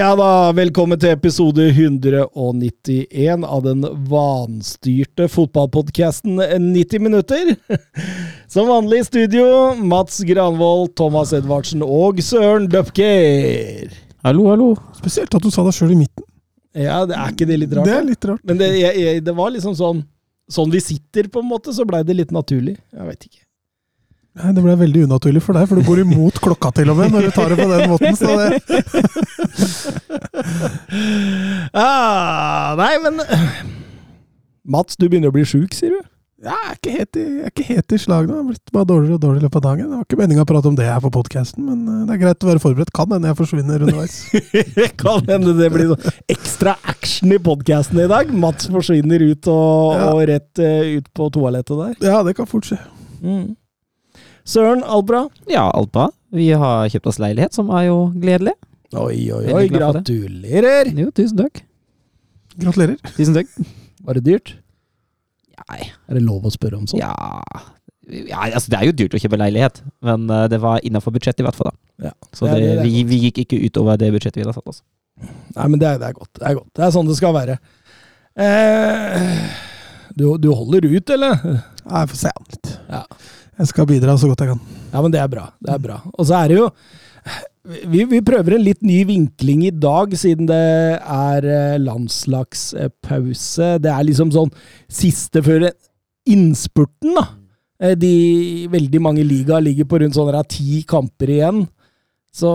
[0.00, 7.50] Ja da, velkommen til episode 191 av den vanstyrte fotballpodkasten 90 minutter.
[8.54, 9.44] Som vanlig i studio,
[9.76, 13.92] Mats Granvold, Thomas Edvardsen og Søren Dupker.
[14.24, 14.70] Hallo, hallo.
[14.96, 16.24] Spesielt at du sa deg sjøl i midten.
[16.72, 17.90] Ja, det er ikke det litt rart?
[17.90, 18.46] Det er litt rart.
[18.48, 20.06] Men det, jeg, jeg, det var liksom sånn
[20.50, 22.72] Sånn vi sitter, på en måte, så blei det litt naturlig.
[22.90, 23.44] Jeg veit ikke.
[24.38, 27.10] Nei, Det ble veldig unaturlig for deg, for du går imot klokka til og med
[27.10, 28.14] når du tar det på den måten.
[28.16, 28.50] Så det,
[31.74, 33.20] Ah, nei, men
[34.70, 36.06] Mats, du begynner å bli sjuk, sier du?
[36.40, 38.32] i, jeg er ikke helt i slag nå.
[38.32, 39.90] Jeg har blitt bare dårligere og dårligere i løpet av dagen.
[39.90, 42.22] Det var ikke meninga å prate om det her på podkasten, men eh, det er
[42.22, 42.92] greit å være forberedt.
[42.96, 44.16] Kan hende jeg forsvinner underveis.
[45.04, 48.32] kan hende det blir noe ekstra action i podkasten i dag.
[48.32, 50.06] Mats forsvinner ut og, Ja.
[50.14, 51.98] og rett eh, ut på toalettet der.
[52.08, 52.80] Ja, det kan fort skje.
[53.20, 53.50] Mm.
[54.48, 55.24] Søren, alt bra?
[55.50, 56.08] Ja, alt bra.
[56.34, 58.54] Vi har kjøpt oss leilighet, som er jo gledelig.
[58.94, 59.74] Oi, oi, oi, det.
[59.78, 60.90] gratulerer!
[60.98, 61.60] Jo, tusen takk.
[62.58, 62.96] Gratulerer.
[63.16, 63.50] Tusen takk.
[64.06, 64.54] Var det dyrt?
[65.68, 67.02] Nei, Er det lov å spørre om sånt?
[67.02, 67.12] ja
[68.10, 71.44] ja, altså Det er jo dyrt å kjøpe leilighet, men eh, det var innafor budsjettet
[71.44, 71.68] i hvert fall.
[71.70, 72.08] da.
[72.08, 72.12] Ja.
[72.34, 74.66] Så Ja, det, det er vi, vi gikk ikke utover det budsjettet vi hadde satt
[74.72, 74.80] oss.
[75.54, 76.32] Nei, men det er, det er godt.
[76.40, 76.70] Det er godt.
[76.74, 77.58] Det er sånn det skal være.
[78.34, 79.46] Eh,
[80.16, 81.38] du, du holder ut, eller?
[81.84, 82.72] Ja, Jeg får se an litt.
[82.90, 83.02] Ja.
[83.60, 84.60] Jeg skal bidra så godt jeg kan.
[84.90, 85.50] Ja, men det er bra.
[85.60, 86.00] Det er bra.
[86.16, 86.68] Og så er det jo
[87.92, 90.60] vi, vi prøver en litt ny vinkling i dag, siden det
[90.96, 93.74] er eh, landslagspause.
[93.84, 94.52] Det er liksom sånn
[94.88, 95.68] siste før
[96.30, 97.26] innspurten, da.
[97.82, 98.14] Eh, De
[98.72, 101.66] veldig mange ligaer ligger på rundt sånn ti kamper igjen.
[102.32, 102.48] Så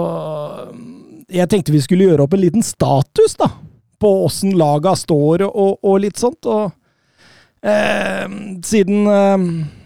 [1.29, 3.51] jeg tenkte vi skulle gjøre opp en liten status, da.
[4.01, 6.49] På åssen laga står og, og litt sånt.
[6.49, 6.73] Og
[7.61, 8.25] eh,
[8.65, 9.84] siden Eh,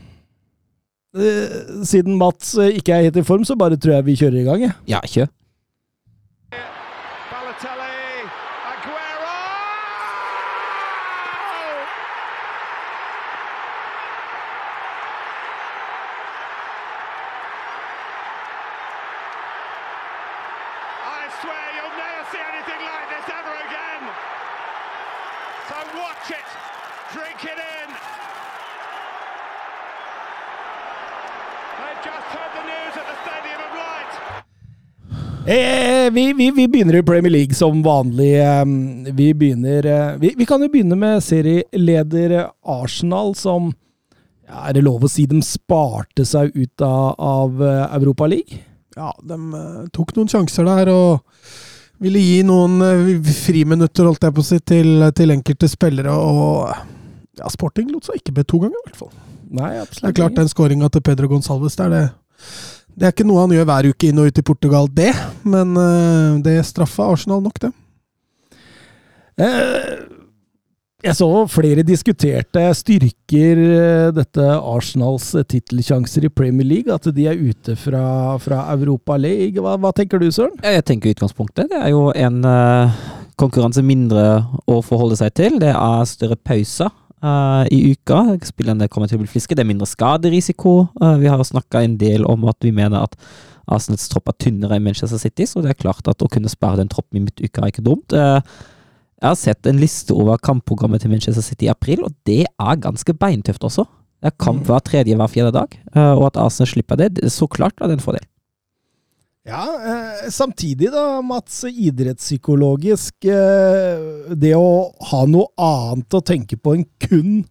[1.90, 4.46] Siden Mats eh, ikke er helt i form, så bare tror jeg vi kjører i
[4.46, 4.66] gang.
[4.88, 5.30] Ja, kjør.
[35.50, 38.36] Eh, vi, vi, vi begynner i Premier League som vanlig.
[38.40, 38.66] eh,
[39.14, 43.72] Vi begynner eh, vi, vi kan jo begynne med serieleder Arsenal, som
[44.46, 48.62] ja, Er det lov å si de sparte seg ut av, av eh, Europa League?
[48.98, 51.26] Ja, de eh, tok noen sjanser der og
[52.00, 52.78] ville gi noen
[53.26, 56.14] friminutter, holdt jeg på å si, til, til enkelte spillere.
[56.14, 56.70] Og
[57.42, 59.12] ja, Sporting lot seg ikke be to ganger, i hvert fall.
[59.50, 62.06] Nei, Det er klart, den skåringa til Pedro Gonsalves der, det,
[62.96, 65.12] det er ikke noe han gjør hver uke inn og ut i Portugal, det.
[65.48, 67.74] Men eh, det straffa Arsenal nok, det.
[69.40, 70.00] Eh,
[71.00, 77.40] Jeg så flere diskuterte styrker eh, dette Arsenals titelsjanser i Premier League, at de er
[77.40, 79.64] ute fra, fra Europa League.
[79.64, 80.60] Hva, hva tenker du, Søren?
[80.64, 81.72] Ja, Jeg tenker utgangspunktet.
[81.72, 82.42] Det er jo en
[83.40, 85.56] konkurranse mindre å forholde seg til.
[85.64, 86.92] Det er større pauser
[87.24, 88.22] eh, i uka.
[88.48, 89.56] Spillerne kommer til å bli friske.
[89.56, 90.74] Det er mindre skaderisiko.
[91.02, 93.16] Uh, vi har snakka en del om at vi mener at
[93.70, 96.80] Arsenals tropp er tynnere enn Manchester City, så det er klart at å kunne spare
[96.80, 98.16] den troppen i midtuka er ikke dumt.
[98.16, 98.42] Uh,
[99.20, 102.82] jeg har sett en liste over kampprogrammet til Manchester City i april, og det er
[102.82, 103.86] ganske beintøft også.
[104.20, 107.48] Det er kamp hver tredje, hver fjerde dag, og at Arsenal slipper det, det så
[107.48, 108.26] klart er det en fordel.
[109.48, 116.76] Ja, eh, samtidig da, Mats, idrettspsykologisk eh, Det å ha noe annet å tenke på
[116.76, 117.46] enn kun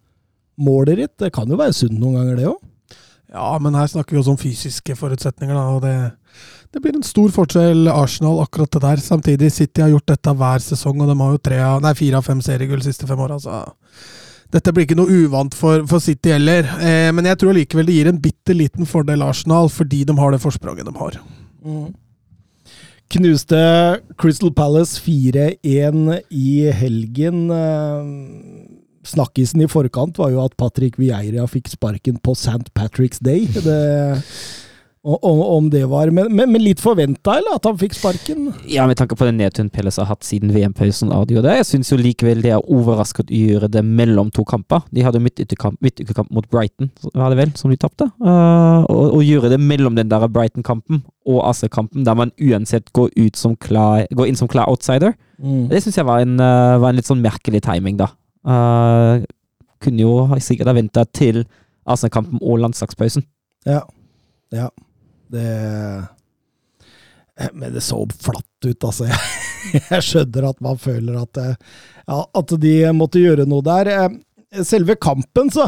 [0.61, 2.61] målet ditt, det kan jo være sunt noen ganger, det òg.
[3.33, 5.95] Ja, men her snakker vi også om fysiske forutsetninger, da, og det,
[6.75, 9.03] det blir en stor forskjell Arsenal akkurat det der.
[9.05, 12.27] Samtidig, City har gjort dette hver sesong, og de har jo tre nei, fire av
[12.27, 13.63] fem seriegull de siste fem åra, Altså
[14.49, 16.65] dette blir ikke noe uvant for, for City heller.
[16.81, 20.33] Eh, men jeg tror likevel det gir en bitte liten fordel Arsenal, fordi de har
[20.33, 21.19] det forspranget de har.
[23.09, 23.61] Knuste
[24.21, 27.49] Crystal Palace 4-1 i helgen.
[27.51, 28.11] Eh,
[29.09, 32.69] Snakkisen i forkant var jo at Patrick Vieira fikk sparken på St.
[32.77, 33.47] Patrick's Day.
[33.49, 33.79] Det,
[35.03, 37.59] om, om det var Men, men, men litt forventa, eller?
[37.59, 38.49] At han fikk sparken?
[38.69, 41.13] Ja, med tanke på den nedturen Pelles har hatt siden VM-pausen.
[41.31, 44.83] Jeg syns jo likevel det er overrasket å gjøre det mellom to kamper.
[44.95, 48.09] De hadde midtukekamp midtukekamp mot Brighton, var det vel, som de tapte.
[48.23, 53.13] Uh, og, og gjøre det mellom den der Brighton-kampen og AC-kampen, der man uansett går,
[53.17, 55.15] ut som klar, går inn som klar outsider.
[55.39, 55.69] Mm.
[55.71, 58.11] Det syns jeg var en, uh, var en litt sånn merkelig timing, da.
[58.49, 59.23] Uh,
[59.83, 61.45] kunne jo sikkert ha venta til
[61.89, 63.25] AC-kampen og landslagspausen.
[63.69, 63.83] Ja.
[64.55, 64.69] ja.
[65.33, 66.09] Det
[67.39, 69.09] Eh, Men det så flatt ut, altså.
[69.09, 71.55] Jeg, jeg skjønner at man føler at, eh,
[72.09, 73.93] ja, at de måtte gjøre noe der.
[73.95, 75.67] Eh, Selve kampen, så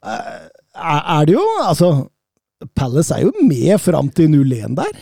[0.00, 2.06] er det jo Altså,
[2.72, 4.94] Palace er jo med fram til 0-1 der.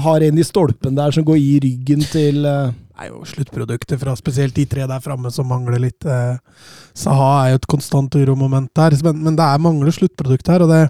[0.00, 4.14] Har en i stolpen der som går i ryggen til Det er jo sluttproduktet fra
[4.16, 6.00] spesielt de tre der framme som mangler litt.
[6.08, 6.40] Eh,
[6.96, 10.64] Saha er jo et konstant uromoment der, men, men det er mangler sluttprodukt her.
[10.64, 10.80] og det,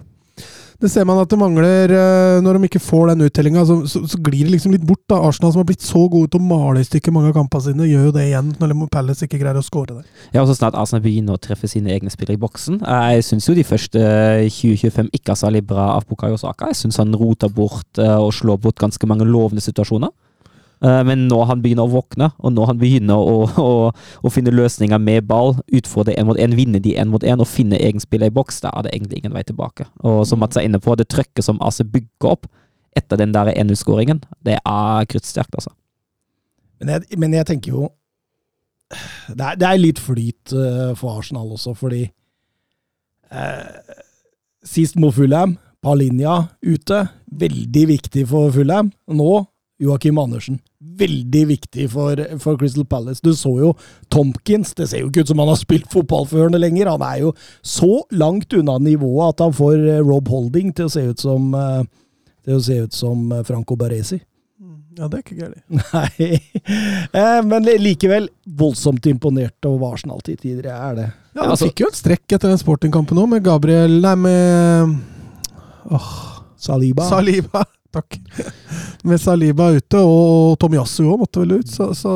[0.79, 3.65] det ser man at det mangler eh, når de ikke får den uttellinga.
[3.67, 5.01] Så, så, så glir det liksom litt bort.
[5.11, 5.17] da.
[5.27, 7.87] Arsenal som har blitt så gode til å male i stykker mange av kampene sine,
[7.89, 10.07] gjør jo det igjen når Palace ikke greier å skåre der.
[10.31, 12.79] Ja, og så snart Arsenal begynner å treffe sine egne spillere i boksen.
[12.79, 14.05] Eh, Jeg syns jo de første
[14.47, 16.71] 2025 ikke er særlig bra av Bukayo Saka.
[16.71, 20.15] Jeg syns han roter bort eh, og slår bort ganske mange lovende situasjoner.
[20.83, 23.91] Eh, Men når han begynner å våkne, og når han begynner å, å,
[24.23, 27.49] å finne løsninger med ball, utfordre én mot én, vinne de én mot én og
[27.51, 29.89] finne egen spiller i boks, da er det egentlig ingen vei tilbake.
[30.07, 32.47] Og som Mats er inne på, det trøkket som AC bygger opp
[32.97, 35.75] etter den der 1-0-skåringen, det er kruttsterkt, altså.
[36.79, 37.89] Men jeg, men jeg tenker jo
[39.29, 42.07] det er, det er litt flyt eh, for Arsenal også, fordi
[43.29, 43.97] eh,
[44.65, 47.03] Sist mot Fulham, Palinja ute.
[47.29, 48.89] Veldig viktig for Fulham.
[49.07, 49.45] Nå
[49.79, 50.57] Joakim Andersen.
[50.79, 53.19] Veldig viktig for, for Crystal Palace.
[53.23, 53.73] Du så jo
[54.07, 54.71] Tompkins.
[54.77, 56.93] Det ser jo ikke ut som han har spilt fotballførende lenger.
[56.93, 60.93] Han er jo så langt unna nivået at han får eh, Rob Holding til å
[60.93, 61.81] se ut som eh,
[62.47, 64.21] til å se ut som eh, Franco Baresi.
[64.99, 65.63] Ja, det er ikke gærent.
[65.93, 66.39] Nei,
[67.15, 68.29] eh, men likevel
[68.59, 70.71] voldsomt imponert over Arsenal til tider.
[70.73, 71.09] Er det.
[71.35, 74.95] Ja, Han altså- fikk jo et strekk etter den sportingkampen òg, med Gabriel Nei, med
[75.91, 76.09] åh,
[76.59, 77.07] Saliba.
[77.11, 77.63] Saliba.
[77.95, 78.19] Takk.
[79.03, 82.13] Med Saliba ute, og Tomiyasu òg måtte vel ut, så, så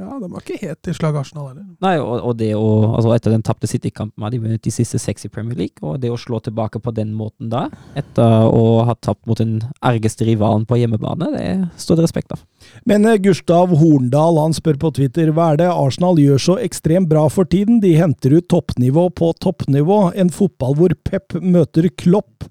[0.00, 1.66] ja, de var ikke helt i slag Arsenal heller.
[1.84, 4.98] Nei, og, og det å altså Etter den tapte City-kampen har de vunnet de siste
[5.02, 7.66] seks i Premier League, og det å slå tilbake på den måten da,
[7.98, 11.48] etter å ha tapt mot den ergeste rivalen på hjemmebane, det
[11.80, 12.44] står det respekt av.
[12.88, 17.10] Men eh, Gustav Horndal han spør på Twitter hva er det Arsenal gjør så ekstremt
[17.10, 17.80] bra for tiden?
[17.84, 20.00] De henter ut toppnivå på toppnivå.
[20.18, 22.48] En fotball hvor Pep møter Klopp.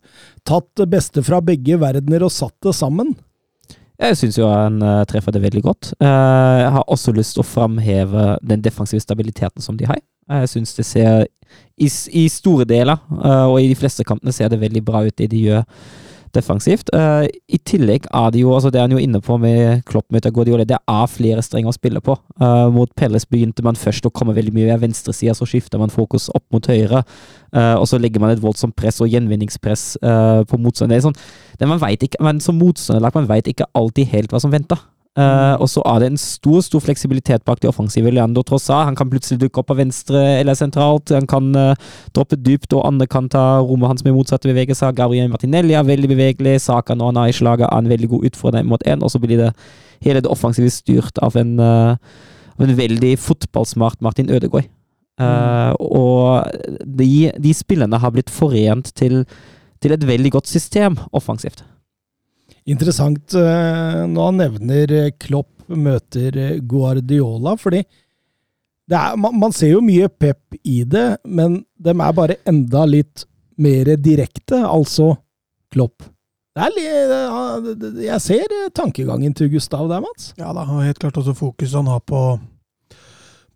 [0.47, 3.15] Tatt det beste fra begge verdener og satt det sammen.
[3.99, 5.91] Jeg syns jo han eh, treffer det veldig godt.
[5.99, 9.99] Eh, jeg har også lyst til å framheve den defensive stabiliteten som de har.
[10.29, 11.25] Jeg syns det ser
[11.75, 15.15] i, I store deler, eh, og i de fleste kampene, ser det veldig bra ut,
[15.17, 15.65] det de gjør
[16.35, 16.91] defensivt.
[16.95, 20.07] Uh, I tillegg er det jo, altså det er han jo inne på med Klopp
[20.13, 22.15] møter Guardiola, det er flere strenger å spille på.
[22.41, 25.93] Uh, mot Pelles begynte man først å komme veldig mye ved venstresida, så skifter man
[25.93, 27.03] fokus opp mot høyre.
[27.55, 31.15] Uh, og så legger man et voldsomt press og gjenvinningspress på motstanderen.
[31.57, 34.79] Det er sånn, vet Som motstanderlag man vet ikke alltid helt hva som venter.
[35.19, 38.13] Eh, og så er det en stor stor fleksibilitet bak det offensive.
[38.13, 41.11] Leandro Trossa han kan plutselig dukke opp på venstre eller sentralt.
[41.11, 41.75] Han kan uh,
[42.15, 44.95] droppe dypt, og andre kan ta rommet hans med motsatte bevegelser.
[44.95, 46.57] Gabriel Martinelli er veldig bevegelig.
[46.63, 49.03] Saka når han er i slaget, er en veldig god utfordrer mot én.
[49.03, 49.53] Og så blir det
[50.05, 51.95] hele det offensive styrt av en, uh,
[52.55, 54.69] av en veldig fotballsmart Martin Ødegaard.
[55.19, 56.47] Eh, og
[56.85, 59.25] de, de spillerne har blitt forent til,
[59.83, 61.65] til et veldig godt system offensivt.
[62.69, 67.81] Interessant eh, når han nevner eh, Klopp møter eh, Guardiola, fordi
[68.89, 73.25] er, man, man ser jo mye pep i det, men de er bare enda litt
[73.61, 75.11] mer direkte, altså
[75.73, 76.05] Klopp.
[76.57, 80.31] Det li- det- det- jeg ser tankegangen til Gustav der, Mats.
[80.39, 82.23] Ja da, og helt klart også fokuset han har på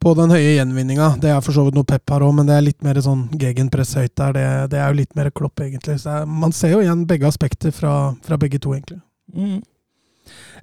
[0.03, 1.13] på den høye gjenvinninga.
[1.23, 3.25] Det er for så vidt noe pep her òg, men det er litt mer sånn
[3.39, 4.33] gegenpress høyt der.
[4.35, 5.95] Det, det er jo litt mer klopp, egentlig.
[6.03, 7.93] Er, man ser jo igjen begge aspekter fra,
[8.25, 8.99] fra begge to, egentlig.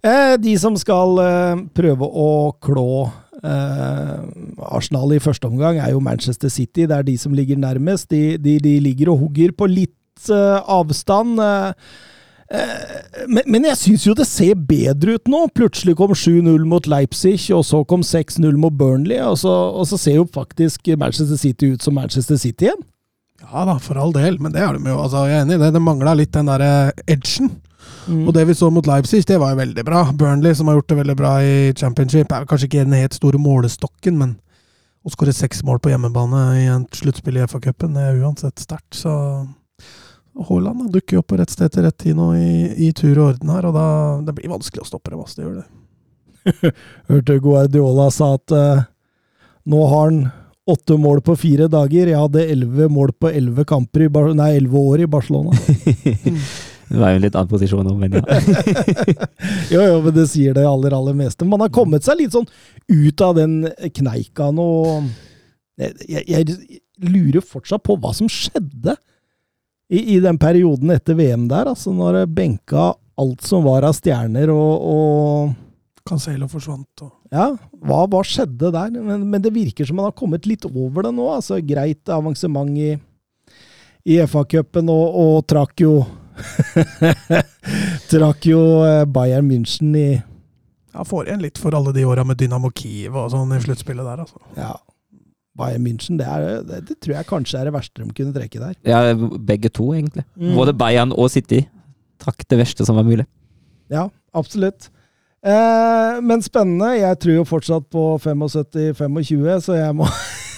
[0.04, 2.28] Eh, de som skal eh, prøve å
[2.62, 2.90] klå
[3.40, 4.14] eh,
[4.68, 6.84] Arsenal i første omgang, er jo Manchester City.
[6.84, 8.10] Det er de som ligger nærmest.
[8.12, 11.40] De, de, de ligger og hugger på litt eh, avstand.
[11.40, 11.72] eh,
[12.50, 15.44] men, men jeg syns jo det ser bedre ut nå.
[15.54, 19.98] Plutselig kom 7-0 mot Leipzig, og så kom 6-0 mot Burnley, og så, og så
[20.00, 22.86] ser jo faktisk Manchester City ut som Manchester City igjen.
[23.40, 24.98] Ja da, for all del, men det er de jo.
[25.00, 25.72] Altså, jeg er enig i det.
[25.76, 27.54] Det mangla litt den derre edgen.
[28.10, 30.02] Og det vi så mot Leipzig, det var jo veldig bra.
[30.16, 33.38] Burnley, som har gjort det veldig bra i championship, er kanskje ikke den helt store
[33.40, 34.34] målestokken, men
[35.06, 38.98] å skåre seks mål på hjemmebane i en sluttspill i FA-cupen, er uansett sterkt.
[38.98, 39.12] Så
[40.38, 42.50] Haaland dukker jo opp på rett sted til rett tid nå i,
[42.86, 43.86] i tur og orden her, og da
[44.26, 45.24] det blir vanskelig å stoppe dem.
[45.26, 46.72] Det gjør det.
[47.10, 48.84] Hørte Guardiola sa at uh,
[49.68, 50.22] nå har han
[50.70, 52.10] åtte mål på fire dager.
[52.12, 55.56] Jeg hadde elleve mål på elleve kamper i Bar nei, elleve år i Barcelona.
[56.90, 58.38] Det var jo en litt annen posisjon nå, men ja.
[59.76, 61.46] jo, jo, men det sier det aller, aller meste.
[61.46, 62.48] Man har kommet seg litt sånn
[62.90, 63.60] ut av den
[63.94, 64.66] kneika nå.
[65.78, 68.96] Jeg, jeg, jeg lurer fortsatt på hva som skjedde
[69.90, 71.70] i, i den perioden etter VM der.
[71.72, 77.50] Altså når det benka alt som var av stjerner og, og Cancelo forsvant og Ja,
[77.84, 78.94] hva, hva skjedde der?
[78.96, 81.26] Men, men det virker som man har kommet litt over det nå.
[81.34, 82.94] altså Greit avansement i,
[84.08, 85.94] i FA-cupen, og, og trakk jo
[88.10, 92.40] Trakk jo eh, Bayern München i Ja, får igjen litt for alle de åra med
[92.40, 94.40] Dynamo Kiev og sånn i sluttspillet der, altså.
[94.56, 94.72] Ja,
[95.58, 98.60] Bayern München, det, er, det, det tror jeg kanskje er det verste de kunne trekke
[98.62, 98.74] der.
[98.86, 99.14] ja,
[99.46, 100.24] begge to, egentlig.
[100.36, 100.54] Mm.
[100.54, 101.64] Både Bayern og City
[102.20, 103.26] trakk det verste som var mulig.
[103.90, 104.90] Ja, absolutt.
[105.40, 106.92] Eh, men spennende.
[107.00, 110.08] Jeg tror jo fortsatt på 75-25, så jeg må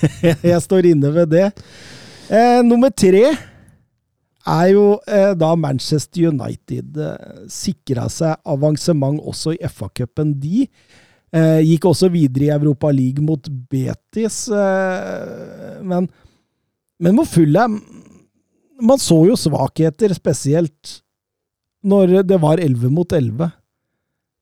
[0.52, 1.48] Jeg står inne ved det.
[2.32, 3.30] Eh, nummer tre
[4.42, 10.66] er jo eh, da Manchester United eh, sikra seg avansement også i FA-cupen, de.
[11.32, 16.10] Eh, gikk også videre i Europa League mot Betis, eh, men,
[17.00, 17.78] men mot Fulham
[18.82, 20.98] Man så jo svakheter, spesielt
[21.86, 23.46] når det var 11 mot 11.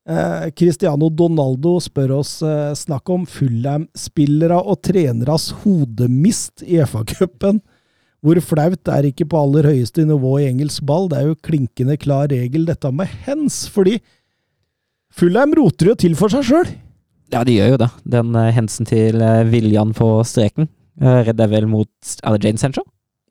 [0.09, 7.61] Eh, Cristiano Donaldo spør oss eh, snakk om Fulham-spillere og treneres hodemist i FA-cupen.
[8.21, 11.07] Hvor flaut er ikke på aller høyeste nivå i engelsk ball?
[11.09, 13.99] Det er jo klinkende klar regel, dette med hens, fordi
[15.11, 16.71] Fulham roter jo til for seg sjøl.
[17.31, 17.89] Ja, de gjør jo det.
[18.15, 20.67] Den uh, hensen til uh, Viljan på streken
[21.01, 22.83] uh, redder vel mot Er det Jane Sancho?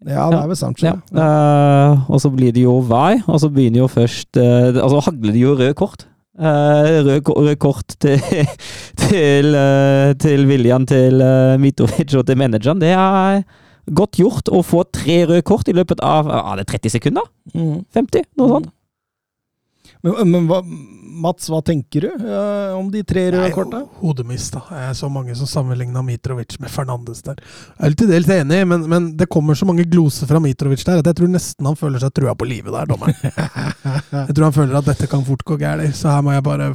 [0.08, 0.80] Ja, det er vel sant.
[0.80, 0.94] Ja.
[1.12, 5.42] Eh, og så blir det jo vei, og så begynner jo først Altså hagler det
[5.42, 6.06] jo røde kort.
[6.40, 8.16] Rød, ko- kort til,
[8.96, 9.58] til,
[10.24, 11.20] til Viljan, til
[11.60, 12.80] Mitrovic og til manageren.
[12.80, 13.42] Det er
[13.92, 17.28] godt gjort å få tre røde kort i løpet av er det 30 sekunder?
[17.52, 17.82] Mm.
[17.92, 18.24] 50?
[18.40, 18.72] Noe sånt?
[20.02, 20.58] Men, men hva,
[21.20, 23.82] Mats, hva tenker du eh, om de tre røde korta?
[23.84, 24.62] ho- Hodemist, da.
[24.86, 27.42] Jeg så mange som sammenligna Mitrovic med Fernandes der.
[27.76, 31.02] Jeg er til dels enig, men, men det kommer så mange gloser fra Mitrovic der
[31.02, 33.14] at jeg tror nesten han føler seg trua på livet der, dommeren.
[34.30, 36.70] Jeg tror han føler at dette kan fort gå galt, så her må jeg bare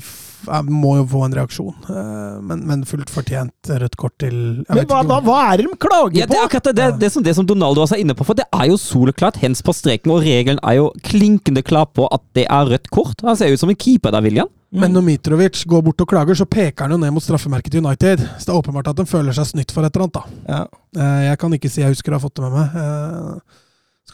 [0.46, 1.74] Jeg må jo få en reaksjon.
[1.89, 5.58] Eh, Men, men fullt fortjent rødt kort til jeg Men hva, ikke da, hva er
[5.62, 7.96] det de klager Ja, det er akkurat det, det, det, som, det som Donaldo også
[7.98, 10.92] er inne på, for det er jo soleklart hens på streken, og regelen er jo
[11.08, 13.24] klinkende klar på at det er rødt kort.
[13.25, 14.51] Han ser ut som en keeper der, William.
[14.75, 17.86] Men når Mitrovic går bort og klager, så peker han jo ned mot straffemerket til
[17.86, 18.20] United.
[18.36, 20.51] Så det er åpenbart at de føler seg snytt for et eller annet, da.
[20.51, 20.63] Ja.
[21.00, 22.75] Eh, Jeg kan ikke si jeg husker å ha fått det med meg.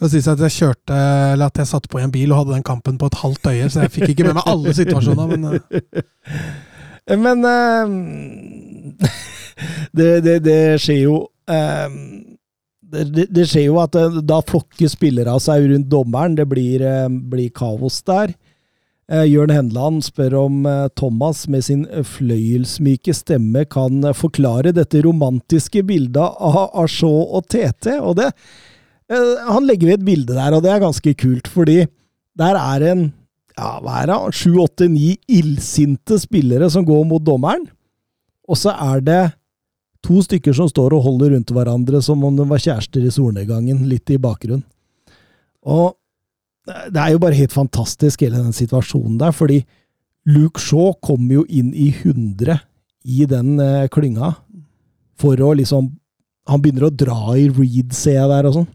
[0.01, 0.96] Skal sies at jeg kjørte,
[1.36, 3.51] eller at jeg satt på i en bil og hadde den kampen på et halvt
[3.51, 5.60] øye, så jeg fikk ikke med meg alle situasjoner, men uh.
[7.22, 7.86] Men uh,
[9.98, 12.00] det, det, det skjer jo uh,
[12.81, 16.34] det, det, det skjer jo at da flokker spillere seg rundt dommeren.
[16.39, 16.81] Det blir,
[17.29, 18.34] blir kaos der.
[19.12, 20.65] Eh, Jørn Henland spør om
[21.00, 27.96] Thomas med sin fløyelsmyke stemme kan forklare dette romantiske bildet av av og TT.
[28.01, 28.31] Og det,
[29.12, 31.84] han legger ved et bilde der, og det er ganske kult, fordi
[32.39, 33.10] der er en
[33.58, 37.65] ja, hva er det, sju, åtte, ni illsinte spillere som går mot dommeren.
[38.48, 39.22] Og så er det
[40.06, 43.84] to stykker som står og holder rundt hverandre som om de var kjærester i solnedgangen,
[43.89, 44.65] litt i bakgrunnen.
[45.62, 45.94] Og
[46.65, 49.62] det er jo bare helt fantastisk, hele den situasjonen der, fordi
[50.30, 52.60] Luke Shaw kommer jo inn i 100
[53.10, 54.36] i den eh, klynga
[55.18, 55.89] for å liksom
[56.50, 58.65] Han begynner å dra i Reed, ser jeg der, og sånn.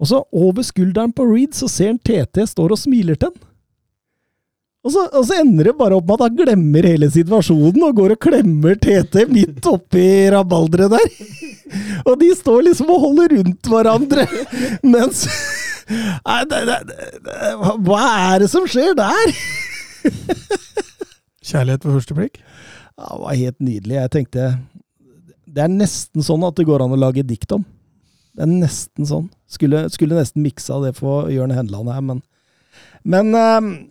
[0.00, 3.52] Og så over skulderen på Reed så ser han TT står og smiler til han.
[4.86, 7.96] Og så, og så ender det bare opp med at han glemmer hele situasjonen og
[7.98, 11.16] går og klemmer TT midt oppi rabalderet der.
[12.06, 14.28] Og de står liksom og holder rundt hverandre,
[14.86, 15.24] mens
[15.86, 16.76] Nei, det, det,
[17.22, 17.50] det,
[17.86, 17.98] Hva
[18.34, 19.34] er det som skjer der?
[21.46, 22.40] kjærlighet ved første blikk.
[22.96, 23.94] Ja, det var helt nydelig.
[23.98, 24.46] Jeg tenkte
[25.46, 27.62] Det er nesten sånn at det går an å lage dikt om.
[28.36, 29.28] Det er nesten sånn.
[29.48, 32.24] Skulle, skulle nesten miksa det for Jørn Henland her, men
[33.06, 33.86] Men eh,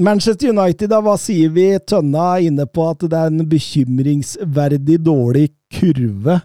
[0.00, 1.66] Manchester United, da, hva sier vi?
[1.86, 6.40] Tønna er inne på at det er en bekymringsverdig dårlig kurve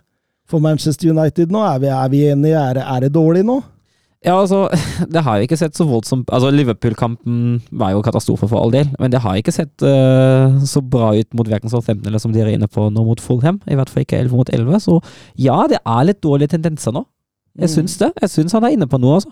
[0.50, 1.62] for Manchester United nå.
[1.65, 2.60] Er vi, er vi enige?
[2.60, 3.62] Er er det dårlig nå?
[4.26, 4.66] Ja, altså,
[5.14, 8.90] det har jo ikke sett så voldsomt Altså, Liverpool-kampen var jo katastrofe for all del,
[9.00, 12.52] men det har ikke sett uh, så bra ut mot verken Southampton eller som dere
[12.52, 13.62] er inne på nå mot Fulham.
[13.72, 14.82] I hvert fall ikke 11 mot 11.
[14.84, 14.98] Så
[15.40, 17.06] ja, det er litt dårlige tendenser nå.
[17.60, 17.76] Jeg Mm.
[17.76, 18.12] syns det.
[18.22, 19.32] Jeg syns han er inne på noe, altså.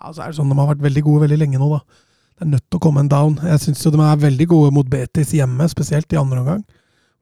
[0.00, 1.80] Ja, så er det sånn De har vært veldig gode veldig lenge nå, da.
[2.36, 3.36] Det er nødt til å komme en down.
[3.42, 6.64] Jeg syns de er veldig gode mot Betis hjemme, spesielt i andre omgang.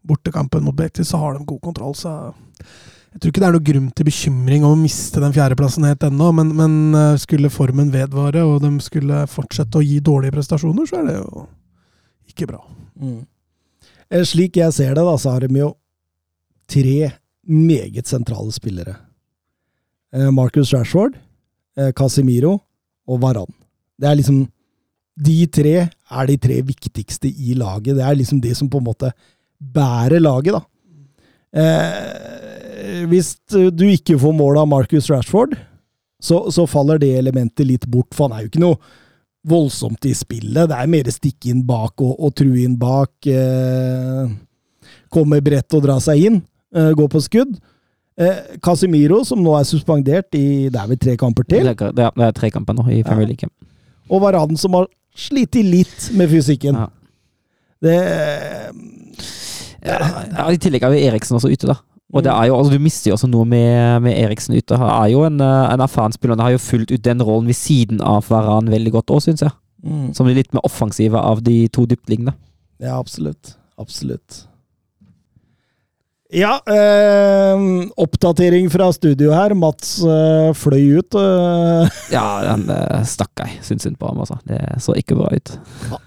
[0.04, 2.34] Bortekampen mot Betis så har de god kontroll, så
[3.14, 6.02] jeg tror ikke det er noe grunn til bekymring om å miste den fjerdeplassen helt
[6.02, 10.88] ennå, men, men eh, skulle formen vedvare, og de skulle fortsette å gi dårlige prestasjoner,
[10.90, 11.44] så er det jo
[12.32, 12.58] ikke bra.
[12.98, 13.20] Mm.
[14.10, 15.70] Eh, Slik jeg ser det, da, så har de jo
[16.74, 17.12] tre
[17.46, 18.96] meget sentrale spillere.
[20.14, 21.20] Eh, Marcus Rashford,
[21.98, 22.52] Casemiro
[23.10, 23.50] og Varan.
[23.98, 24.44] Det er liksom
[25.18, 27.94] De tre er de tre viktigste i laget.
[27.94, 29.10] Det er liksom de som på en måte
[29.58, 30.62] bærer laget, da.
[31.54, 32.33] Eh,
[33.10, 35.56] hvis du ikke får mål av Marcus Rashford,
[36.24, 38.78] så, så faller det elementet litt bort, for han er jo ikke noe
[39.44, 40.70] voldsomt i spillet.
[40.70, 43.12] Det er mer stikke inn bak og, og true inn bak.
[43.28, 44.32] Eh,
[45.12, 46.40] komme bredt og dra seg inn.
[46.74, 47.52] Eh, gå på skudd.
[48.16, 51.66] Eh, Casemiro, som nå er suspendert i Det er vel tre kamper til.
[51.66, 53.50] det er, det er tre kamper nå i Premier League.
[54.08, 56.78] Og Varaden, som har slitt litt med fysikken.
[56.78, 56.88] Ja.
[57.84, 57.98] Det
[59.84, 61.76] Ja, ja, I tillegg er jo Eriksen også ute, da.
[62.14, 64.78] Og det er jo, altså, Du mister jo også noe med, med Eriksen ute.
[64.78, 66.36] Han er jo en, eh, en erfaren spiller.
[66.36, 69.42] Han har jo fulgt ut den rollen ved siden av Varan veldig godt òg, syns
[69.42, 69.50] jeg.
[69.82, 70.12] mm.
[70.14, 72.36] Som er litt mer offensive av de to dyptliggende.
[72.78, 73.56] Ja, absolutt.
[73.78, 74.44] Absolutt.
[76.32, 77.58] Ja, eh,
[78.00, 79.52] oppdatering fra studio her.
[79.54, 81.14] Mats eh, fløy ut.
[81.14, 83.58] eh, Ja, den eh, stakk jeg.
[83.62, 84.38] Syns synd på ham, altså.
[84.48, 85.52] Det så ikke bra ut.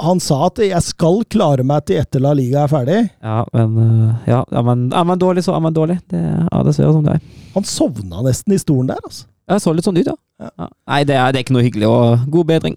[0.01, 3.09] han sa at 'jeg skal klare meg til etter La Liga er ferdig'.
[3.24, 6.00] Ja, men eh, ja, er man, er man dårlig, så er man dårlig.
[6.09, 6.19] Det,
[6.51, 7.21] ja, det ser ut som det er.
[7.55, 9.25] Han sovna nesten i stolen der, altså.
[9.47, 10.15] Jeg så litt sånn ut, ja.
[10.43, 10.50] Ja.
[10.59, 10.67] ja.
[10.91, 12.75] Nei, det er, det er ikke noe hyggelig, og god bedring.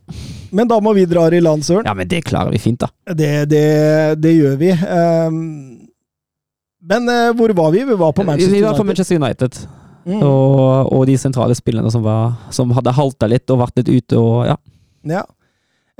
[0.52, 1.84] Men da må vi dra i land, Søren.
[1.88, 2.88] Ja, men det klarer vi fint, da.
[3.12, 4.70] Det, det, det gjør vi.
[4.70, 5.89] Ehm,
[6.80, 7.84] men eh, hvor var vi?
[7.84, 8.86] Vi var på Manchester vi var på United.
[8.86, 9.58] Manchester United.
[10.06, 10.22] Mm.
[10.24, 14.16] Og, og de sentrale spillerne som, var, som hadde halta litt og vært litt ute
[14.20, 14.56] og ja.
[15.04, 15.24] Ja.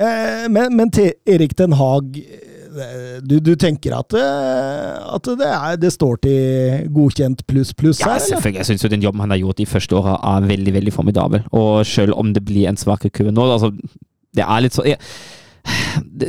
[0.01, 5.51] Eh, men, men til Erik Den Haag eh, du, du tenker at, eh, at det,
[5.51, 8.17] er, det står til godkjent pluss pluss her?
[8.17, 8.63] Ja, selvfølgelig.
[8.63, 11.45] Jeg syns den jobben han har gjort de første åra, er veldig veldig formidabel.
[11.53, 13.75] Og selv om det blir en svakere kurve nå altså,
[14.33, 15.37] Det er litt så jeg, det-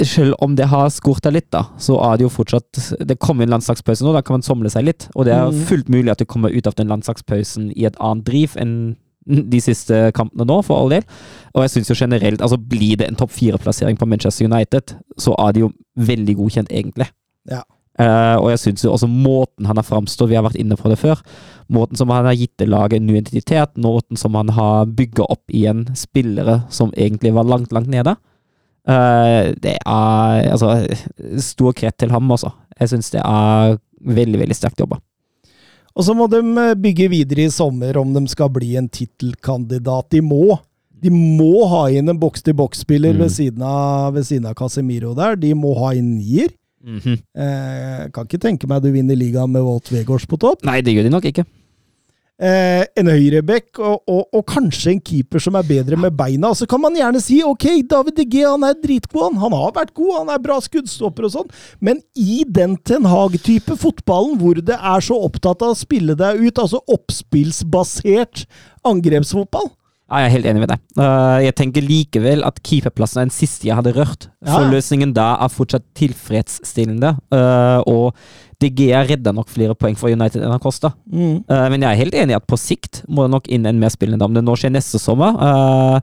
[0.03, 3.53] Selv om det har skorta litt, da, så er det jo fortsatt Det kommer en
[3.53, 5.07] landslagspause nå, da kan man somle seg litt.
[5.15, 5.63] Og det er Mm.
[5.69, 8.95] fullt mulig at det kommer ut av den landslagspausen i et annet driv enn
[9.27, 11.03] de siste kampene nå, for all del.
[11.53, 15.35] Og jeg syns jo generelt, altså blir det en topp fire-plassering på Manchester United, så
[15.37, 17.07] er det jo veldig godkjent, egentlig.
[17.49, 17.61] Ja.
[17.99, 20.89] Uh, og jeg syns jo også måten han har framstått, vi har vært inne på
[20.89, 21.21] det før,
[21.69, 25.27] måten som han har gitt det laget en ny identitet, måten som han har bygga
[25.29, 28.15] opp igjen spillere som egentlig var langt, langt nede.
[28.89, 30.71] Eh, det er altså
[31.41, 32.51] stor kred til ham, altså.
[32.79, 34.97] Jeg syns det er veldig, veldig sterkt jobba.
[35.91, 40.09] Og så må de eh, bygge videre i sommer om de skal bli en tittelkandidat.
[40.15, 40.57] De må.
[41.01, 43.19] De må ha inn en boks-til-boks-spiller Mm.
[43.25, 45.35] ved, ved siden av Casemiro der.
[45.35, 46.49] De må ha inn nier.
[46.83, 47.19] Mhm.
[47.37, 50.63] Eh, kan ikke tenke meg du vinner ligaen med Walt Vegårs på topp.
[50.65, 51.45] Nei, det gjør de nok ikke.
[52.41, 56.49] Eh, en høyreback og, og, og kanskje en keeper som er bedre med beina.
[56.57, 59.41] Så kan man gjerne si ok, David De Gea han er dritgod, han.
[59.43, 61.51] Han har vært god, han er bra skuddstopper og sånn.
[61.85, 66.41] Men i den Ten Hag-type fotballen, hvor det er så opptatt av å spille deg
[66.41, 68.47] ut, altså oppspillsbasert
[68.89, 69.69] angrepsfotball
[70.11, 70.81] Ja, jeg er helt enig med deg.
[70.99, 74.27] Uh, jeg tenker likevel at keeperplassen er den siste jeg hadde rørt.
[74.43, 74.57] Ja.
[74.57, 77.13] For løsningen da er fortsatt tilfredsstillende.
[77.31, 78.17] uh, og
[78.61, 80.91] DG redda nok flere poeng for United enn han kosta.
[81.07, 81.47] mm.
[81.47, 83.79] Uh, men jeg er helt enig i at på sikt må det nok inn en
[83.79, 84.35] mer spillende dame.
[84.35, 85.39] Det nå skjer neste sommer.
[85.39, 86.01] Uh,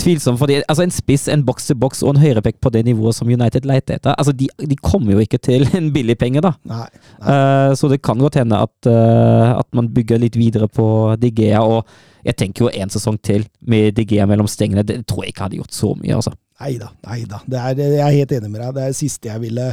[0.00, 3.16] tvilsom, fordi altså en spiss, en boks til boks og en høyrepekk på det nivået
[3.16, 6.54] som United leter etter, altså de, de kommer jo ikke til en billig penge, da.
[6.68, 6.86] Nei.
[7.20, 10.86] Eh, så det kan godt hende at, uh, at man bygger litt videre på
[11.20, 11.88] Digea, og
[12.26, 15.60] jeg tenker jo en sesong til med Digea mellom stengene, det tror jeg ikke hadde
[15.60, 16.34] gjort så mye, altså.
[16.60, 17.38] Nei da, nei da.
[17.48, 18.72] Jeg er helt enig med deg.
[18.76, 19.70] Det er det siste jeg ville,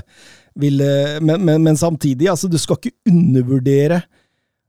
[0.55, 4.05] ville men, men, men samtidig, altså, du skal ikke undervurdere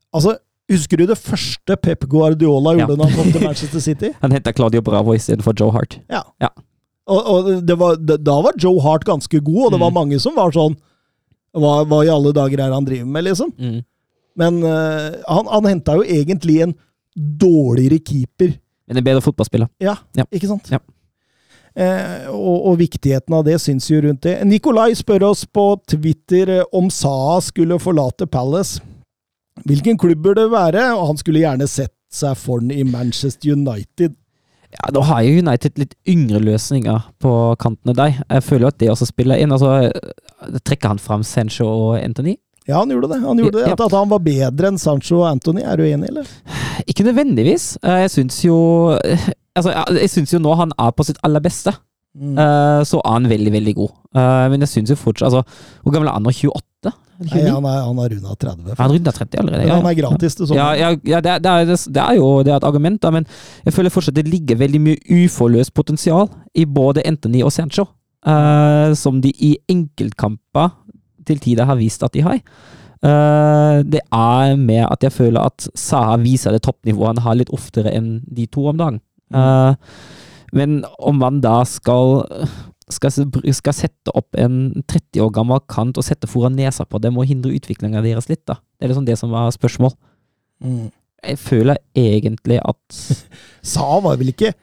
[0.09, 0.39] Altså,
[0.71, 2.97] husker du det første Pep Guardiola gjorde Ja.
[3.01, 4.11] når han kom til Manchester City?
[4.23, 5.99] Han henta Claudio Bravo istedenfor Joe Hart.
[6.11, 6.23] Ja.
[6.41, 6.49] Ja.
[7.09, 9.95] Og, og det var, da var Joe Hart ganske god, og det var Mm.
[9.95, 10.77] mange som var sånn
[11.57, 13.53] hva, hva i alle dager er han driver med, liksom?
[14.39, 16.75] Men uh, han, han henta jo egentlig en
[17.17, 18.53] dårligere keeper.
[18.87, 19.69] Men en bedre fotballspiller.
[19.83, 20.25] Ja, Ja.
[20.31, 20.69] ikke sant?
[20.71, 20.79] Ja.
[21.79, 24.37] Eh, og, og viktigheten av det syns jo rundt det.
[24.49, 28.81] Nikolai spør oss på Twitter eh, om Saa skulle forlate Palace.
[29.67, 30.85] Hvilken klubb bør det være?
[30.95, 34.15] Og han skulle gjerne sett seg for den i Manchester United.
[34.73, 38.19] Ja, Nå har jo United litt yngre løsninger på kantene der.
[38.29, 39.53] Jeg føler jo at det også spiller inn.
[39.53, 42.37] Altså, eh, Trekker han fram Sancho og Anthony?
[42.69, 43.21] Ja, han gjorde det.
[43.25, 43.73] Han gjorde det.
[43.73, 45.63] At, at han var bedre enn Sancho og Anthony.
[45.65, 46.29] Er du enig, eller?
[46.87, 47.79] Ikke nødvendigvis.
[47.83, 48.59] Eh, Jeg syns jo
[49.57, 51.73] altså, jeg, jeg syns jo nå han er på sitt aller beste.
[52.19, 52.39] Mm.
[52.43, 53.93] Eh, så er han veldig, veldig god.
[54.17, 55.43] Uh, men jeg syns jo fortsatt altså,
[55.85, 56.33] Hvor gammel er han nå?
[56.33, 56.93] 28?
[57.19, 58.71] Nei, han er, han er runda 30.
[58.73, 59.67] Er han runda 30 allerede?
[59.67, 62.29] Men han er gratis til ja, ja, ja det, er- det, er, det er jo
[62.47, 63.27] det er et argument, da, men
[63.67, 67.89] jeg føler fortsatt det ligger veldig mye uforløst potensial i både Anthony og Sancho,
[68.27, 70.73] Uh, som de i enkeltkamper
[71.29, 72.41] til tider har vist at de har.
[72.99, 77.53] Uh, det er med at jeg føler at Saha viser det toppnivået han har litt
[77.55, 78.99] oftere enn de to om dagen.
[79.29, 79.75] Eh,
[80.53, 82.25] men om man da skal
[82.93, 83.13] skal,
[83.53, 87.29] skal sette opp en 30 år gammel kant og sette foran nesa på dem og
[87.29, 88.59] hindre utviklinga deres litt, da.
[88.79, 89.93] Det er liksom det som var spørsmål.
[90.65, 90.89] Mm.
[91.29, 93.03] Jeg føler egentlig at
[93.75, 94.55] Sa var vel ikke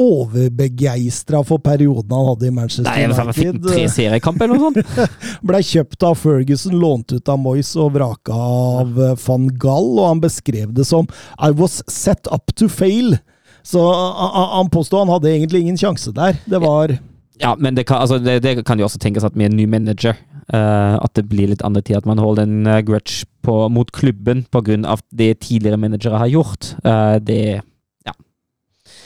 [0.00, 3.32] overbegeistra for perioden han hadde i Manchester Nei, United.
[3.34, 5.16] fikk en tre seriekamper eller noe sånt.
[5.50, 10.06] Blei kjøpt av Ferguson, lånt ut av Moyes og vraka av eh, van Gall, og
[10.12, 11.10] han beskrev det som
[11.42, 13.16] I was set up to fail.
[13.62, 16.38] Så han- påsto han hadde egentlig ingen sjanse der.
[16.46, 16.98] Det var
[17.40, 19.64] Ja, men det kan, altså, det, det kan jo også tenkes at med en ny
[19.64, 20.14] manager
[20.52, 21.96] uh, At det blir litt andre tid.
[21.96, 24.96] At man holder en uh, grudge på, mot klubben pga.
[25.10, 26.74] det tidligere managere har gjort.
[26.84, 27.62] Uh, det,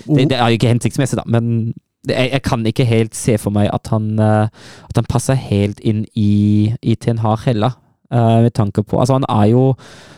[0.07, 1.75] det, det er jo ikke hensiktsmessig, da, men
[2.09, 6.05] jeg, jeg kan ikke helt se for meg at han, at han passer helt inn
[6.15, 7.79] i, i Ten Hag heller.
[8.13, 9.75] Eh, med tanke på Altså, han er jo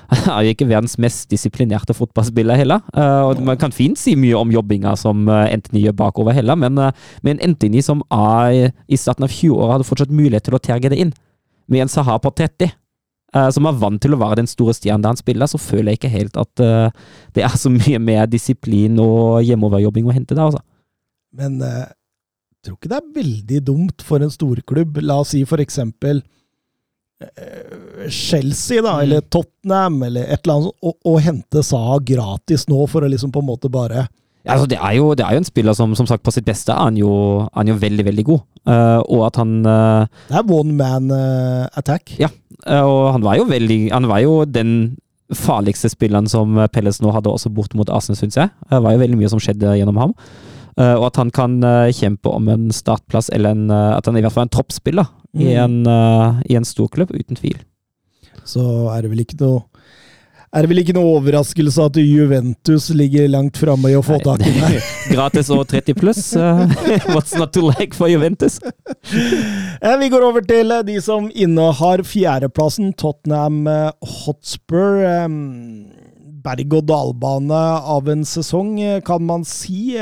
[0.31, 2.81] er jo ikke verdens mest disiplinerte fotballspiller heller.
[2.95, 6.55] eh, og Man kan fint si mye om jobbinga som eh, Anthony gjør bakover heller,
[6.55, 6.93] men, eh,
[7.27, 11.01] men Anthony som er i starten av 20-åra, hadde fortsatt mulighet til å terge det
[11.03, 11.15] inn.
[11.67, 12.71] Med en Sahar på 30,
[13.35, 15.91] eh, som er vant til å være den store stjernen der han spiller, så føler
[15.93, 17.03] jeg ikke helt at eh,
[17.35, 20.63] det er så mye mer disiplin og hjemoverjobbing å hente der, altså.
[21.35, 25.03] Men eh, jeg tror ikke det er veldig dumt for en storklubb.
[25.03, 26.31] La oss si for eksempel eh,
[28.13, 29.03] Chelsea, da, Mm.
[29.03, 33.33] eller Tottenham, eller et eller annet, å, å hente Saha gratis nå for å liksom
[33.33, 34.07] på en måte bare
[34.45, 36.45] Ja, altså det, er jo, det er jo en spiller som som sagt på sitt
[36.47, 37.11] beste er han jo,
[37.49, 38.45] er han jo veldig, veldig god.
[38.69, 42.13] Uh, og at han uh, Det er one man uh, attack.
[42.21, 42.29] Ja,
[42.67, 44.97] eh, og han var jo veldig Han var jo den
[45.35, 48.53] farligste spilleren som Pelles nå hadde også bort mot Arsenal, syns jeg.
[48.71, 50.13] Det var jo veldig mye som skjedde gjennom ham.
[50.77, 54.17] Eh, og at han kan eh, kjempe om en startplass, eller en, eh, at han
[54.19, 55.57] i hvert fall er en troppsspiller i, Mm.
[55.65, 57.59] en, eh, i en storklubb, uten tvil.
[58.45, 58.63] Så
[58.93, 59.65] er det vel ikke noe
[60.55, 64.41] er det vel ikke noe overraskelse at Juventus ligger langt framme i å få tak
[64.47, 64.77] i deg?
[65.13, 66.31] Gratis og 30 pluss.
[67.13, 68.61] what's not to like for Juventus?
[70.01, 73.67] Vi går over til de som innehar fjerdeplassen, Tottenham
[74.01, 75.03] Hotspur.
[75.03, 75.96] Hotspur.
[76.47, 77.63] Berg-og-dal-bane
[77.97, 79.97] av en sesong, eh, kan man si.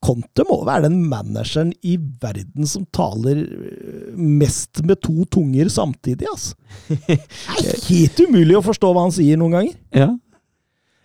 [0.00, 6.28] Conte må være den manageren i verden som taler eh, mest med to tunger samtidig,
[6.30, 6.56] altså.
[7.60, 9.74] Det er helt umulig å forstå hva han sier noen ganger.
[9.92, 10.08] Ja.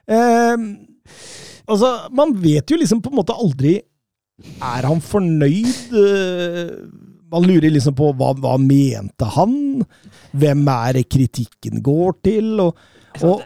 [0.08, 0.64] Eh,
[1.68, 3.80] altså, man vet jo liksom på en måte aldri
[4.62, 5.96] Er han fornøyd?
[5.98, 6.72] Eh,
[7.34, 9.58] man lurer liksom på hva, hva mente han?
[10.32, 12.54] Hvem er det kritikken går til?
[12.64, 12.80] Og,
[13.28, 13.44] og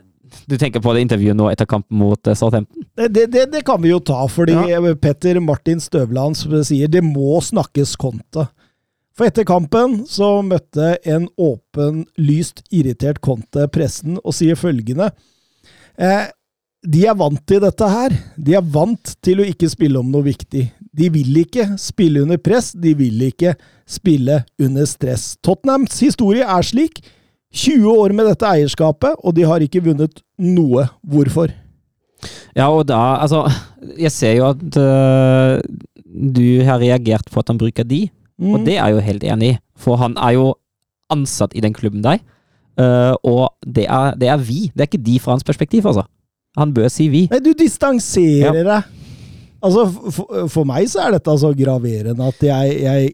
[0.50, 2.86] Du tenker på det intervjuet nå etter kampen mot eh, Southampton?
[3.00, 4.56] det, det, det kan vi jo ta, fordi
[5.02, 8.48] Petter Martin Støvland sier det må snakkes Conte.
[9.20, 15.10] For etter kampen så møtte en åpen, lyst irritert Conte pressen og sier følgende
[16.00, 16.30] eh,
[16.88, 18.16] De er vant til dette her.
[18.40, 20.70] De er vant til å ikke spille om noe viktig.
[20.96, 25.34] De vil ikke spille under press, de vil ikke spille under stress.
[25.44, 27.04] Tottenhams historie er slik.
[27.54, 30.86] 20 år med dette eierskapet, og de har ikke vunnet noe.
[31.02, 31.50] Hvorfor?
[32.56, 33.46] Ja, og da Altså,
[33.98, 35.62] jeg ser jo at øh,
[36.36, 38.10] du har reagert på at han bruker de,
[38.40, 38.54] Mm.
[38.56, 39.58] og det er jeg jo helt enig i.
[39.76, 40.54] For han er jo
[41.12, 42.22] ansatt i den klubben der,
[42.80, 44.72] øh, og det er, det er vi.
[44.72, 46.06] Det er ikke de fra hans perspektiv, altså.
[46.58, 47.26] Han bør si vi.
[47.32, 48.88] Nei, du distanserer deg.
[49.62, 49.84] Altså,
[50.16, 53.12] for, for meg så er dette så graverende at jeg, jeg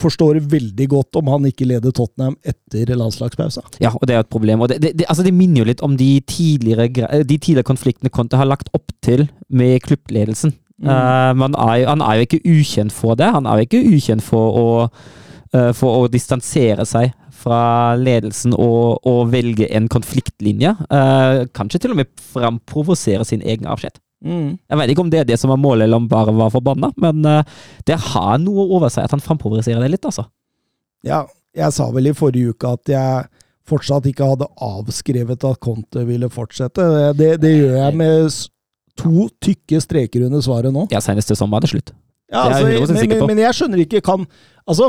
[0.00, 3.62] forstår veldig godt om han ikke leder Tottenham etter landslagspausa.
[3.82, 4.64] Ja, og det er et problem.
[4.64, 6.88] Og det, det, det, altså det minner jo litt om de tidligere,
[7.22, 10.56] de tidligere konfliktene Conte har lagt opp til med klubbledelsen.
[10.82, 13.30] Eh, man er han er jo ikke ukjent for det.
[13.32, 14.66] Han er jo ikke ukjent for å,
[15.54, 17.12] uh, for å distansere seg
[17.44, 20.74] fra ledelsen og, og velge en konfliktlinje.
[20.88, 24.00] Uh, kanskje til og med framprovosere sin egen avskjed.
[24.24, 26.90] Jeg vet ikke om det er det som var målet, eller om bare var forbanna,
[27.00, 27.54] men eh,
[27.88, 30.26] det har noe over seg at han framprovoserer det litt, altså.
[31.04, 33.26] Ja, jeg sa vel i forrige uke at jeg
[33.68, 36.84] fortsatt ikke hadde avskrevet at Conte ville fortsette.
[37.16, 38.40] Det, det gjør jeg med
[39.00, 40.86] to tykke streker under svaret nå.
[40.92, 41.94] Ja, senest til sommer er det slutt.
[42.32, 44.22] Ja, Det jeg altså, 100% men, men, men jeg skjønner ikke kan
[44.64, 44.88] Altså,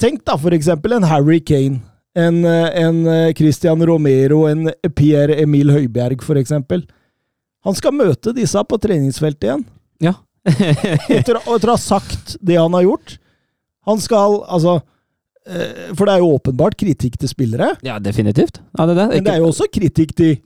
[0.00, 1.80] tenk da for eksempel en Harry Kane.
[2.14, 6.84] En, eh, en eh, Christian Romero, en Pierre Emil Høibjerg, for eksempel.
[7.64, 9.64] Han skal møte disse på treningsfeltet igjen.
[10.04, 10.14] Ja.
[11.08, 13.14] Etter, etter å ha sagt det han har gjort.
[13.88, 14.74] Han skal Altså
[15.48, 17.70] eh, For det er jo åpenbart kritikk til spillere.
[17.84, 18.60] ja, definitivt.
[18.78, 19.06] Ja, det det.
[19.14, 20.36] Men det er jo også kritikk til,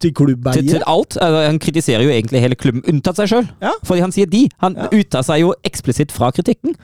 [0.00, 1.16] til til, til alt.
[1.20, 3.48] Altså, Han kritiserer jo egentlig hele klubben, unntatt seg sjøl.
[3.60, 3.72] Ja.
[3.84, 4.46] Fordi han sier de.
[4.64, 4.88] Han Ja.
[4.92, 6.74] uttar seg jo eksplisitt fra kritikken.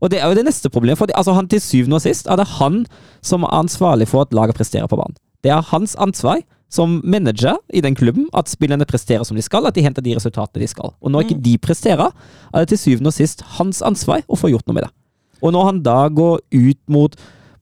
[0.00, 0.98] Og det er jo det neste problemet.
[0.98, 2.84] For altså, han til syvende og sist er det han
[3.22, 5.16] som er ansvarlig for at laget presterer på banen.
[5.42, 9.66] Det er hans ansvar som manager i den klubben at spillerne presterer som de skal,
[9.66, 10.92] at de henter de resultatene de skal.
[11.00, 12.12] Og når ikke de presterer,
[12.52, 14.92] er det til syvende og sist hans ansvar å få gjort noe med det.
[15.40, 17.14] Og når han da går ut mot,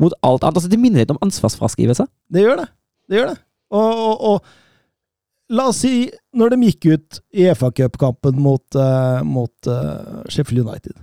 [0.02, 2.08] mot alt annet altså Det minner litt om ansvarsfraskrivelse.
[2.32, 2.68] Det gjør det.
[3.06, 3.40] Det gjør det.
[3.76, 9.22] Og, og, og la oss si, når de gikk ut i FA Cup-kampen mot, uh,
[9.26, 10.96] mot uh, Sheffield United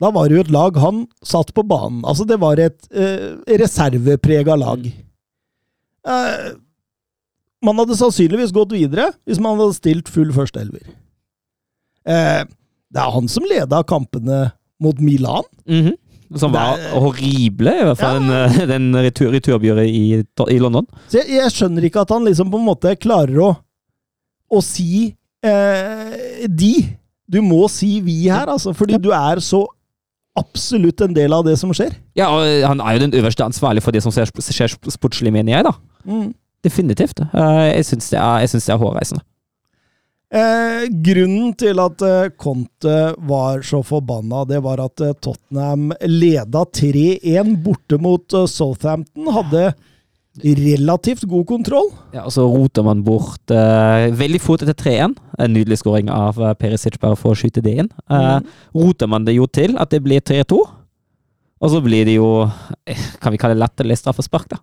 [0.00, 2.02] Da var det jo et lag han satt på banen.
[2.04, 4.86] Altså, det var et uh, reserveprega lag.
[6.04, 6.48] Eh,
[7.64, 10.84] man hadde sannsynligvis gått videre hvis man hadde stilt full førsteelver.
[12.04, 12.42] Eh,
[12.94, 14.50] det er han som leda kampene
[14.82, 15.46] mot Milan.
[15.68, 15.94] Mhm.
[16.40, 18.48] Som var Det horrible, i hvert fall Ja.
[18.48, 20.16] den, den retur, returbjøret i,
[20.50, 20.86] i London.
[21.06, 23.50] Så jeg, jeg skjønner ikke at han liksom på en måte klarer å,
[24.50, 25.12] å si
[25.44, 26.72] eh, de.
[27.30, 29.62] Du må si vi her, altså, fordi du er så
[30.34, 31.94] absolutt en del av det som skjer.
[32.18, 35.68] Ja, og han er jo den øverste ansvarlig for det som skjer, sportslig, mener jeg,
[35.68, 35.76] da.
[36.64, 37.20] Definitivt.
[37.20, 39.22] Eh, Jeg syns det, er- er hårreisende.
[40.34, 42.94] Eh, grunnen til at eh, Conte
[43.28, 49.28] var så forbanna, det var at eh, Tottenham leda 3-1 borte mot Southampton.
[49.36, 49.68] Hadde
[50.42, 51.92] relativt god kontroll.
[52.16, 53.52] Ja, og så roter man bort
[54.18, 55.14] veldig fort etter 3-1.
[55.38, 57.90] En nydelig skåring av Perisic bare for å skyte det inn.
[58.10, 58.40] Eh,
[58.74, 60.58] Roter man det jo til at det blir 3-2,
[61.62, 62.50] og så blir det jo
[63.22, 64.58] Kan vi kalle det latterlig straffespark, da?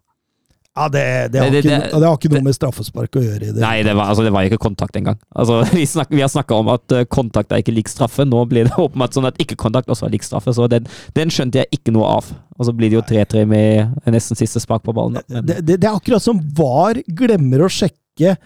[0.72, 3.44] Ja, det, det, har, Det- det- ikke, det har ikke noe med straffespark å gjøre.
[3.44, 3.60] i det.
[3.60, 5.18] Nei, det var, altså, det var ikke kontakt engang.
[5.36, 8.24] Altså, vi, snak, vi har snakka om at eh, kontakt er ikke lik straffe.
[8.24, 11.60] Nå blir det åpenbart sånn at ikke-kontakt også er lik straffe, så den, den skjønte
[11.60, 12.30] jeg ikke noe av.
[12.56, 15.20] Og så blir det jo 3-3 med nesten siste spark på ballen.
[15.28, 18.38] Det, er akkurat som VAR glemmer å sjekke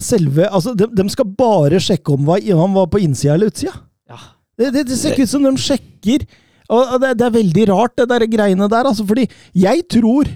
[0.00, 3.74] selve Altså, de, de skal bare sjekke om han var på innsida eller utsida.
[4.10, 4.18] Ja.
[4.58, 6.24] Det, ser ikke ut som de sjekker.
[6.72, 8.88] Og det, er veldig rart, det der greiene der.
[8.88, 10.30] Altså, fordi jeg tror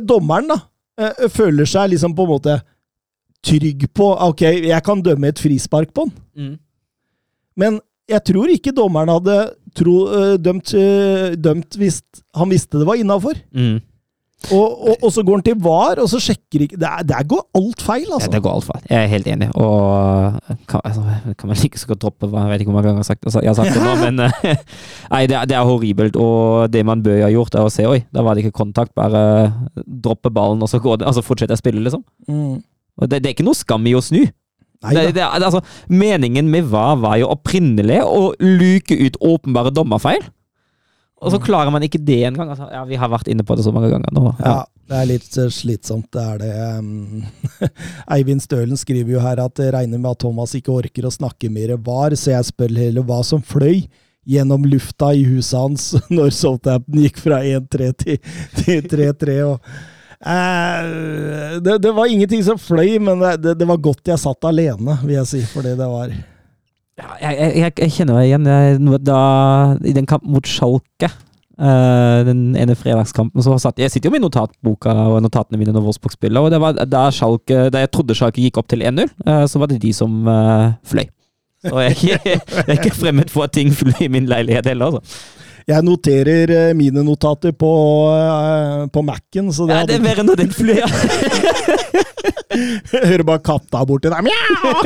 [0.00, 0.56] dommeren da,
[0.98, 2.54] eh, føler seg liksom på en måte
[3.44, 6.58] trygg på Ok, jeg kan dømme et frispark på han, Mm.
[7.56, 12.00] men jeg tror ikke dommeren hadde tro, eh, dømt, eh, dømt hvis
[12.34, 13.34] han visste det var innafor.
[13.54, 13.80] Mm.
[14.52, 17.20] Og, og, og så går han til VAR, og så sjekker ikke Det, er, det
[17.30, 18.28] går alt feil, altså.
[18.28, 18.82] Ja, det går alt feil.
[18.90, 19.48] Jeg er helt enig.
[19.56, 21.04] Og kan, altså,
[21.38, 23.10] kan man like så godt droppe hva Jeg vet ikke hvor mange ganger jeg har
[23.14, 24.62] sagt, altså, jeg har sagt det nå, men eh,
[25.14, 26.16] Nei, det, er- det er horribelt.
[26.20, 28.92] Og det man bør ha gjort, er å se Oi, da var det ikke kontakt.
[28.98, 29.24] Bare
[29.84, 32.04] droppe ballen, og så går det, altså fortsette å spille, liksom.
[32.28, 32.58] Mm.
[33.00, 34.22] Og det, det er ikke noe skam i å snu.
[34.84, 40.20] Det, det, altså, meningen med VAR var jo opprinnelig å luke ut åpenbare dommerfeil.
[41.24, 42.52] Og så klarer man ikke det engang.
[42.52, 44.32] Altså, ja, vi har vært inne på det så mange ganger nå.
[44.44, 44.58] Ja,
[44.90, 46.52] det er litt eh, slitsomt, det er det.
[46.78, 47.24] Um,
[48.16, 51.52] Eivind Stølen skriver jo her at det regner med at Thomas ikke orker å snakke
[51.52, 53.86] mer VAR, så jeg spør heller hva som fløy
[54.24, 58.20] gjennom lufta i huset hans når Southampton gikk fra 1-3 til
[58.60, 59.40] til 3-3.
[59.48, 59.58] og
[60.20, 64.48] eh, det, det var ingenting som fløy, men det, det, det var godt jeg satt
[64.48, 66.12] alene, vil jeg si, fordi det var
[66.94, 68.44] Ja, jeg, jeg, jeg, kjenner meg igjen.
[68.46, 69.20] Jeg, da,
[69.82, 71.10] I den kampen mot Schalke,
[71.58, 75.88] uh, den ene fredagskampen, så satt jeg sitter jo med notatboka og notatene mine når
[75.88, 79.10] Wolfsburg spiller, og det var da, Schalke, da jeg trodde Schalke gikk opp til 1-0,
[79.26, 81.08] uh, så var det de som uh, fløy.
[81.64, 85.42] Så jeg, er ikke fremmed for at ting fløy i min leilighet heller, altså.
[85.64, 87.70] Jeg noterer eh, mine notater på,
[88.12, 90.52] eh, på Mac-en, så det Ja, det er verre når den.
[90.68, 90.84] Jeg
[93.08, 94.24] hører bare katta borti der.
[94.24, 94.82] Mjau!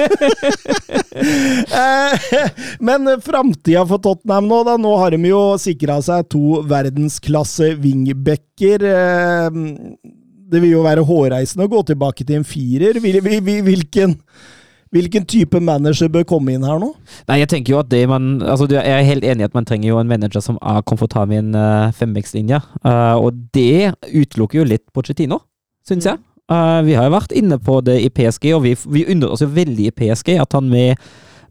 [1.18, 2.14] Eh,
[2.85, 4.77] Men framtida for Tottenham nå, da.
[4.81, 8.85] Nå har de jo sikra seg to verdensklasse wingbacker.
[8.87, 9.49] Eh,
[10.49, 12.97] Det vil jo være hårreisende å gå tilbake til en firer.
[13.03, 14.14] Hvil- hvil- Hvilken,
[14.94, 16.92] hvilken type manager bør komme inn her nå?
[17.29, 19.66] Nei, jeg tenker jo at det man altså Jeg er helt enig i at man
[19.68, 22.62] trenger jo en manager som er komfortabel med en uh, femvekstlinje.
[22.81, 25.42] Uh, og det utelukker jo litt Pochettino,
[25.85, 26.16] syns jeg.
[26.49, 29.45] Eh, vi har jo vært inne på det i PSG, og vi, vi undrer oss
[29.45, 30.97] jo veldig i PSG at han med,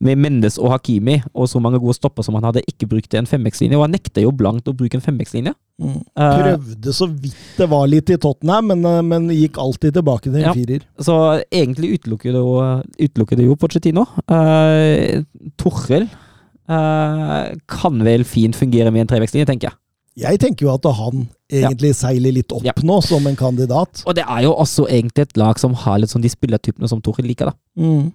[0.01, 3.29] med Mendes og Hakimi og så mange gode stopper som han hadde, ikke brukte en
[3.29, 3.77] femvekstlinje.
[3.77, 5.53] Og han nekter jo blankt å bruke en femvekstlinje.
[5.77, 10.31] Eh, Prøvde så vidt det var litt i Tottenham, men, eh, men gikk alltid tilbake
[10.31, 10.53] til en Ja.
[10.57, 10.85] firer.
[10.97, 11.17] Så
[11.51, 12.55] egentlig utelukker det jo,
[12.97, 14.07] utelukker det jo Pochettino.
[14.29, 15.21] Uh,
[15.61, 16.09] Torrell
[16.67, 19.77] kan vel fint fungere med en trevekstlinje, tenker jeg.
[20.17, 22.73] Jeg tenker jo at han egentlig seiler litt opp Ja.
[22.81, 24.01] nå, som en kandidat.
[24.05, 27.01] Og det er jo også egentlig et lag som har litt sånn de spillertypene som
[27.05, 27.53] Tuchel liker, da.
[27.77, 28.07] Mm.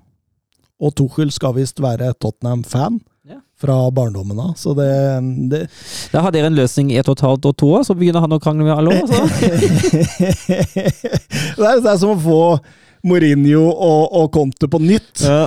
[0.82, 3.36] Og Tuchel skal visst være Tottenham-fan Ja.
[3.56, 4.88] fra barndommen av, så det,
[5.48, 5.60] det
[6.10, 8.20] Da har dere en løsning i et og et halvt og to år, så begynner
[8.24, 8.98] han å krangle med alle.
[8.98, 9.22] Altså.
[11.56, 12.40] det, er, det er som å få
[13.06, 15.22] Mourinho og, og Conte på nytt.
[15.22, 15.46] Ja.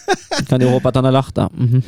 [0.48, 1.48] Kan jo håpe at han har lært det.
[1.52, 1.82] Mm -hmm.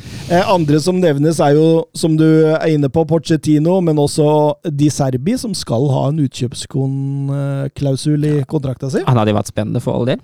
[0.53, 5.37] andre som nevnes, er jo, som du er inne på, Porcetino, men også Di Serbi,
[5.37, 8.99] som skal ha en utkjøpsklausul i kontrakta si.
[9.07, 10.19] Han hadde jo vært spennende for all del.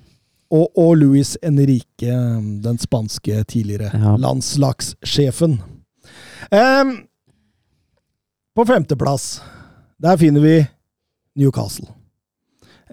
[0.51, 2.11] Og, og Luis Enrique,
[2.63, 4.17] den spanske tidligere Ja.
[4.17, 5.61] landslagssjefen.
[6.51, 6.97] Um,
[8.55, 9.41] på femteplass,
[10.01, 10.67] der finner vi
[11.35, 11.87] Newcastle.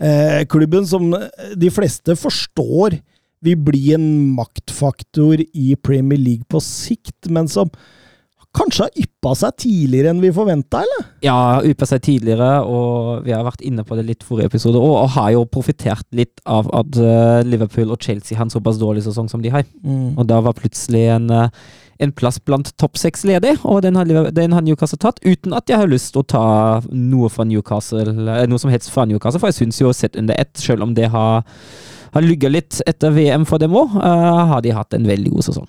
[0.01, 1.15] Eh, klubben som
[1.57, 3.01] de fleste forstår
[3.45, 7.71] vil bli en maktfaktor i Premier League på sikt, men som
[8.57, 11.09] kanskje har yppa seg tidligere enn vi forventa, eller?
[11.25, 14.95] Ja, yppa seg tidligere, og vi har vært inne på det litt forrige episode, og,
[15.03, 19.05] og har jo profitert litt av at eh, Liverpool og Chelsea har en såpass dårlig
[19.07, 19.67] sesong som de har.
[20.17, 21.53] Og da var plutselig en, eh,
[22.03, 25.71] en plass blant topp seks ledig, og den har, den har Newcastle tatt, uten at
[25.71, 26.47] jeg har lyst til å ta
[26.89, 30.57] noe fra Newcastle, noe som helst fra Newcastle, for jeg syns jo sett under ett,
[30.59, 31.45] selv om det har,
[32.13, 35.69] har lygget litt etter VM for dem òg, har de hatt en veldig god sesong.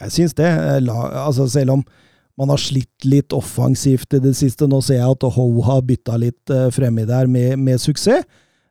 [0.00, 0.48] Jeg syns det.
[0.48, 1.82] eh, altså selv om
[2.40, 4.64] man har slitt litt offensivt i det siste.
[4.70, 8.24] Nå ser jeg at Ho har bytta litt uh, fremi der med, med suksess.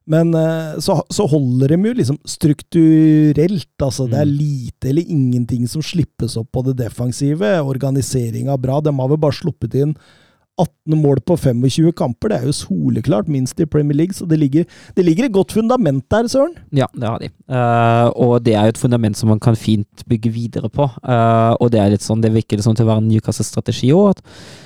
[0.10, 3.70] Men eh, så, så holder de jo liksom strukturelt.
[3.78, 4.38] Altså, Det er Mm.
[4.40, 7.62] lite eller ingenting som slippes opp på det defensive.
[7.62, 8.80] Organiseringa er bra.
[8.82, 9.94] De har vel bare sluppet inn
[10.60, 12.32] 18 mål på 25 kamper.
[12.32, 14.66] Det er jo soleklart minst i Premier League, så det ligger,
[14.98, 16.56] det ligger et godt fundament der, Søren.
[16.76, 17.30] Ja, det har de.
[17.50, 20.90] Uh, og det er jo et fundament som man kan fint bygge videre på.
[21.04, 23.92] Uh, og det er litt sånn, det virker det sånn til å være en Newcastle-strategi
[23.96, 24.22] òg.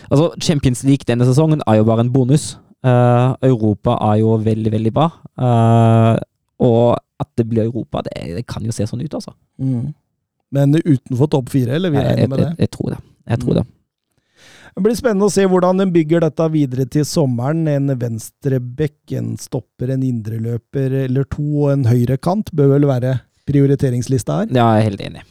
[0.09, 2.55] Altså, Champions League denne sesongen er jo bare en bonus.
[2.83, 5.09] Uh, Europa er jo veldig, veldig bra.
[6.63, 6.87] Og
[7.23, 9.33] at det blir Europa, det, det kan jo se sånn ut, altså.
[10.53, 11.93] Men utenfor topp fire, eller?
[11.93, 12.49] Vi regner med det.
[12.51, 12.99] jeg, jeg tror det.
[13.29, 13.63] Jeg tror det.
[14.73, 17.67] Det blir spennende å se hvordan de bygger dette videre til sommeren.
[17.69, 24.39] En venstrebekk, en stopper, en indreløper eller to og en høyrekant bør vel være prioriteringslista
[24.41, 24.55] her.
[24.55, 25.27] Ja, jeg er helt enig.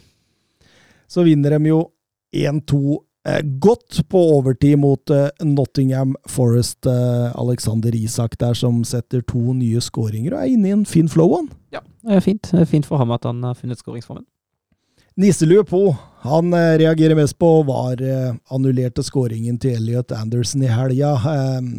[1.11, 1.81] Så vinner de jo
[2.33, 2.79] 1-2
[3.29, 6.87] eh, godt på overtid mot eh, Nottingham Forest.
[6.87, 11.11] Eh, Alexander Isak der som setter to nye skåringer og er inne i en fin
[11.11, 11.51] flow, han.
[11.73, 12.47] Det er fint.
[12.47, 14.25] Det er fint for ham at han har funnet skåringsformen.
[15.19, 15.91] Nisselue på.
[16.23, 21.13] Han eh, reagerer mest på var eh, annullerte skåringen til Elliot Anderson i helga.
[21.33, 21.71] Ehm,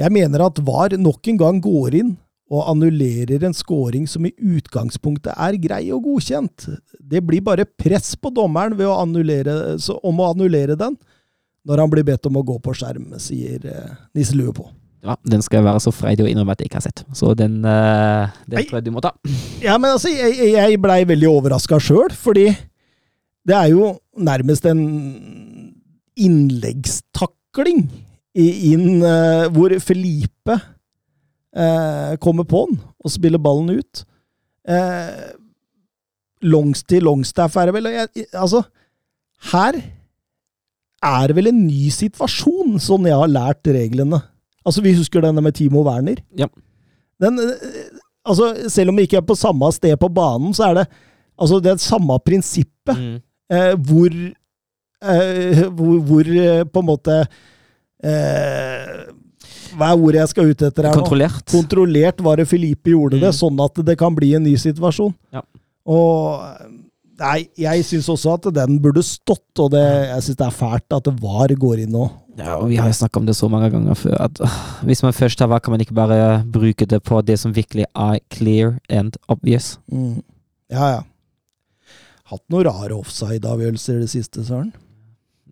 [0.00, 2.14] jeg mener at VAR nok en gang går inn
[2.52, 6.66] og annullerer en skåring som i utgangspunktet er grei og godkjent.
[7.00, 10.96] Det blir bare press på dommeren ved å annullere, så, om å annullere den
[11.64, 13.62] når han blir bedt om å gå på skjerm, sier
[14.16, 14.66] Nisse Lue på.
[15.02, 17.04] Ja, den skal jeg være så freidig å innrømme at jeg ikke har sett.
[17.16, 19.12] Så den, eh, den tror jeg du må ta.
[19.62, 22.50] Ja, men altså, jeg- jeg blei veldig overraska sjøl, fordi
[23.48, 24.82] det er jo nærmest en
[26.16, 27.86] innleggstakling
[28.38, 34.04] inn uh, hvor Felipe uh, kommer på den og spiller ballen ut.
[34.68, 35.32] Uh,
[36.42, 37.90] longs til Longstaff er det vel.
[37.94, 38.62] Jeg, altså,
[39.52, 39.78] her
[41.02, 44.20] er det vel en ny situasjon, sånn jeg har lært reglene.
[44.62, 46.22] Altså, Vi husker denne med Timo Werner.
[46.38, 46.46] Ja.
[47.22, 47.90] Den, eh,
[48.24, 50.86] altså, selv om vi ikke er på samme sted på banen, så er det
[51.38, 52.98] altså det samme prinsippet.
[52.98, 53.18] Mm.
[53.52, 54.14] Eh, hvor,
[55.04, 57.16] eh, hvor Hvor eh, på en måte
[58.02, 58.92] eh,
[59.76, 61.02] Hva er ordet jeg skal ut etter her nå?
[61.02, 61.44] Kontrollert.
[61.52, 63.38] Kontrollert var det Filipe gjorde det, Mm.
[63.40, 65.14] sånn at det kan bli en ny situasjon.
[65.32, 65.42] Ja.
[65.86, 66.40] Og
[67.22, 70.94] Nei, jeg syns også at den burde stått, og det, jeg syns det er fælt
[70.96, 72.10] at det var går inn nå.
[72.40, 74.40] Ja, og Vi har jo snakka om det så mange ganger før at
[74.88, 77.84] hvis man først har VAR, kan man ikke bare bruke det på det som virkelig
[77.94, 79.78] er clear and obvious.
[79.92, 80.22] Mm.
[80.72, 81.00] Ja, ja.
[82.32, 84.70] Hatt noen rare offside-avgjørelser i det siste, Søren.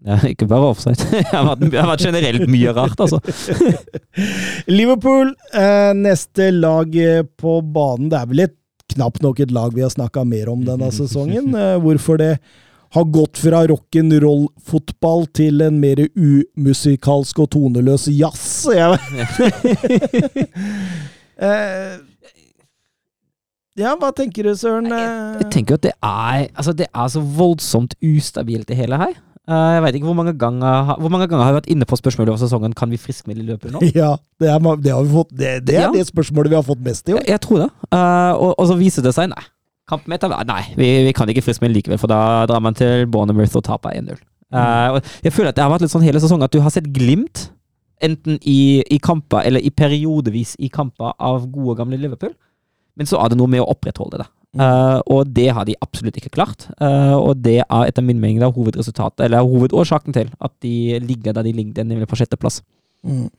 [0.07, 0.97] Ja, ikke bare offside.
[1.13, 3.21] Det har vært, har vært generelt mye rart, altså.
[4.79, 8.09] Liverpool, eh, neste lag eh, på banen.
[8.13, 8.57] Det er vel et,
[8.91, 11.53] knapt nok et lag vi har snakka mer om denne sesongen.
[11.53, 12.33] Eh, hvorfor det
[12.97, 18.65] har gått fra rock'n'roll-fotball til en mer umusikalsk og toneløs jazz.
[18.75, 18.99] Jeg,
[21.39, 22.01] eh,
[23.79, 24.89] ja, hva tenker du, Søren?
[24.91, 29.15] Jeg tenker at det er, altså det er så voldsomt ustabilt, det hele her.
[29.49, 31.97] Eh, Jeg vet ikke hvor mange ganger Hvor mange ganger har vi vært inne på
[31.97, 33.81] spørsmålet over sesongen Kan vi friskmelde løpet nå?
[33.97, 35.93] Ja, det er, det har vi fått, det, det er Ja.
[35.95, 37.23] det spørsmålet vi har fått mest i år.
[37.25, 37.71] Jeg, jeg tror det.
[37.89, 39.43] Uh, og, og så viser det seg Nei.
[39.91, 43.57] Kampen etter Nei, vi, vi kan ikke friskmelde likevel, for da drar man til Bournemouth
[43.59, 44.21] og taper 1-0.
[44.55, 46.87] Uh, jeg føler at det har vært litt sånn hele sesongen at du har sett
[46.95, 47.49] glimt,
[48.05, 52.37] enten i, i kamper eller i periodevis i kamper av gode, gamle Liverpool.
[53.01, 54.29] Men så er det noe med å opprettholde det.
[54.61, 56.67] Eh, og det har de absolutt ikke klart.
[56.83, 61.47] Uh, og det er etter min mening hovedresultatet, eller hovedårsaken til at de ligger der
[61.47, 62.61] de ligger, nemlig på sjetteplass.
[63.07, 63.31] Mm.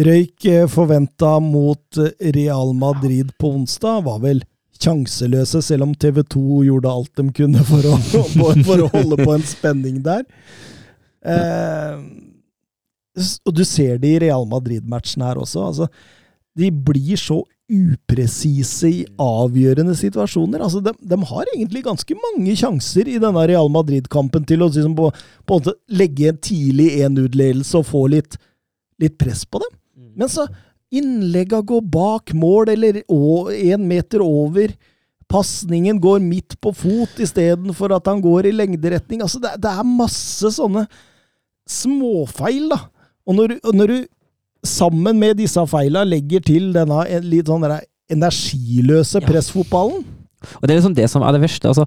[0.00, 1.98] Røyk eh, forventa mot
[2.36, 4.44] Real Madrid på onsdag var vel
[4.80, 7.96] sjanseløse, selv om TV 2 gjorde alt de kunne for å,
[8.68, 10.22] for å holde på en spenning der.
[11.26, 11.98] Uh,
[13.42, 15.66] og du ser det i Real Madrid-matchen her også.
[15.66, 15.90] Altså,
[16.56, 20.62] de blir så upresise i avgjørende situasjoner.
[20.64, 24.96] Altså, de, de har egentlig ganske mange sjanser i denne Real Madrid-kampen til å liksom
[24.98, 25.10] på,
[25.46, 28.36] på en legge en tidlig 1-0-ledelse og få litt,
[29.02, 29.76] litt press på dem.
[30.18, 30.48] Men så
[30.90, 33.02] innlegga går bak mål, eller
[33.54, 34.74] én meter over.
[35.30, 39.22] Pasningen går midt på fot istedenfor at han går i lengderetning.
[39.22, 40.88] Altså, det, det er masse sånne
[41.70, 42.82] småfeil, da.
[43.30, 43.98] Og når, når du
[44.66, 47.64] sammen med disse feila legger til denne litt sånn
[48.10, 49.26] energiløse Ja.
[49.26, 50.04] pressfotballen
[50.56, 51.68] Og det er liksom det som er det verste.
[51.68, 51.84] Altså,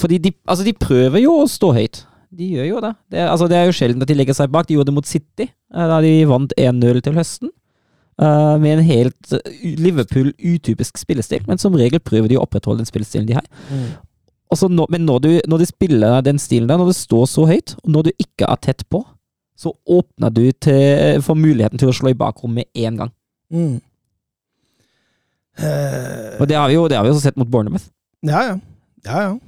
[0.00, 2.04] fordi de, altså de prøver jo å stå høyt.
[2.32, 2.92] De gjør jo det.
[3.12, 4.66] Det altså det er jo sjelden at de legger seg bak.
[4.68, 7.52] De gjorde det mot City, eh, da de vant 1-0 til høsten.
[8.18, 12.88] Uh, med en helt eh, Liverpool-utypisk spillestil, men som regel prøver de å opprettholde den
[12.88, 13.44] spillestilen de har.
[13.70, 13.92] Mm.
[14.58, 17.44] så nå, men når, du, når de spiller den stilen der, når det står så
[17.46, 19.04] høyt, og når du ikke er tett på,
[19.58, 23.12] så åpner du til, for muligheten til å slå i bakrommet én gang.
[23.54, 23.76] mm.
[25.58, 27.88] Uh, Og det har vi jo, det har vi også sett mot Bournemouth.
[28.22, 28.58] Ja, ja.
[29.08, 29.38] ja, ja.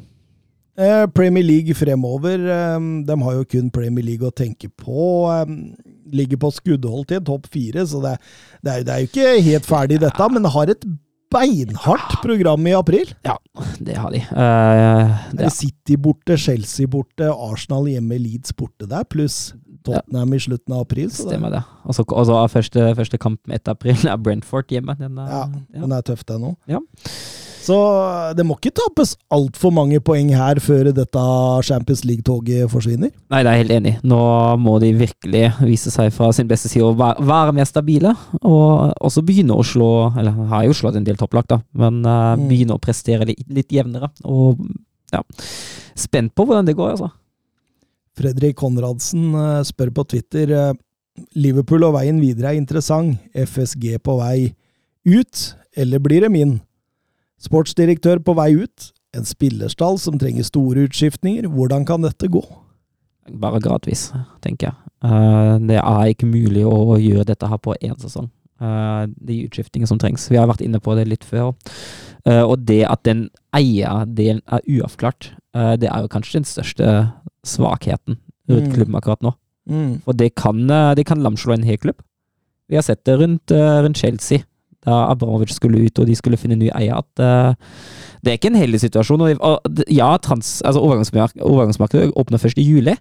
[0.81, 5.29] Eh, Premier League fremover, eh, de har jo kun Premier League å tenke på.
[5.31, 5.53] Eh,
[6.11, 8.17] ligger på skuddhold til topp fire, så det,
[8.65, 10.87] det, er, det er jo ikke helt ferdig dette, men har et
[11.31, 13.13] beinhardt program i april.
[13.29, 13.37] Ja,
[13.79, 14.25] det har de.
[14.35, 19.53] Uh, Det City borte, Chelsea borte, Arsenal hjemme, Leeds borte der, pluss
[19.87, 21.11] Tottenham i slutten av april.
[21.15, 21.63] Stemmer det.
[21.85, 24.97] Og så og så er første, første kamp etter april er Brentford hjemme.
[25.01, 25.83] Den er, ja, ja.
[25.85, 26.59] den er tøff, den òg.
[26.71, 26.83] Ja.
[27.61, 27.77] Så
[28.37, 31.25] det må ikke tapes altfor mange poeng her før dette
[31.67, 33.13] Champions League-toget forsvinner.
[33.31, 33.93] Nei, det er jeg helt enig.
[34.07, 34.21] Nå
[34.63, 38.15] må de virkelig vise seg fra sin beste side og være, være mer stabile.
[38.41, 42.35] Og også begynne å slå Eller har jo slått en del topplag, da, men uh,
[42.41, 44.11] begynne å prestere litt, litt jevnere.
[44.25, 44.61] Og
[45.13, 45.23] ja,
[45.99, 47.11] spent på hvordan det går, altså.
[48.21, 50.79] Fredrik Konradsen eh, spør på Twitter eh,
[51.37, 53.19] Liverpool og veien videre er interessant.
[53.35, 54.53] FSG på vei
[55.09, 55.45] ut,
[55.77, 56.59] eller blir det min?
[57.41, 58.91] Sportsdirektør på vei ut.
[59.17, 61.49] En spillerstall som trenger store utskiftninger.
[61.51, 62.43] Hvordan kan dette gå?
[63.41, 64.11] Bare gradvis,
[64.45, 64.93] tenker jeg.
[65.05, 68.31] Eh, det er ikke mulig å gjøre dette her på én sesong.
[68.61, 70.27] De utskiftningene som trengs.
[70.29, 71.55] Vi har vært inne på det litt før.
[72.29, 73.23] Og det at den
[73.57, 75.31] eierdelen er uavklart,
[75.81, 76.91] det er jo kanskje den største
[77.47, 78.19] svakheten
[78.51, 78.75] rundt Mm.
[78.75, 79.35] klubben akkurat nå.
[79.69, 80.03] Mm.
[80.07, 82.01] Og det kan, de kan lamslå en hel klubb.
[82.69, 84.45] Vi har sett det rundt, eh, rundt Chelsea,
[84.87, 86.97] da Abramovic skulle ut og de skulle finne ny eier.
[86.97, 87.55] at uh,
[88.23, 89.21] Det er ikke en heldig situasjon.
[89.21, 92.97] Og, ja, trans, altså overgangsmark overgangsmarkedet åpner først i juli,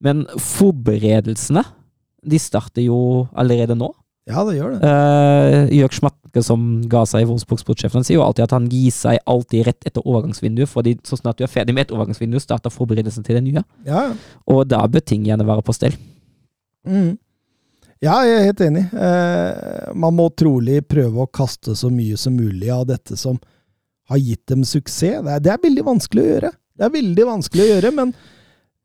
[0.00, 1.62] men forberedelsene
[2.26, 3.92] de starter jo allerede nå.
[4.30, 4.86] Ja, det gjør det.
[4.86, 9.18] Uh, Jørg Schmatke, som ga seg i Wolfsburg-sportssjefen, sier jo alltid at han gir seg
[9.26, 13.26] alltid rett etter overgangsvinduet, fordi så snart du er ferdig med et overgangsvindu, starter forberedelsen
[13.26, 13.64] til det nye.
[13.88, 14.04] Ja.
[14.46, 15.98] Og da bør ting gjerne være på stell.
[16.86, 17.16] Mm.
[18.02, 18.84] Ja, jeg er helt enig.
[18.94, 23.42] Uh, man må trolig prøve å kaste så mye som mulig av dette som
[24.10, 25.18] har gitt dem suksess.
[25.22, 26.54] Det er, det er veldig vanskelig å gjøre.
[26.78, 28.14] Det er veldig vanskelig å gjøre, men,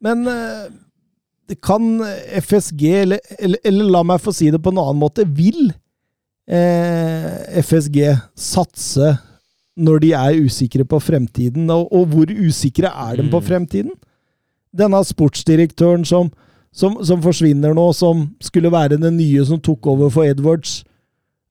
[0.06, 0.87] men eh, det
[1.56, 2.02] kan
[2.41, 5.72] FSG, eller, eller, eller la meg få si det på en annen måte, vil
[6.48, 8.02] eh, FSG
[8.36, 9.14] satse
[9.78, 11.70] når de er usikre på fremtiden?
[11.74, 13.48] Og, og hvor usikre er de på Mm.
[13.48, 13.91] fremtiden?
[14.76, 16.32] Denne sportsdirektøren som
[16.78, 20.84] som, som forsvinner nå, som skulle være den nye som tok over for Edwards.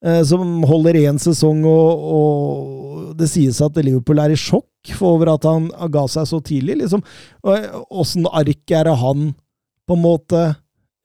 [0.04, 5.16] Eh, som holder én sesong, og, og det sies at Liverpool er i sjokk for
[5.16, 6.76] over at han ga seg så tidlig.
[6.84, 7.02] liksom.
[7.90, 9.34] Åssen ark er det han
[9.86, 10.42] på en måte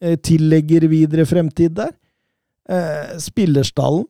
[0.02, 1.94] eh, tillegger videre fremtid der?
[2.70, 4.08] Eh, spillerstallen.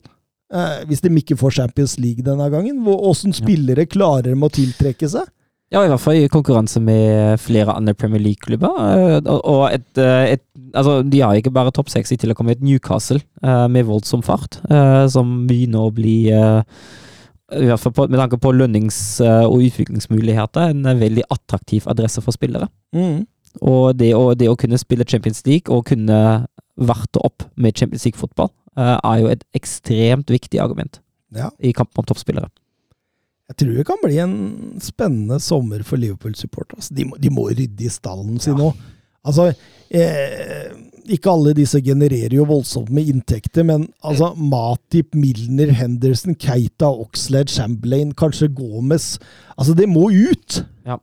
[0.52, 5.08] Eh, hvis de ikke får Champions League denne gangen, åssen spillere klarer de å tiltrekke
[5.08, 5.28] seg?
[5.72, 9.22] Ja, i hvert fall i konkurranse med flere andre Premier League-klubber.
[9.24, 12.62] Og et, et Altså, de har ikke bare topp seks i til å komme et
[12.64, 13.18] Newcastle
[13.68, 14.56] med voldsom fart,
[15.12, 21.00] som begynner å bli i hvert fall på, med tanke på lønnings- og utviklingsmuligheter, en
[21.00, 22.70] veldig attraktiv adresse for spillere.
[22.96, 23.26] Mm.
[23.60, 26.46] Og det å, det å kunne spille Champions League og kunne
[26.80, 28.48] varte opp med Champions League-fotball,
[28.78, 31.00] eh, er jo et ekstremt viktig argument
[31.36, 31.50] Ja.
[31.60, 32.48] i kampen om toppspillere.
[33.52, 34.34] Jeg tror det kan bli en
[34.80, 36.78] spennende sommer for Liverpool-supportere.
[36.80, 38.70] Altså, de, de må rydde i stallen sin nå.
[39.28, 39.50] Altså,
[39.92, 40.72] eh,
[41.12, 47.52] ikke alle disse genererer jo voldsomt med inntekter, men altså Matip, Milner, Henderson, Keita, Oxlade,
[47.52, 49.18] Chamberlain, kanskje Gomez
[49.58, 50.62] Altså, det må ut!
[50.86, 50.96] Ja,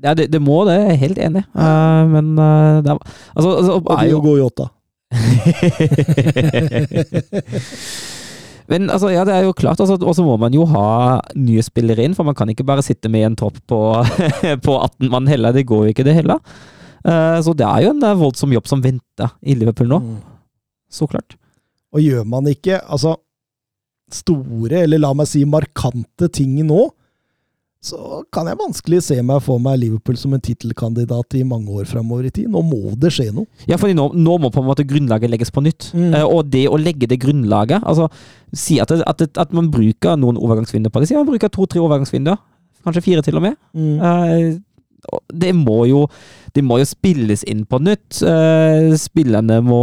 [0.00, 1.42] det, det må det, jeg er helt enig.
[1.54, 2.96] Uh, men uh, det er,
[3.34, 4.66] altså, altså, Og er jo i åtta.
[8.70, 11.58] Men altså, ja, det er jo klart, altså, og så må man jo ha nye
[11.66, 13.78] spillere inn, for man kan ikke bare sitte med en tropp på,
[14.66, 15.50] på 18 mann heller.
[15.56, 16.38] Det går jo ikke, det heller.
[17.02, 19.98] Uh, så det er jo en voldsom jobb som venter i Liverpool nå.
[20.04, 20.20] Mm.
[20.90, 21.34] Så klart.
[21.90, 23.16] Og gjør man ikke altså
[24.14, 26.84] store, eller la meg si markante ting nå,
[27.80, 31.86] så kan jeg vanskelig se meg for meg Liverpool som en tittelkandidat i mange år
[31.88, 32.50] framover i tid.
[32.52, 33.48] Nå må det skje noe.
[33.70, 35.88] Ja, for nå, nå må på en måte grunnlaget legges på nytt.
[35.96, 36.12] Mm.
[36.12, 38.10] Uh, og det å legge det grunnlaget altså
[38.50, 41.06] Si at, det, at, det, at man bruker noen overgangsvinduer på det.
[41.06, 42.40] Si man bruker to-tre overgangsvinduer.
[42.82, 43.54] Kanskje fire, til og med.
[43.78, 44.00] Mm.
[44.02, 46.04] Uh, det må jo
[46.52, 48.18] det må jo spilles inn på nytt.
[48.26, 49.78] Eh, spillerne, må,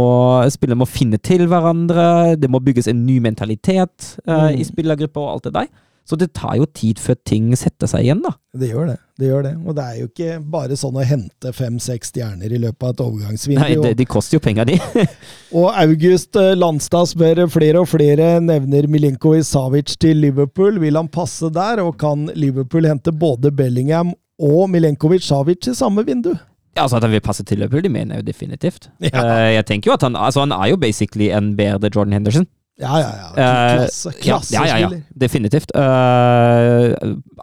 [0.52, 2.36] spillerne må finne til hverandre.
[2.36, 4.60] Det må bygges en ny mentalitet Mm.
[4.60, 5.70] i spillergruppa og alt det der.
[6.08, 8.30] Så det tar jo tid før ting setter seg igjen, da.
[8.56, 8.96] Det gjør det.
[9.20, 9.52] det gjør det.
[9.60, 13.02] Og det er jo ikke bare sånn å hente fem-seks stjerner i løpet av et
[13.04, 13.60] overgangsvindu.
[13.60, 15.04] Nei, det, de koster jo penger, de.
[15.58, 20.80] Og August eh, Landstad spør flere og flere nevner Milinkovic Savic til Liverpool.
[20.80, 26.06] Vil han passe der, og kan Liverpool hente både Bellingham og Milenkovic Savic i samme
[26.08, 26.32] vindu?
[26.78, 28.88] Ja, altså At han vil passe til Liverpool, det mener jeg jo definitivt.
[29.12, 29.20] Ja.
[29.20, 32.48] Eh, jeg tenker jo at han, altså han er jo basically en bedre Jordan Henderson.
[32.78, 33.28] Ja, ja, ja.
[33.34, 34.54] klasse, Klasse.
[34.54, 34.90] Ja, ja, ja.
[35.18, 35.72] Definitivt.
[35.74, 36.94] Uh,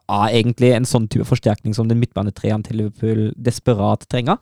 [0.06, 4.40] er egentlig en sånn type forsterkning som den midtbanetreeren til Liverpool desperat trenger.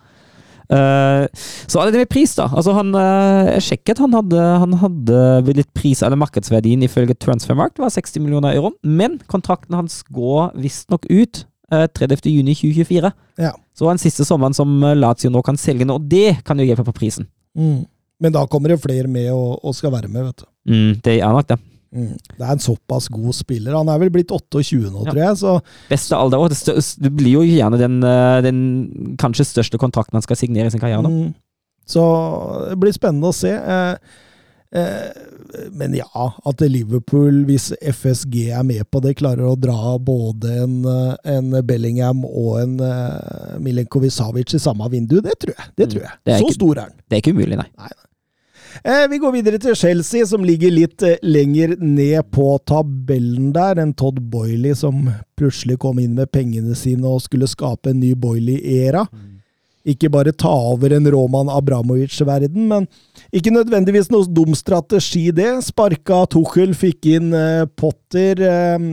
[0.71, 1.27] Uh,
[1.67, 2.45] så er det det med pris, da.
[2.53, 7.81] Altså han, uh, Jeg sjekket, han hadde, han hadde litt pris, eller markedsverdien ifølge Transfermarkt
[7.81, 13.11] var 60 millioner euro, men kontrakten hans går visstnok ut uh, 30.6.2024.
[13.41, 13.53] Ja.
[13.73, 16.67] Så den siste sommeren som eh, Lazio nå kan selge noe, og det kan jo
[16.67, 17.27] hjelpe på prisen.
[17.57, 17.83] Mm.
[18.23, 20.49] Men da kommer det flere med og, og skal være med, vet du.
[20.67, 21.59] Mm, det er nok det.
[21.93, 22.17] Mm.
[22.39, 23.75] Det er en såpass god spiller.
[23.77, 25.11] Han er vel blitt 28 nå, Ja.
[25.11, 25.37] tror jeg.
[25.37, 26.49] Så Beste alder, òg.
[27.03, 30.79] det, blir jo gjerne den, eh, den kanskje største kontrakten han skal signere i sin
[30.81, 31.03] karriere.
[31.05, 31.33] Mm.
[31.85, 32.01] Så
[32.69, 33.51] det blir spennende å se.
[33.51, 33.95] Eh,
[34.73, 35.11] eh,
[35.71, 40.79] men ja, at Liverpool, hvis FSG er med på det, klarer å dra både en,
[41.25, 42.77] en Bellingham og en
[43.61, 45.69] Milenkovic Savic i samme vindu, det tror jeg.
[45.77, 45.91] Det Mm.
[45.91, 46.11] tror jeg.
[46.25, 46.91] Det Så ikke- stor er han.
[47.09, 47.67] Det er ikke umulig, nei.
[47.77, 47.93] Eh,
[49.09, 53.81] vi går videre til Chelsea, som ligger litt eh, lenger ned på tabellen der.
[53.81, 55.09] En Todd Boiley som
[55.39, 59.05] plutselig kom inn med pengene sine og skulle skape en ny Boiley-æra.
[59.83, 62.85] Ikke bare ta over en Roman Abramovic-verden, men
[63.35, 65.49] ikke nødvendigvis noe dum strategi, det.
[65.65, 68.39] Sparka Tuchel, fikk inn eh, Potter.
[68.39, 68.85] Eh,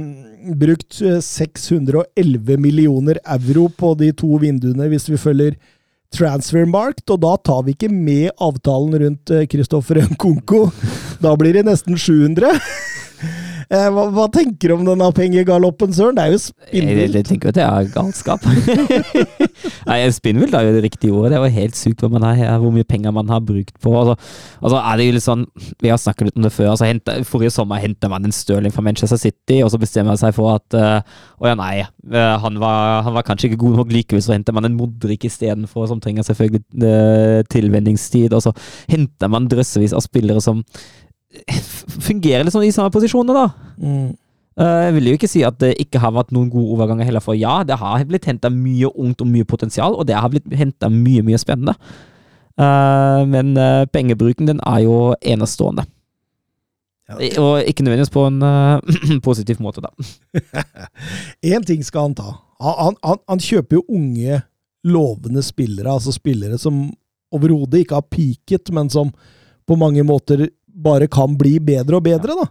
[0.59, 5.55] brukt eh, 611 millioner euro på de to vinduene, hvis vi følger
[6.11, 10.67] Transfermarkt, og da tar vi ikke med avtalen rundt Kristoffer Nkonko.
[11.23, 12.59] Da blir det nesten 700.
[13.71, 16.17] Eh, Hva, hva tenker du om denne pengegaloppen, Søren?
[16.17, 17.15] Det er jo spinnvilt.
[17.21, 18.47] jeg tenker jo at det er galskap.
[19.89, 21.31] Nei, Spinnvilt er jo det riktige ordet.
[21.31, 23.93] Det er jo helt sykt hvor, man har, hvor mye penger man har brukt på.
[24.01, 24.17] Altså,
[24.59, 25.45] altså er det jo litt sånn,
[25.79, 26.73] Vi har snakket litt om det før.
[26.73, 30.23] altså hente, Forrige sommer henta man en Stirling fra Manchester City, og så bestemmer man
[30.25, 33.85] seg for at uh, Å ja, nei, eh, han, var, han var kanskje ikke god
[33.85, 38.35] nok likevel, så henter man en Modric istedenfor, som trenger selvfølgelig uh, tilvenningstid.
[38.35, 38.55] Og så
[38.91, 40.65] henter man drøssevis av spillere som
[42.01, 43.75] fungerer sånn i samme posisjoner, da.
[43.79, 44.11] Mm.
[44.61, 47.25] Eh, Jeg vil jo ikke si at det ikke har vært noen gode overganger heller,
[47.25, 50.49] for ja, det har blitt henta mye ungt og mye potensial, og det har blitt
[50.59, 51.77] henta mye, mye spennende.
[52.61, 55.87] Eh, men eh, pengebruken, den er jo enestående.
[57.11, 57.17] Ja.
[57.43, 59.91] Og ikke nødvendigvis på en uh, positiv måte, da.
[61.57, 62.37] Én ting skal han ta.
[62.63, 64.43] Han, han, han, han kjøper jo unge,
[64.87, 66.85] lovende spillere, altså spillere som
[67.35, 69.11] overhodet ikke har peaket, men som
[69.67, 70.47] på mange måter
[70.83, 72.49] bare kan bli bedre og bedre, da.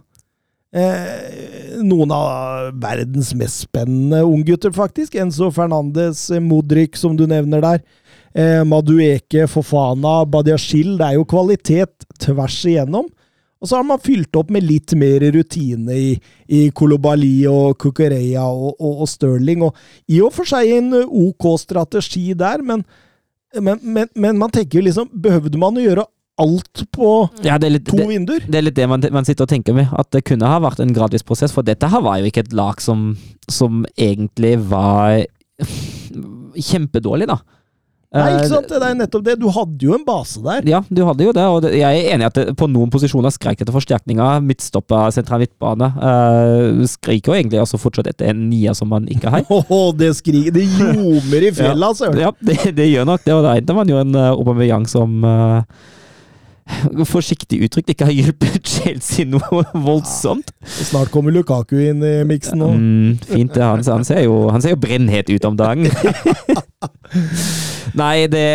[0.70, 5.16] Eh, noen av verdens mest spennende unggutter, faktisk.
[5.18, 7.80] Enzo Fernandes, Modric, som du nevner der.
[8.34, 10.96] Eh, Madueke, Fofana, Badiashil.
[10.98, 13.10] Det er jo kvalitet tvers igjennom.
[13.60, 16.12] Og så har man fylt opp med litt mer rutine i,
[16.48, 19.66] i Kolobali og Kukureya og, og, og Stirling.
[19.66, 19.76] Og
[20.08, 22.86] i og for seg en OK strategi der, men,
[23.58, 26.06] men, men, men man tenker jo liksom Behøvde man å gjøre
[26.40, 27.12] alt på
[27.46, 28.46] Ja, det er litt to det, vinduer?
[28.46, 30.82] det, er litt det man, man sitter og tenker med, at det kunne ha vært
[30.82, 33.12] en gradvis prosess, for dette her var jo ikke et lag som,
[33.50, 35.22] som egentlig var
[36.56, 37.40] kjempedårlig, da.
[38.10, 38.66] Nei, Eh, ikke sant?
[38.66, 39.36] Det er nettopp det.
[39.38, 40.64] Du hadde jo en base der.
[40.66, 43.30] Ja, du hadde jo det, og jeg er enig i at det, på noen posisjoner
[43.30, 44.40] skreik etter forsterkninger.
[44.48, 45.92] Midtstopper, sentral midtbane.
[45.94, 49.46] Uh, skriker jo egentlig også fortsatt etter en nier som man ikke har.
[49.70, 52.18] Oh, det skriker Det ljomer i fjella, søren!
[52.18, 55.22] Ja, det, det gjør nok det, og da henter man jo en uh, Aubameyang som
[55.22, 55.62] uh,
[57.08, 60.52] forsiktig uttrykt ikke har hjulpet Chelsea noe voldsomt.
[60.64, 62.68] Snart kommer Lukaku inn i miksen nå.
[62.74, 63.64] Mm, fint det.
[63.64, 65.88] Han, han, ser jo, han ser jo brennhet ut om dagen.
[68.00, 68.46] Nei, det,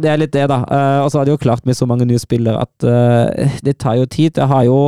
[0.00, 0.62] det, er litt det, da.
[0.64, 3.76] Uh, og så har de jo klart med så mange nye spillere at uh, det
[3.82, 4.34] tar jo tid.
[4.38, 4.78] Det har jo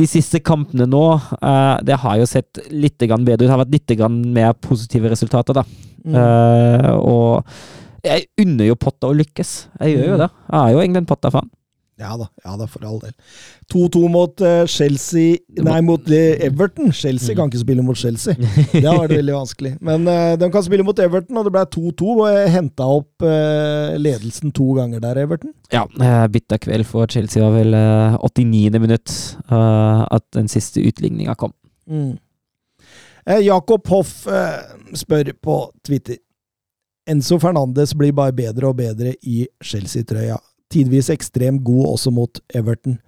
[0.00, 3.44] de siste kampene nå, uh, det har jo sett litt bedre ut.
[3.44, 3.96] Det har vært litt
[4.32, 5.68] mer positive resultater, da.
[6.00, 6.16] Mm.
[6.96, 7.44] og
[8.00, 9.50] jeg unner jo Potta å lykkes.
[9.82, 10.20] Jeg gjør jo mm.
[10.22, 10.28] det.
[10.48, 11.50] Jeg er jo egentlig en Potter-fan.
[12.00, 13.12] Ja da, ja da, for all del.
[13.72, 16.88] 2-2 mot uh, Chelsea Nei, mot uh, Everton.
[16.96, 18.32] Chelsea kan ikke spille mot Chelsea.
[18.72, 19.74] Det har vært veldig vanskelig.
[19.84, 22.14] Men uh, de kan spille mot Everton, og det ble 2-2.
[22.24, 23.26] Og henta opp
[24.00, 25.52] ledelsen to ganger der, Everton.
[25.74, 25.84] Ja,
[26.32, 28.80] bytta kveld for Chelsea var vel 89.
[28.80, 29.14] minutt
[29.50, 31.52] at den siste utligninga kom.
[31.90, 32.16] Mm.
[33.44, 34.24] Jakob Hoff
[34.96, 36.16] spør på Twitter.
[37.10, 40.38] Enzo Fernandes blir bare bedre og bedre i Chelsea-trøya
[40.72, 42.98] tidvis ekstremt god også mot Everton.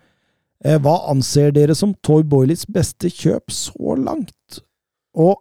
[0.65, 4.63] Eh, hva anser dere som Toy Boilies beste kjøp så langt?
[5.19, 5.41] Og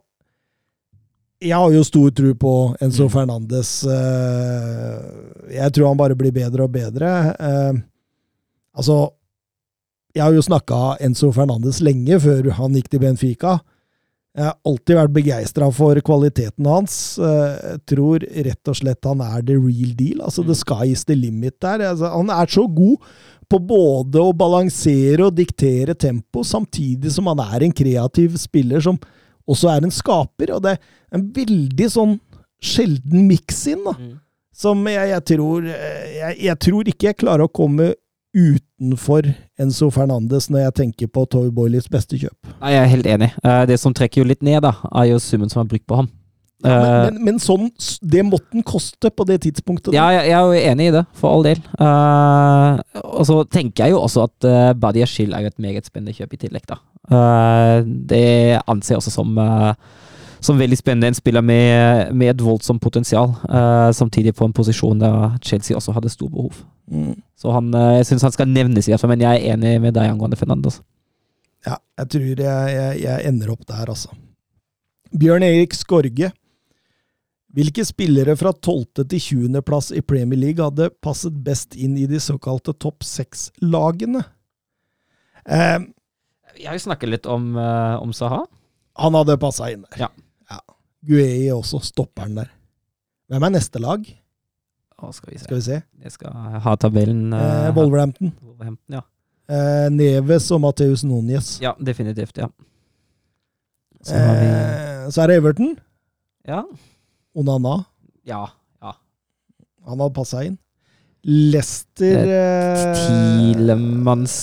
[1.41, 2.53] jeg har jo stor tro på
[2.85, 3.13] Enzo mm.
[3.15, 3.69] Fernandes.
[3.89, 7.09] Eh, jeg tror han bare blir bedre og bedre.
[7.33, 7.81] Eh,
[8.77, 9.09] altså
[10.13, 13.61] Jeg har jo snakka Enzo Fernandes lenge før han gikk til Benfica.
[14.31, 16.93] Jeg har alltid vært begeistra for kvaliteten hans.
[17.19, 20.21] Jeg eh, tror rett og slett han er the real deal.
[20.23, 20.61] Altså, the mm.
[20.61, 21.83] sky is the limit der.
[21.89, 23.11] Altså, han er så god
[23.51, 28.99] på både å balansere og diktere tempo, samtidig som han er en kreativ spiller som
[29.51, 30.55] også er en skaper.
[30.55, 32.15] Og det er en veldig sånn
[32.63, 33.97] sjelden miks-inn, da.
[33.99, 34.15] Mm.
[34.61, 37.91] Som jeg, jeg tror eh, jeg, jeg, tror ikke jeg klarer å komme
[38.35, 39.27] utenfor
[39.59, 42.37] Enzo Fernandes når jeg tenker på Toy Boilers beste kjøp.
[42.61, 43.29] Nei, Jeg er helt enig.
[43.43, 46.01] Eh, det som trekker jo litt ned, da, er jo summen som er brukt på
[46.01, 46.09] ham.
[46.61, 47.71] Ja, men, eh, men, men, sånn,
[48.05, 49.95] det måtte den koste på det tidspunktet.
[49.97, 51.63] Ja, jeg, jeg, er jo enig i det, for all del.
[51.79, 56.15] Uh, og så tenker jeg jo også at uh, Badia Shill er et meget spennende
[56.15, 56.77] kjøp i tillegg, da.
[57.11, 59.73] Uh, det anser jeg også som uh,
[60.41, 61.11] som veldig spennende.
[61.11, 63.35] En spiller med, med et voldsomt potensial,
[63.93, 66.63] samtidig på en posisjon der Chelsea også hadde stor behov.
[66.91, 67.13] Mm.
[67.39, 69.77] Så han, uh, jeg syns han skal nevnes, i hvert fall, men jeg er enig
[69.83, 70.81] med deg angående Fernandes.
[71.65, 74.13] Ja, jeg tror jeg, jeg, jeg ender opp der, altså.
[75.11, 76.31] Bjørn Erik Skorge.
[77.51, 79.03] Hvilke spillere fra 12.
[79.11, 79.61] til 20.
[79.67, 84.23] plass i Premier League hadde passet best inn i de såkalte topp seks-lagene?
[85.43, 85.83] Eh,
[86.55, 88.45] jeg har jo snakket litt om, uh, om Saha.
[89.03, 90.07] Han hadde passa inn der.
[90.07, 90.11] Ja.
[91.07, 92.51] Guei også, stopperen der.
[93.31, 94.05] Hvem er neste lag?
[95.01, 95.45] Å, skal vi se.
[95.47, 95.79] Skal vi se?
[96.05, 96.35] Jeg skal
[96.65, 97.33] ha tabellen.
[97.33, 98.33] Uh, eh, Wolverhampton.
[98.45, 99.03] Wolverhampton ja.
[99.49, 101.55] eh, Neves og Mateus Núñez.
[101.63, 102.37] Ja, definitivt.
[102.37, 102.51] ja.
[104.01, 104.47] Så, vi...
[104.49, 105.75] uh, så er det Everton.
[106.47, 106.63] Ja.
[107.37, 107.83] Onana.
[108.27, 108.45] Ja.
[108.81, 108.95] ja.
[109.89, 110.57] Han hadde passa inn.
[111.21, 112.25] Lester
[112.97, 114.41] Tilemans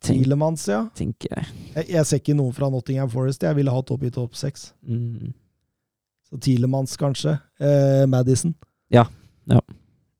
[0.00, 0.84] Tilemans, ja.
[0.96, 1.48] Tenker jeg.
[1.74, 1.88] jeg.
[1.90, 2.06] jeg.
[2.08, 3.44] ser ikke noen fra Nottingham Forest.
[3.44, 4.70] Jeg ville hatt opp i topp seks.
[4.86, 5.34] Mm.
[6.26, 7.36] Så Tilemans, kanskje.
[7.60, 8.54] Eh, Madison.
[8.92, 9.06] Ja.
[9.50, 9.60] Ja.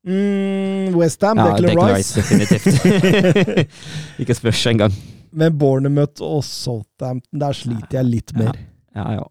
[0.06, 2.20] Mm, Westham, ja, Declan Rice.
[2.20, 2.20] Rice.
[2.20, 3.70] Definitivt.
[4.22, 4.92] ikke spørs engang.
[5.36, 8.54] Men Bournemouth og Southampton, der sliter jeg litt mer.
[8.94, 9.24] Ja, ja.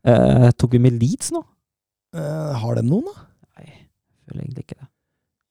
[0.00, 1.42] Uh, tok vi med Leeds nå?
[2.16, 3.26] Uh, har de noen, da?
[3.58, 3.74] Nei,
[4.24, 4.88] føler egentlig ikke det.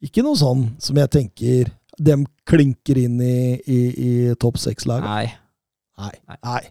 [0.09, 5.05] Ikke noe sånn som jeg tenker dem klinker inn i, i, i topp seks-laget?
[5.05, 5.27] Nei.
[5.99, 6.37] Nei.
[6.39, 6.61] Nei.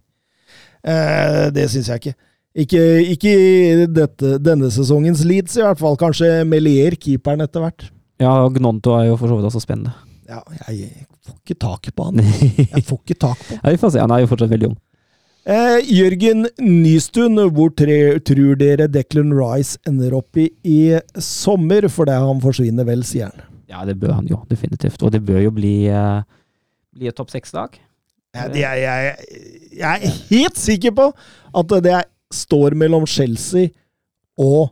[0.81, 2.17] Uh, det syns jeg ikke.
[2.59, 2.83] Ikke,
[3.15, 5.95] ikke i dette, denne sesongens Leeds, i hvert fall.
[6.01, 7.87] Kanskje Melier, keeperen, etter hvert.
[8.19, 9.95] Ja, Gnonto er jo for så vidt også spennende.
[10.29, 12.21] Ja, jeg får ikke tak på han.
[12.21, 14.79] Jeg får ikke tak på ja, Vi får se, han er jo fortsatt veldig ung.
[15.49, 20.81] Eh, Jørgen Nystuen, hvor tre, tror dere Declan Rice ender opp i i
[21.25, 21.87] sommer?
[21.89, 23.47] For det han forsvinner vel, sier han.
[23.71, 25.01] Ja, det bør han jo, definitivt.
[25.07, 26.21] Og det bør jo bli, eh,
[26.93, 27.79] bli et topp seks-lag.
[28.37, 29.15] Jeg, jeg, jeg,
[29.79, 31.09] jeg, er helt sikker på
[31.57, 33.73] at det er står mellom Chelsea
[34.39, 34.69] og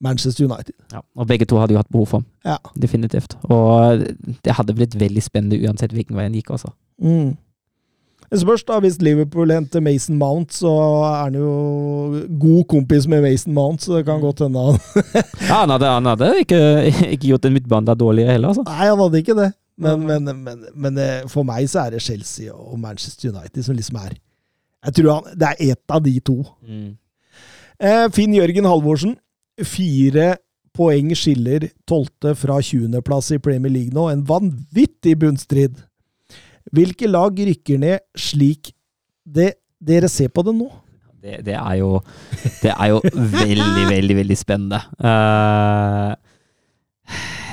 [0.00, 0.74] Manchester United.
[0.92, 2.26] Ja, og begge to hadde jo hatt behov for ham.
[2.46, 2.56] Ja.
[2.78, 3.34] Definitivt.
[3.50, 4.04] Og
[4.44, 6.70] det hadde blitt veldig spennende uansett hvilken vei en gikk, altså.
[7.02, 7.34] Mm.
[8.28, 8.78] Det spørs, da.
[8.84, 10.70] Hvis Liverpool henter Mason Mount, så
[11.08, 11.52] er han jo
[12.40, 14.78] god kompis med Mason Mount, så det kan godt hende han
[15.48, 16.60] Ja, han hadde, han hadde ikke,
[17.08, 18.66] ikke, gjort en midtbane dårligere heller, altså.
[18.68, 19.50] Nei, han hadde ikke det.
[19.78, 23.76] Men, men, men, men, eh, for meg så er det Chelsea og Manchester United som
[23.78, 24.16] liksom er
[24.86, 26.36] jeg tror han, det er ett av de to.
[26.62, 26.90] Mm.
[27.78, 29.16] Eh, Finn Jørgen Halvorsen.
[29.66, 30.36] Fire
[30.78, 34.06] poeng skiller tolvte fra 20.-plass i Premier League nå.
[34.12, 35.80] En vanvittig bunnstrid.
[36.74, 38.72] Hvilke lag rykker ned slik
[39.28, 40.68] det, dere ser på det nå?
[41.18, 41.98] Det, det, er jo
[42.62, 44.78] Det er jo veldig, veldig, veldig spennende.
[45.02, 46.14] Uh,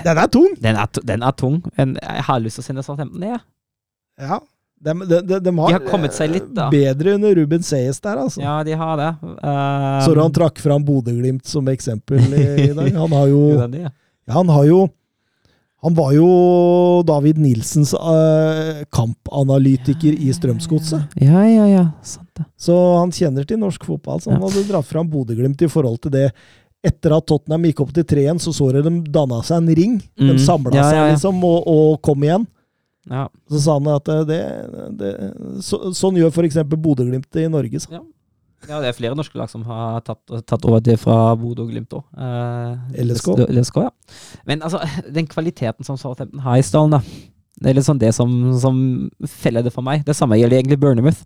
[0.06, 0.52] Den er tung!
[0.62, 1.64] Den er, den er tung.
[1.78, 3.42] Men jeg har lyst til å sende Southampton ned.
[4.22, 4.38] Ja.
[4.82, 6.68] De, de, de, de har, De har kommet seg litt, da.
[6.70, 8.42] bedre under Ruben Sayes der, altså.
[8.44, 9.08] Ja, de har det.
[9.24, 12.92] Uh, Så han trakk fram Bodø-Glimt som eksempel i, dag.
[13.04, 13.74] Han har jo han?
[13.74, 13.90] Ja,
[14.28, 14.84] han har jo
[15.86, 16.28] Han var jo
[17.06, 21.14] David Nilsens uh, kampanalytiker i Strømsgodset.
[21.22, 21.84] Ja, ja, ja.
[22.04, 22.46] Sant det.
[22.58, 24.20] Så han kjenner til norsk fotball.
[24.22, 24.48] Så han Ja.
[24.48, 26.32] hadde dratt fram Bodø-Glimt i forhold til det.
[26.86, 29.96] Etter at Tottenham gikk opp til 3-1, så så de danna seg en ring.
[30.18, 30.38] De Mm.
[30.40, 32.48] samla Ja, seg ja, seg liksom og, og kom igjen.
[33.12, 33.28] Ja.
[33.52, 34.40] Så sa han at det,
[34.98, 35.12] det
[35.62, 36.58] så, Sånn gjør f.eks.
[36.74, 37.82] Bodø-Glimt i Norge.
[37.84, 37.92] Så.
[37.94, 38.02] Ja.
[38.66, 41.72] ja, det er flere norske lag som har tatt, tatt over det fra Bodø og
[41.74, 42.04] Glimt òg.
[43.06, 43.30] LSK.
[43.46, 43.94] LSK, ja.
[44.50, 47.04] Men altså, den kvaliteten som Southampton har i stallen, da.
[47.56, 48.82] Det er litt sånn det som, som
[49.32, 50.04] feller det for meg.
[50.08, 51.24] Det samme gjelder egentlig Burnamouth.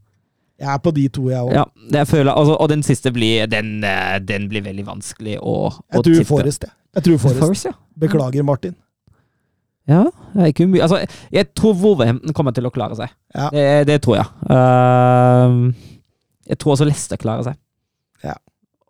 [0.59, 1.53] Jeg er på de to, jeg òg.
[1.55, 5.95] Ja, det altså, og den siste blir, den, eh, den blir veldig vanskelig å, å
[5.95, 6.29] Jeg tror tippe.
[6.33, 6.75] Forrest, jeg.
[6.99, 7.39] Jeg tror Forrest.
[7.45, 7.73] Forrest, ja.
[7.99, 8.75] Beklager, Martin.
[9.89, 10.03] Ja,
[10.35, 10.83] det er ikke umulig.
[10.85, 10.99] Altså,
[11.33, 13.13] jeg tror Wolverhampton kommer til å klare seg.
[13.33, 13.47] Ja.
[13.53, 14.27] Det, det tror jeg.
[14.45, 15.71] Uh,
[16.49, 17.57] jeg tror også Leicester klarer seg.
[18.25, 18.35] Ja.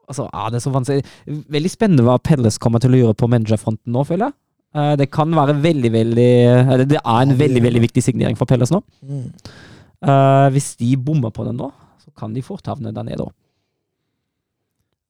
[0.09, 1.05] Altså, ah, det er så vanskelig.
[1.55, 4.37] Veldig spennende hva Pelles kommer til å gjøre på managerfronten nå, føler jeg.
[4.77, 6.29] Eh, det kan være veldig, veldig
[6.89, 8.81] det er en veldig, veldig viktig signering for Pelles nå.
[9.01, 9.27] Mm.
[10.05, 11.71] Eh, hvis de bommer på den nå,
[12.03, 13.33] så kan de fort havne der nede òg.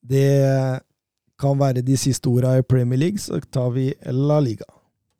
[0.10, 0.80] Det
[1.40, 4.68] kan være de siste orda i Premier League, så tar vi La Liga.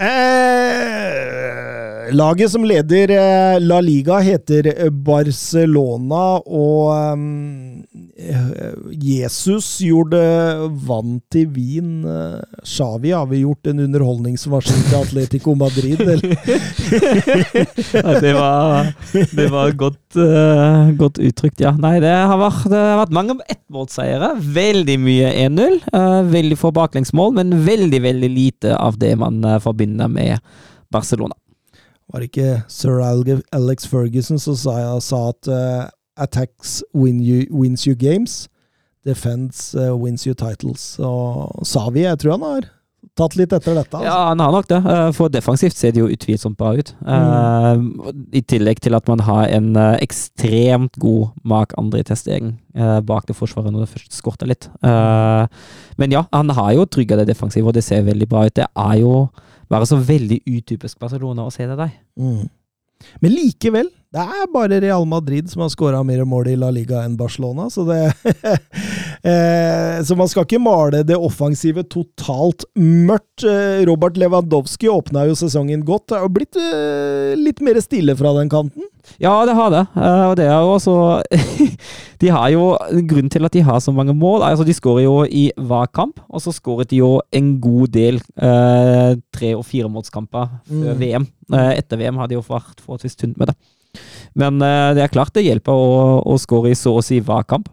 [0.00, 0.08] Eh,
[2.12, 6.96] laget som leder eh, La Liga, heter eh, Barcelona, og
[8.16, 10.20] eh, Jesus gjorde
[10.88, 12.04] vann til vin.
[12.08, 16.00] Eh, Xavi har vi gjort en underholdningsvarsel til Atletico Madrid?
[16.00, 16.32] Eller?
[18.24, 21.74] det var, det var godt, uh, godt uttrykt, ja.
[21.76, 24.32] Nei, det har vært, det har vært mange ettmålseiere.
[24.56, 25.78] Veldig mye 1-0.
[25.92, 30.38] Uh, veldig få baklengsmål, men veldig, veldig lite av det man uh, forbinder med
[30.90, 31.34] Barcelona.
[32.10, 33.00] Var det ikke sir
[33.52, 35.88] Alex Ferguson som sa, sa at uh,
[36.18, 38.48] attacks win you, wins you games,
[39.06, 40.98] defense uh, wins you titles.
[40.98, 42.68] Og Savi, jeg tror han har
[43.16, 43.94] tatt litt etter dette.
[43.94, 44.06] Altså.
[44.06, 44.78] Ja, han har nok det.
[44.86, 46.92] eh, For defensivt ser det jo utvilsomt bra ut.
[47.00, 47.82] Eh,
[48.38, 53.36] I tillegg til at man har en ekstremt god Mark André Testegen uh, bak det
[53.36, 54.68] forsvaret når det først skorter litt.
[54.84, 55.46] Uh,
[56.00, 58.56] Men ja, han har jo trygga det defensive, og det ser veldig bra ut.
[58.56, 59.28] Det er jo
[59.70, 61.92] bare så veldig utypisk Barcelona å se det der.
[62.18, 62.48] Mm.
[63.22, 67.04] Men likevel, det er bare Real Madrid som har skåra mer mål i La Liga
[67.06, 68.00] enn Barcelona, så det
[69.22, 73.44] Så man skal ikke male det offensive totalt mørkt.
[73.44, 76.06] Eh, Robert Lewandowski åpna jo sesongen godt.
[76.12, 78.86] Det har blitt eh, litt mer stille fra den kanten.
[79.20, 79.82] Ja, det har det.
[79.96, 80.94] Eh, og det er jo også
[82.20, 82.66] De har jo
[83.08, 86.20] Grunnen til at de har så mange mål altså De skårer jo i hver kamp,
[86.28, 91.00] og så skåret de jo en god del eh, tre- og firemålskamper før Mm.
[91.00, 91.26] VM.
[91.52, 93.56] Eh, etter VM har de jo vært forholdsvis tynt med det.
[94.38, 97.42] Men eh, det er klart det hjelper å, å skåre i så å si hver
[97.50, 97.68] kamp.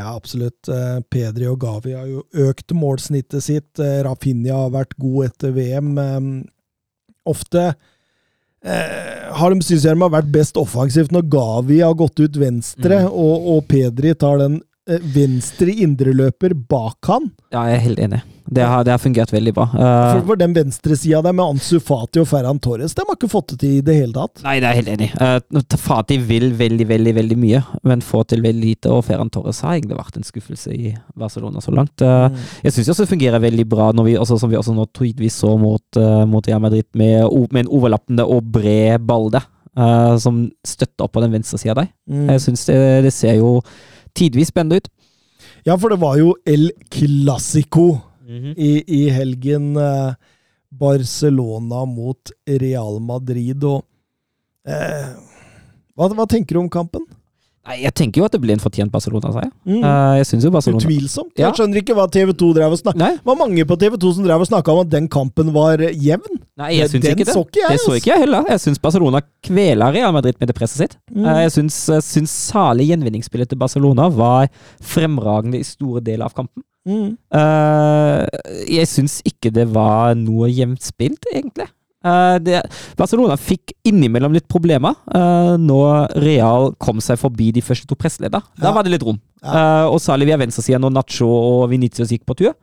[0.00, 0.68] Ja, absolutt.
[0.72, 3.70] Eh, Pedri og Gavi har jo økt målsnittet sitt.
[3.78, 5.92] Eh, Rafinha har vært god etter VM.
[6.00, 6.30] Eh,
[7.30, 7.66] Ofte
[8.64, 12.36] eh, har de syntes jeg de har vært best offensivt når Gavi har gått ut
[12.40, 13.12] venstre, Mm.
[13.12, 14.56] og, og Pedri tar den
[14.88, 17.30] eh, venstre indreløper bak han.
[17.52, 18.22] Ja, jeg er helt enig.
[18.50, 19.68] Det har, det har fungert veldig bra.
[19.70, 19.80] Uh,
[20.16, 23.52] For, for den venstresida der med Ansu Fati og Ferran Torres, de har ikke fått
[23.52, 24.42] det til i det hele tatt.
[24.42, 25.08] Nei, det er jeg helt enig.
[25.14, 28.90] Uh, Fati vil veldig, veldig veldig mye, men får til veldig lite.
[28.90, 32.02] Og Ferran Torres har egentlig vært en skuffelse i Barcelona så langt.
[32.02, 32.26] Uh,
[32.66, 35.54] Jeg syns også det fungerer veldig bra, vi, også, som vi også nå tidvis så
[35.60, 39.44] mot, mot Real Madrid, med, med en overlappende og bred balde
[40.20, 41.92] som støtter opp på den venstre sida der.
[42.10, 42.26] Mm.
[42.34, 43.60] Jeg syns det, det ser jo
[44.18, 44.88] tidvis spennende ut.
[45.64, 47.92] Ja, for det var jo El Clásico
[48.56, 49.72] i, i helgen.
[49.76, 50.12] Eh,
[50.70, 53.82] Barcelona mot Real Madrid, og
[54.70, 55.08] eh,
[55.98, 57.02] hva, hva tenker du om kampen?
[57.68, 59.50] Nei, Jeg tenker jo at det blir en fortjent Barcelona-seier.
[59.68, 59.82] Mm.
[59.82, 61.32] Uh, jeg synes jo Barcelona Utvilsomt.
[61.36, 61.50] Ja.
[61.50, 64.46] Jeg skjønner ikke hva TV2 drev og snakka Det var mange på TV2 som drev
[64.46, 66.40] og snakka om at den kampen var jevn.
[66.56, 67.34] nei, jeg syns ikke det.
[67.34, 67.74] så ikke jeg.
[67.74, 68.48] Det så ikke jeg heller.
[68.54, 70.96] Jeg syns Barcelona kvela Real Madrid med det presset sitt.
[71.12, 71.26] Mm.
[71.26, 74.48] Uh, Jeg syns, jeg syns særlig gjenvinningsspillet til Barcelona var
[74.80, 76.64] fremragende i store deler av kampen.
[76.90, 77.10] Mm.
[77.30, 78.24] Uh,
[78.66, 81.68] Jeg syns ikke det var noe jevnt spilt, egentlig.
[82.00, 82.62] Uh, det,
[82.96, 88.40] Barcelona fikk innimellom litt problemer uh, når Real kom seg forbi de første to pressledda.
[88.56, 89.20] Da var det litt rom.
[89.44, 89.84] Ja.
[89.84, 92.56] Uh, og særlig via venstresida når Nacho og Vinicius gikk på tur.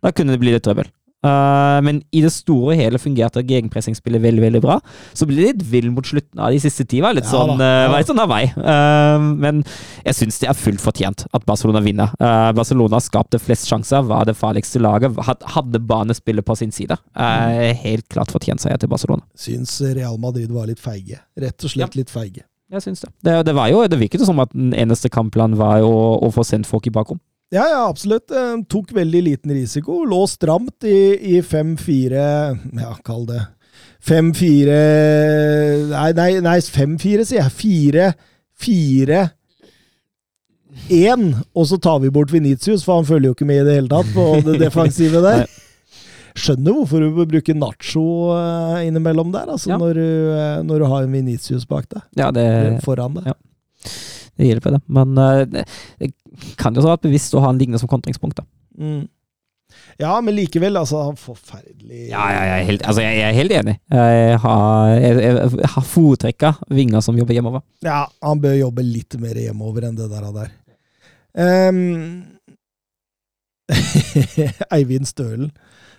[0.00, 0.88] Da kunne det bli litt trøbbel.
[1.26, 4.78] Eh, men i det store og hele fungerte gegenpressingsspillet veldig veldig bra.
[5.16, 7.00] Så ble det litt vill mot slutten av de siste ti.
[7.02, 7.88] Var litt Ja sånn, da, eh, ja.
[7.92, 8.42] var litt sånn av vei.
[8.54, 9.62] Uh, men
[10.04, 12.14] jeg syns det er fullt fortjent at Barcelona vinner.
[12.22, 15.18] Uh, Barcelona skapte flest sjanser, var det farligste laget,
[15.54, 16.98] hadde banespillet på sin side.
[17.18, 19.24] Eh, helt klart fortjent seier til Barcelona.
[19.38, 21.18] Syns Real Madrid var litt feige.
[21.38, 22.46] Rett og slett litt feige.
[22.68, 23.10] Jeg syns det.
[23.24, 23.34] det.
[23.48, 26.68] Det var jo, det virket som at den eneste kampplanen var å, å få sendt
[26.68, 27.20] folk i bakrom.
[27.54, 28.30] Ja, ja, absolutt.
[28.30, 30.02] Eh, Tok veldig liten risiko.
[30.08, 30.98] Lå stramt i,
[31.36, 32.18] i 5-4
[32.82, 33.40] Ja, kall det
[34.08, 34.74] 5-4
[35.90, 38.12] Nei, nei, nei 5-4, sier jeg.
[38.62, 39.24] 4-4
[40.94, 41.24] 1,
[41.58, 43.90] og så tar vi bort Venitius, for han følger jo ikke med i det hele
[43.90, 45.46] tatt på det defensive der.
[46.38, 48.04] Skjønner hvorfor du bør bruke Nacho
[48.36, 49.78] eh, innimellom der, altså Ja.
[49.80, 50.04] når, du,
[50.36, 52.04] eh, når du har en Venitius bak deg.
[52.20, 52.44] Ja, det,
[52.84, 53.32] Foran deg.
[53.32, 53.36] ja.
[54.38, 54.82] Det hjelper, det.
[54.86, 55.44] Men eh,
[55.98, 56.12] det,
[56.60, 58.38] kan jo være bevisst å ha en lignende som kontringspunkt.
[58.38, 58.46] da.
[58.78, 59.06] Mm.
[60.00, 63.74] Ja, men likevel, altså, forferdelig Ja, ja, jeg, er helt, altså, jeg, er helt enig.
[63.92, 67.64] Jeg har, jeg har foretrekka vinger som jobber hjemover.
[67.84, 70.30] Ja, han bør jobbe litt mer hjemover enn det der.
[70.38, 70.54] der.
[71.38, 72.38] Um,
[74.74, 75.50] Eivind Stølen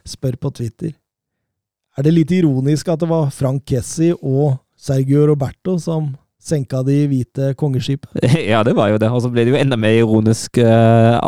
[0.08, 0.96] spør på Twitter
[1.98, 6.96] Er det litt ironisk at det var Frank Kessi og Sergio Roberto som senka de
[7.12, 8.10] hvite kongeskipet?
[8.52, 9.10] Ja, det var jo det.
[9.12, 11.20] Og så ble det jo enda mer ironisk uh,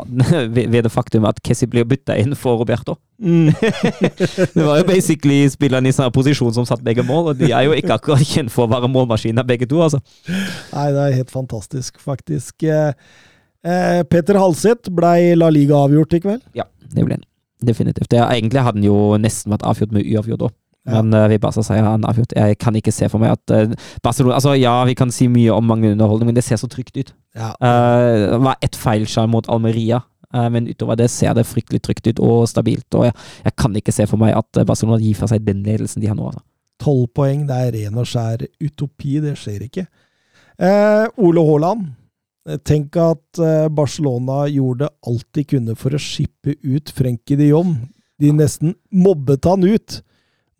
[0.55, 2.97] ved det faktum at Kessie blir bytta inn for Roberto.
[3.21, 3.51] Mm.
[4.55, 7.67] Det var jo basically spillerne i samme posisjon som satt begge mål, og de er
[7.67, 9.99] jo ikke akkurat kjent for å være målmaskiner begge to, altså.
[10.25, 12.65] Nei, det er helt fantastisk, faktisk.
[12.65, 12.95] Eh,
[13.61, 16.41] eh, Petter Halseth blei La Liga avgjort i kveld.
[16.57, 17.27] Ja, det ble han.
[17.61, 18.09] Definitivt.
[18.09, 20.57] Det, egentlig hadde den jo nesten vært avgjort med uavgjort òg.
[20.89, 22.33] Men uh, vi bare sier han avgjort.
[22.33, 25.53] Jeg kan ikke se for meg at uh, Barcelona Altså, ja, vi kan si mye
[25.53, 27.11] om mange underholdning, men det ser så trygt ut.
[27.37, 27.51] Ja.
[27.61, 30.01] Uh, det var ett feilskjær mot Almeria,
[30.31, 32.87] men utover det ser det fryktelig trygt ut og stabilt.
[32.95, 35.99] Og jeg, jeg kan ikke se for meg at Barcelona gir fra seg den ledelsen
[35.99, 36.29] de har nå.
[36.29, 36.45] Altså.
[36.79, 39.83] Tolv poeng, det er ren og skjær utopi, det skjer ikke.
[41.19, 41.89] Ole Haaland,
[42.63, 43.41] tenk at
[43.75, 47.75] Barcelona gjorde alt de kunne for å skippe ut Frenkie de Jong.
[48.23, 49.99] De nesten mobbet han ut.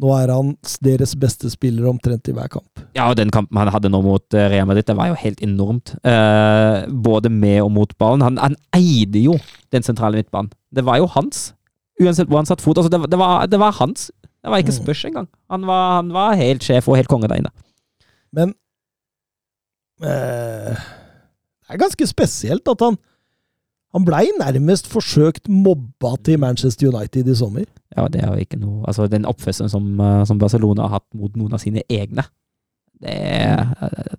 [0.01, 2.81] Nå er han deres beste spiller omtrent i hver kamp.
[2.97, 5.43] Ja, og den kampen han hadde nå mot uh, Real Madrid, det var jo helt
[5.45, 5.91] enormt.
[6.01, 8.23] Eh, både med og mot ballen.
[8.25, 9.35] Han, han eide jo
[9.71, 10.49] den sentrale midtbanen.
[10.73, 11.51] Det var jo hans,
[12.01, 12.79] uansett hvor han satt fot.
[12.81, 14.09] Altså, det, var- det, var, det var hans.
[14.41, 14.79] Det var ikke Mm.
[14.81, 15.27] spørs engang.
[15.53, 17.51] Han var, han var helt sjef og helt konge der inne.
[18.33, 18.55] Men
[20.01, 22.97] eh, det er ganske spesielt at han
[23.93, 27.65] han blei nærmest forsøkt mobba til Manchester United i sommer.
[27.97, 31.07] Ja, det er jo ikke noe Altså, den oppførselen som, eh, som Barcelona har hatt
[31.13, 32.23] mot noen av sine egne,
[33.01, 33.17] det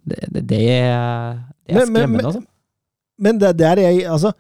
[0.04, 2.42] Det, det, det er, er Men- men- skremmende, men- altså.
[3.18, 4.32] Men det, det er jeg Altså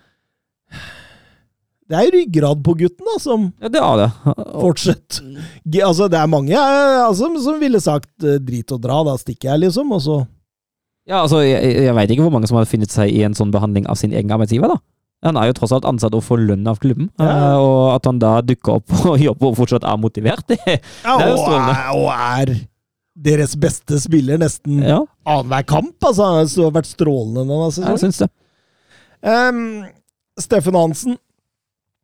[1.90, 4.10] Det er ryggrad på gutten, da, som Ja, det er det.
[4.62, 5.18] Fortsett.
[5.82, 9.50] Altså, det er mange eh, altså, som ville sagt eh, drit og dra, da stikker
[9.52, 9.92] jeg, liksom.
[9.92, 10.16] Og så
[11.08, 13.50] Ja, altså, jeg, jeg veit ikke hvor mange som har funnet seg i en sånn
[13.52, 14.78] behandling av sin egen arbeidsgiver, da.
[15.22, 17.28] Han er jo tross alt ansatt og får lønn av klubben, Ja.
[17.30, 20.78] eh, og at han da dukker opp og jobber og fortsatt er motivert, det ja,
[21.18, 21.76] Det er jo strålende.
[21.94, 22.54] og er
[23.22, 25.94] deres beste spiller nesten Ja, annenhver kamp.
[26.02, 27.98] Altså, det har vært strålende denne jeg sesongen.
[28.06, 28.30] syns det.
[29.22, 29.84] Um,
[30.40, 31.18] Steffen Hansen.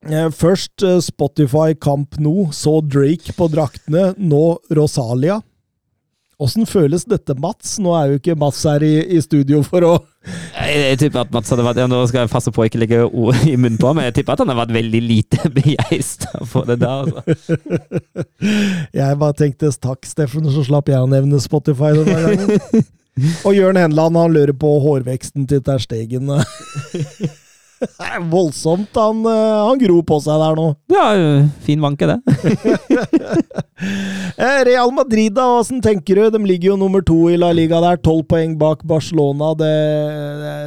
[0.06, 5.40] Eh, Først eh, Spotify Kamp nå, så Drake på draktene, nå Rosalia.
[6.38, 7.72] Åssen føles dette, Mats?
[7.82, 11.32] Nå er jo ikke Mats her i, i studio for å Jeg, jeg tipper at
[11.34, 13.78] Mats hadde vært ja, Nå skal jeg passe på å ikke legge ord i munnen
[13.80, 17.10] på ham, men jeg tipper at han har vært veldig lite begeistra for det der.
[17.10, 17.58] Altså.
[18.94, 22.86] Jeg bare tenkte takk, Steffen, så slapp jeg å nevne Spotify denne gangen.
[23.48, 26.30] Og Jørn Henland han lurer på hårveksten til Ter Stegen.
[27.98, 28.94] Det er voldsomt.
[28.98, 30.68] Han, eh, han gror på seg der nå.
[30.92, 31.08] Ja,
[31.66, 32.18] fin vanke, det.
[33.78, 36.24] Eh, Real Madrid, da, åssen tenker du?
[36.34, 39.52] De ligger jo nummer to i La Liga der, tolv poeng bak Barcelona.
[39.58, 39.70] Det,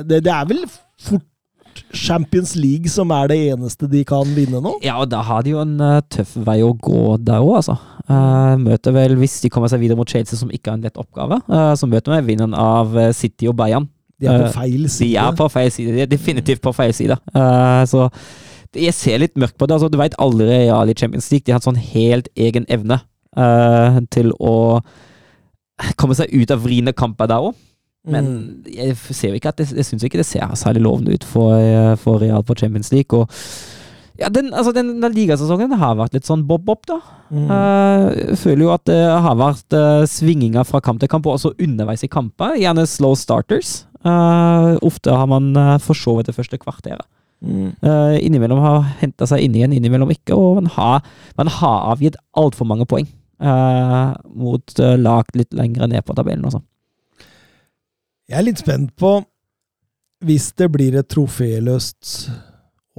[0.08, 0.64] det, det er vel
[1.00, 1.28] fort
[1.94, 4.78] Champions League som er det eneste de kan vinne nå?
[4.84, 7.78] Ja, og da har de jo en eh, tøff vei å gå der òg, altså.
[8.12, 11.00] Uh, møter vel, hvis de kommer seg videre mot Chelsea, som ikke har en lett
[11.00, 13.88] oppgave, uh, så møter vi vinneren av City og Bayern.
[14.22, 15.96] De er på feil feil De er på feil side.
[15.98, 17.18] De er definitivt på feil side.
[17.34, 18.08] Eh, så
[18.78, 19.76] jeg ser litt mørkt på det.
[19.76, 21.44] Altså, du veit aldri Real i Champions League.
[21.46, 23.02] De har en sånn helt egen evne
[23.36, 24.56] eh, til å
[26.00, 27.58] komme seg ut av vriene kamper der òg.
[28.08, 28.64] Men Mm.
[28.66, 31.96] jeg ser ikke at det, jeg syns ikke det ser særlig lovende ut for, eh,
[32.02, 33.14] for Real på Champions League.
[33.14, 33.30] Og
[34.20, 37.00] Ja, den, altså, den, den ligasesongen har vært litt sånn bob-bob, da.
[37.32, 37.46] Mm.
[37.50, 41.40] Eh, jeg føler jo at det har vært uh, svinginger fra kamp til kamp, og
[41.40, 42.54] også underveis i kamper.
[42.60, 43.86] Gjerne slow starters.
[44.02, 47.06] Eh, ofte har man uh, forsovet det første kvarteret.
[47.42, 47.72] Mm.
[47.82, 51.06] Uh, innimellom har henta seg inn igjen, innimellom ikke, og man har,
[51.38, 53.08] man har avgitt altfor mange poeng
[53.42, 56.46] uh, mot uh, lag litt lenger ned på tabellen.
[56.50, 56.62] Også.
[58.30, 59.20] Jeg er litt spent på
[60.26, 62.30] hvis det blir et troféløst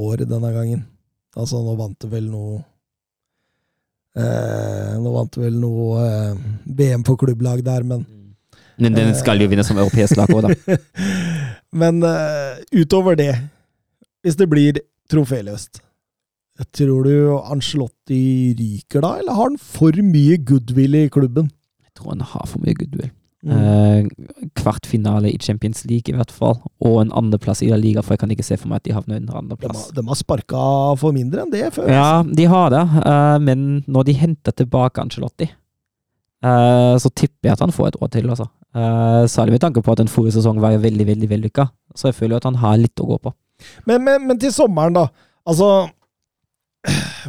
[0.02, 0.84] år denne gangen.
[1.38, 2.58] Altså, nå vant det vel noe
[4.20, 6.42] eh, Nå vant det vel noe eh,
[6.76, 8.04] VM for klubblag der, men
[8.78, 10.76] Men den skal jo vinne som europeisk lag òg, da.
[11.82, 13.32] Men uh, utover det,
[14.22, 14.80] hvis det blir
[15.12, 15.80] troféløst
[16.76, 17.14] Tror du
[17.50, 21.48] Ancelotti ryker da, eller har han for mye goodwill i klubben?
[21.82, 23.08] Jeg tror han har for mye goodwill.
[23.42, 23.54] Mm.
[23.56, 26.60] Uh, kvartfinale i Champions League, i hvert fall.
[26.84, 28.94] Og en andreplass i La Liga, for jeg kan ikke se for meg at de
[28.94, 29.88] havner under De, andreplass.
[29.88, 30.62] har- de har sparka
[31.00, 31.88] for mindre enn det før.
[31.90, 35.48] Ja, de har det, uh, men når de henter tilbake Ancelotti,
[36.42, 38.48] eh, så tipper jeg at han får et år til, altså.
[38.72, 41.66] Uh, særlig med tanke på at den forrige sesongen var veldig, veldig vellykka.
[41.94, 43.34] Så jeg føler at han har litt å gå på.
[43.84, 45.10] Men, men, men til sommeren, da.
[45.44, 45.68] Altså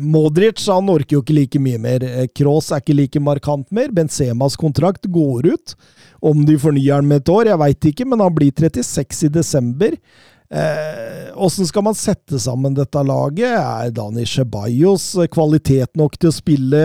[0.01, 2.05] Modric han orker jo ikke like mye mer.
[2.33, 3.91] Kroos er ikke like markant mer.
[3.93, 5.75] Benzemas kontrakt går ut.
[6.23, 9.33] Om de fornyer den med et år, jeg veit ikke, men han blir 36 i
[9.33, 9.97] desember.
[11.33, 13.53] Åssen eh, skal man sette sammen dette laget?
[13.57, 16.83] Er Dani Ceballos kvalitet nok til å spille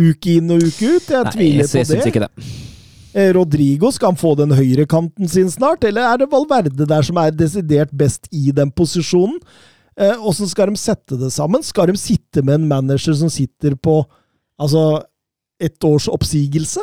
[0.00, 1.10] uke inn og uke ut?
[1.10, 2.48] Jeg Nei, tviler jeg, jeg på syns synes ikke det.
[3.14, 7.20] Eh, Rodrigo, skal han få den høyrekanten sin snart, eller er det Valverde der som
[7.22, 9.38] er desidert best i den posisjonen?
[9.94, 11.62] Eh, skal de sette det sammen?
[11.62, 14.00] Skal de sitte med en manager som sitter på
[14.58, 15.04] altså,
[15.62, 16.82] ett års oppsigelse?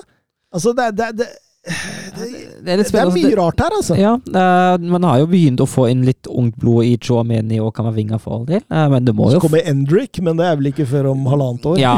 [0.54, 1.28] Altså, det, det, det,
[1.62, 2.28] det,
[2.66, 3.96] Det er det er mye rart her, altså.
[3.98, 7.70] Ja, uh, man har jo begynt å få inn litt ungt blod i Chouameni og
[7.78, 10.58] Kamavinga for all del, Uh, men det må Så jo kommer Endrick, men det er
[10.58, 11.78] vel ikke før om halvannet år?
[11.82, 11.96] Ja,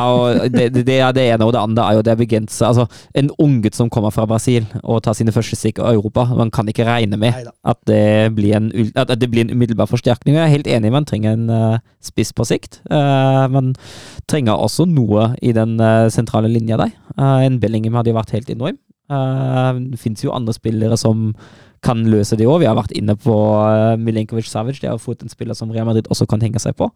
[0.52, 2.72] det, det, ene, og det andre er jo det begrensa.
[2.72, 6.52] Altså, en unggutt som kommer fra Brasil og tar sine første stikk i Europa, man
[6.52, 10.36] kan ikke regne med at det blir en, at det blir en umiddelbar forsterkning.
[10.40, 12.82] Jeg er helt enig, man trenger en uh, spiss på sikt.
[12.90, 13.76] Uh, man
[14.28, 15.78] trenger også noe i den
[16.14, 16.96] sentrale linja der.
[17.18, 18.80] En Bellingham hadde jo vært helt enorm.
[19.12, 21.32] Eh, det finnes jo andre spillere som
[21.84, 22.62] kan løse det òg.
[22.64, 24.80] Vi har vært inne på uh, Milenkovic Savic.
[24.80, 26.88] Det har fått en spiller som Real Madrid også kan henge seg på.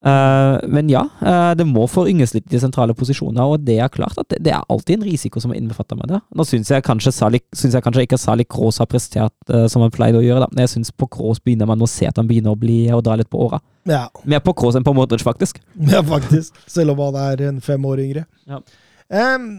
[0.00, 3.90] Eh, men ja, eh, det må forynges litt i de sentrale posisjoner, og det er
[3.92, 6.20] klart at det, er alltid en risiko som er innbefattet med det.
[6.36, 9.84] Nå syns jeg kanskje Salik, synes jeg kanskje ikke Salik Kroos har prestert eh, som
[9.84, 10.48] han pleide å gjøre, da.
[10.54, 13.02] men jeg syns på Kroos begynner man å se at han begynner å bli å
[13.04, 13.60] dra litt på åra.
[13.88, 15.60] Ja, Mer på Kroos enn på Modric, faktisk.
[15.92, 16.56] ja, faktisk.
[16.70, 18.24] Selv om han er en fem år yngre.
[18.48, 18.62] Ja.
[19.10, 19.50] Em,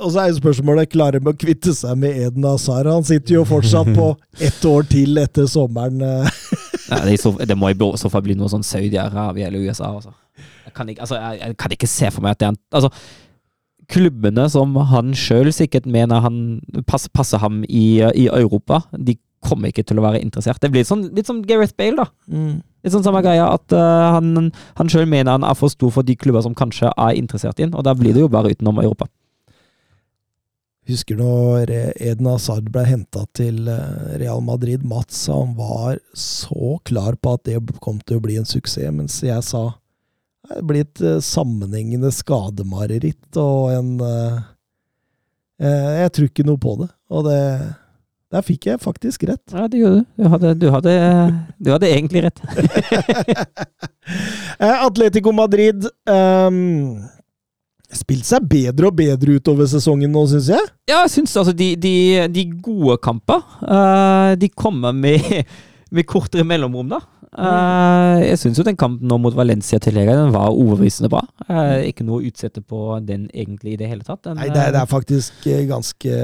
[0.00, 2.88] og så er jo spørsmålet klarer de å kvitte seg med Eden Hazard.
[2.88, 4.06] Han sitter jo fortsatt på
[4.40, 6.00] ett år til etter sommeren.
[6.00, 6.30] eh.
[6.92, 9.92] Ja, det, er så, det må i så fall bli noe sånn Saudi-Arabia eller USA.
[9.94, 10.10] Altså.
[10.66, 12.58] Jeg, kan ikke, altså, jeg, jeg kan ikke se for meg at det er en
[12.80, 12.90] altså,
[13.92, 16.36] Klubbene som han sjøl sikkert mener han
[16.88, 20.60] pass, passer ham i, i Europa, de kommer ikke til å være interessert.
[20.62, 22.06] Det blir sånn, litt som Gareth Bale, da.
[22.82, 26.06] Litt sånn samme greia, at uh, han, han sjøl mener han er for stor for
[26.06, 28.80] de klubber som kanskje er interessert i ham, og da blir det jo bare utenom
[28.80, 29.10] Europa.
[30.92, 34.84] Husker når eh, Eden Hazard ble henta til eh, Real Madrid.
[34.84, 39.20] Mats han var så klar på at det kom til å bli en suksess, mens
[39.24, 39.70] jeg sa
[40.52, 43.92] det blir et eh, sammenhengende skademareritt og en
[45.62, 46.88] Jeg tror ikke noe på det.
[47.14, 47.38] Og det
[48.34, 49.44] Der fikk jeg faktisk rett.
[49.52, 50.06] Ja, det gjorde du.
[50.18, 50.92] Du hadde, du hadde,
[51.60, 52.40] du hadde egentlig rett.
[54.88, 57.04] Atletico Madrid um,
[57.96, 60.70] spilt seg bedre og bedre utover sesongen nå, syns jeg.
[60.90, 61.94] Ja, jeg syns altså de, de,
[62.32, 65.44] de gode kamper, uh, de kommer med,
[65.94, 67.02] med kortere mellomrom, da.
[67.32, 71.22] Uh, jeg syns jo den kampen nå mot Valencia til Lega, den var overbevisende bra.
[71.46, 74.20] Uh, ikke noe å utsette på den egentlig i det hele tatt.
[74.26, 76.18] Den, Nei, det er, det er faktisk ganske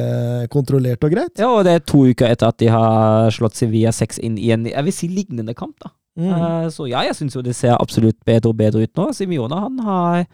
[0.52, 1.32] kontrollert og greit.
[1.40, 4.52] Ja, og det er to uker etter at de har slått Sevilla 6 inn i
[4.52, 5.78] en jeg vil si lignende kamp.
[5.80, 5.94] da.
[6.18, 6.28] Mm.
[6.34, 9.08] Uh, så ja, jeg syns jo det ser absolutt bedre og bedre ut nå.
[9.16, 10.26] Simione han har,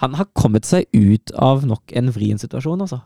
[0.00, 3.00] han har kommet seg ut av nok en vrien situasjon, altså.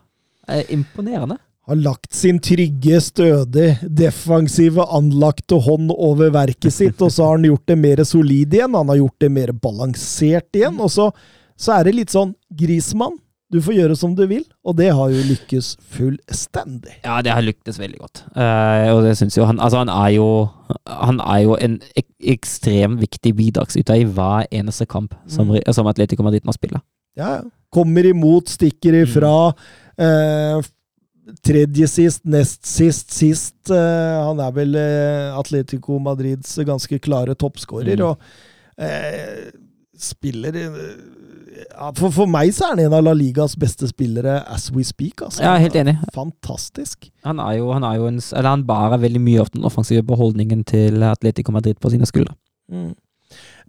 [0.73, 1.37] Imponerende.
[1.69, 7.45] Har lagt sin trygge, stødig, defensive, anlagte hånd over verket sitt, og så har han
[7.45, 8.73] gjort det mer solid igjen.
[8.73, 10.79] Han har gjort det mer balansert igjen.
[10.81, 11.11] Og så,
[11.53, 13.19] så er det litt sånn Grismann,
[13.49, 14.43] du får gjøre som du vil.
[14.63, 16.99] Og det har jo lykkes fullstendig.
[17.03, 18.23] Ja, det har lyktes veldig godt.
[18.37, 20.27] uh, og det syns jo han Altså, han er jo
[20.85, 26.23] Han er jo en ek ekstremt viktig bidragsyter i hver eneste kamp som, som Atletico
[26.23, 26.81] Madrid må spille.
[27.17, 27.39] Ja.
[27.71, 29.53] Kommer imot, stikker ifra.
[29.95, 30.59] Eh,
[31.45, 33.71] tredje sist, nest sist, sist.
[33.71, 34.75] Uh, han er vel
[35.39, 38.03] Atletico Madrids ganske klare toppskårer.
[38.03, 38.09] Mm.
[38.09, 38.19] Og
[39.99, 40.59] spiller
[41.97, 45.23] for, for meg så er han en av La Ligas beste spillere as we speak.
[45.25, 45.43] Altså.
[45.43, 45.97] Er helt enig.
[46.15, 47.09] Fantastisk.
[47.27, 50.03] Han er jo, han er jo en Eller han bærer veldig mye av den offensive
[50.07, 52.35] beholdningen til Atletico Madrid på sine skuldre.
[52.71, 52.93] Mm.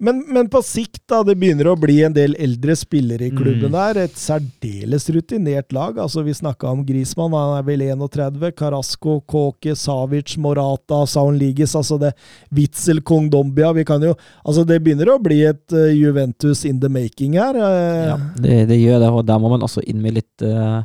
[0.01, 3.68] Men, men på sikt, da, det begynner å bli en del eldre spillere i klubben
[3.68, 3.74] Mm.
[3.76, 3.98] der.
[4.07, 5.98] Et særdeles rutinert lag.
[6.01, 8.51] Altså, vi snakka om Grismann, han er vel 31.
[8.57, 11.74] Carasco, Kåke, Savic, Morata, Saun Ligis.
[11.76, 12.14] Altså det
[12.51, 13.72] Witzel, Kong Dombia.
[13.76, 14.14] Vi kan jo
[14.46, 17.55] Altså, det begynner å bli et uh, Juventus in the making her.
[17.55, 20.80] Uh, Ja, det, det gjør det, og der må man også inn med litt eh,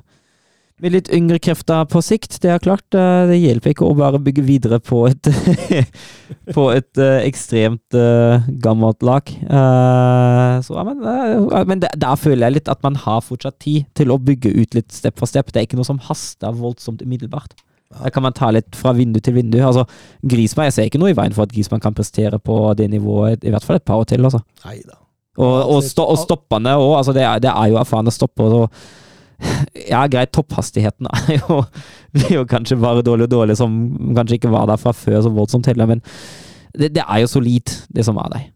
[0.84, 2.36] med litt yngre krefter på sikt.
[2.44, 5.30] Det er klart, eh, det hjelper ikke å bare bygge videre på et
[6.56, 9.32] på et eh, ekstremt eh, gammelt lag.
[10.66, 11.06] Så, men
[11.70, 14.92] men der føler jeg litt at man har fortsatt tid til å bygge ut litt
[14.96, 15.54] step for step.
[15.54, 17.56] Det er ikke noe som haster voldsomt umiddelbart.
[17.96, 19.62] Der kan man ta litt fra vindu til vindu.
[19.64, 19.86] Altså,
[20.28, 23.46] Grismann, Jeg ser ikke noe i veien for at Grismann kan prestere på det nivået
[23.46, 24.26] i hvert fall et par år til.
[24.26, 24.44] altså.
[24.66, 25.00] Neida.
[25.38, 26.98] Og, og, sto, og stoppene òg.
[27.00, 28.60] Altså det, det er jo erfarne stopper.
[28.64, 28.86] Og,
[29.92, 31.62] ja, greit, topphastigheten er jo,
[32.24, 33.78] er jo kanskje bare dårlig og dårlig, som
[34.18, 36.04] kanskje ikke var der fra før så voldsomt heller, men
[36.76, 38.52] det, det er jo solid, det som er der.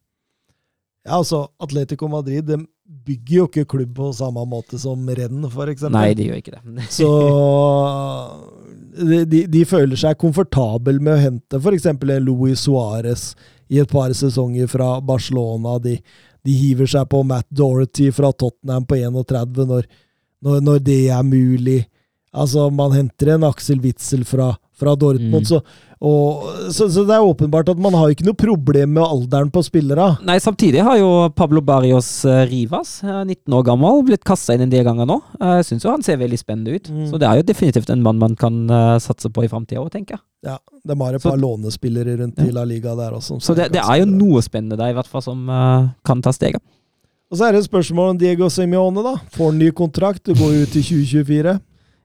[1.08, 2.60] Ja, altså, Atletico Madrid de
[3.06, 5.96] bygger jo ikke klubb på samme måte som Renn, eksempel.
[5.96, 6.88] Nei, de gjør ikke det.
[7.00, 7.10] Så
[9.00, 11.88] de, de, de føler seg komfortabel med å hente f.eks.
[11.94, 13.32] en Luis Suárez
[13.70, 15.78] i et par sesonger fra Barcelona.
[15.82, 16.00] De,
[16.46, 19.88] de hiver seg på Matt Dorothy fra Tottenham på 31 når,
[20.44, 21.86] når, når det er mulig.
[22.34, 25.46] Altså, man henter en Aksel Witzel fra, fra Dortmund, Mm.
[25.50, 25.62] så,
[26.00, 29.64] og, så, så det er åpenbart at man har ikke noe problem med alderen på
[29.66, 30.06] spillere.
[30.24, 34.62] Nei, samtidig har jo Pablo Barrios eh, Rivas, eh, 19 år gammel, blitt kasta inn
[34.68, 35.18] en del ganger nå.
[35.42, 36.88] Eh, Jeg syns jo han ser veldig spennende ut.
[36.94, 37.08] Mm.
[37.10, 39.90] Så det er jo definitivt en mann man kan eh, satse på i framtida òg,
[39.98, 40.24] tenker jeg.
[40.54, 42.46] Ja, De har et Så- par lånespillere rundt Ja.
[42.46, 43.42] i La Liga der også.
[43.42, 46.30] Så det, det er jo noe spennende der, i hvert fall, som uh, kan ta
[46.32, 46.62] steget.
[47.30, 49.16] Og så er det et spørsmål om Diego Simione, da.
[49.36, 50.24] Får en ny kontrakt?
[50.26, 51.60] Du går ut i 2024.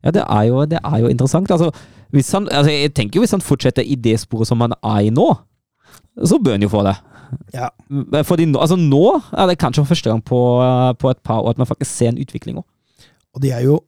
[0.05, 1.51] Ja, det er jo, det er jo interessant.
[1.51, 1.71] Altså,
[2.13, 5.11] han, altså, jeg tenker jo hvis han fortsetter i det sporet som han er i
[5.15, 5.31] nå,
[6.29, 6.95] så bør han jo få det.
[7.55, 7.71] Ja.
[8.23, 9.03] Fordi nå, altså nå
[9.33, 12.13] er det kanskje første gang på, eh, på et par år at man faktisk ser
[12.13, 12.67] en utvikling òg.
[13.35, 13.81] Og de er jo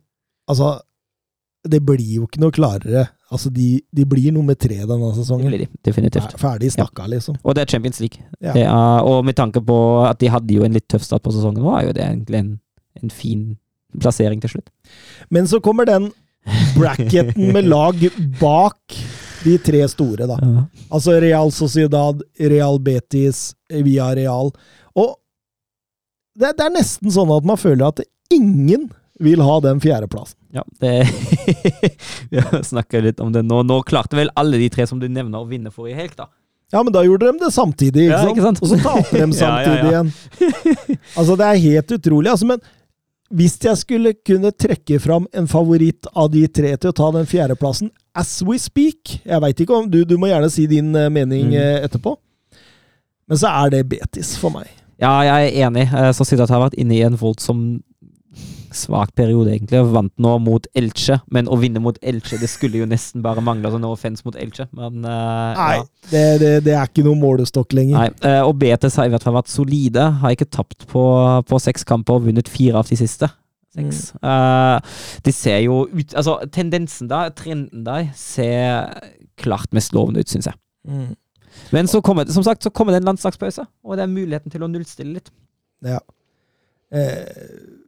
[0.47, 0.77] Altså,
[1.73, 3.07] det blir jo ikke noe klarere.
[3.35, 5.49] Altså, de, de blir nummer tre denne sesongen.
[5.49, 6.33] Det blir de, Definitivt.
[6.37, 7.37] Fer- Ferdig snakka, liksom.
[7.43, 8.23] Og det er Champions League.
[8.41, 8.55] Ja.
[8.55, 11.65] Er, og med tanke på at de hadde jo en litt tøff start på sesongen
[11.75, 12.53] er jo det egentlig en,
[13.03, 13.45] en fin
[13.99, 14.71] plassering til slutt.
[15.35, 16.11] Men så kommer den
[16.77, 17.99] bracketen med lag
[18.41, 18.95] bak
[19.47, 20.37] de tre store, da.
[20.43, 20.65] Ja.
[20.95, 24.53] Altså Real Sociedad, Real Betis, Via Real.
[24.99, 25.17] Og
[26.37, 28.03] det, det er nesten sånn at man føler at
[28.35, 28.89] ingen
[29.21, 30.39] vil ha den fjerdeplassen.
[30.53, 31.07] Ja, det
[32.31, 33.63] Vi har snakka litt om det nå.
[33.67, 36.29] Nå klarte vel alle de tre som du nevner, å vinne forrige helg, da.
[36.75, 38.33] Ja, men da gjorde de det samtidig, ikke, Ja, sant?
[38.35, 38.63] ikke sant?
[38.63, 39.93] Og så taper de samtidig ja, ja.
[39.93, 40.99] igjen.
[41.21, 42.31] Altså, det er helt utrolig.
[42.33, 42.65] Altså, men
[43.37, 47.27] hvis jeg skulle kunne trekke fram en favoritt av de tre til å ta den
[47.27, 51.09] fjerdeplassen as we speak Jeg veit ikke om du, du må gjerne si din eh,
[51.11, 51.57] mening Mm.
[51.59, 52.13] eh, etterpå.
[53.27, 54.69] Men så er det Betis for meg.
[55.03, 55.89] Ja, jeg er enig.
[55.91, 57.65] Eh, Sociedad har vært inne i en voldsom
[58.77, 59.81] svak periode, egentlig.
[59.81, 63.45] og Vant nå mot Elche, men å vinne mot Elche, det skulle jo nesten bare
[63.45, 63.71] mangle.
[63.71, 65.87] Altså, no offense mot Elche, men uh, Nei, ja.
[66.13, 67.99] det, det, det er ikke noe målestokk lenger.
[67.99, 70.07] Nei, uh, og Betes har i hvert fall vært solide.
[70.23, 71.05] Har ikke tapt på,
[71.49, 73.31] på seks kamper og vunnet fire av de siste.
[73.77, 73.91] Mm.
[74.25, 74.81] Uh,
[75.21, 78.89] de ser jo ut Altså, tendensen der, trenden der, ser
[79.37, 80.57] klart mest lovende ut, syns jeg.
[80.89, 81.15] Mm.
[81.73, 84.65] Men så kommer, som sagt, så kommer det en landslagspause, og det er muligheten til
[84.65, 85.31] å nullstille litt.
[85.85, 86.01] Ja.
[86.95, 87.86] Eh,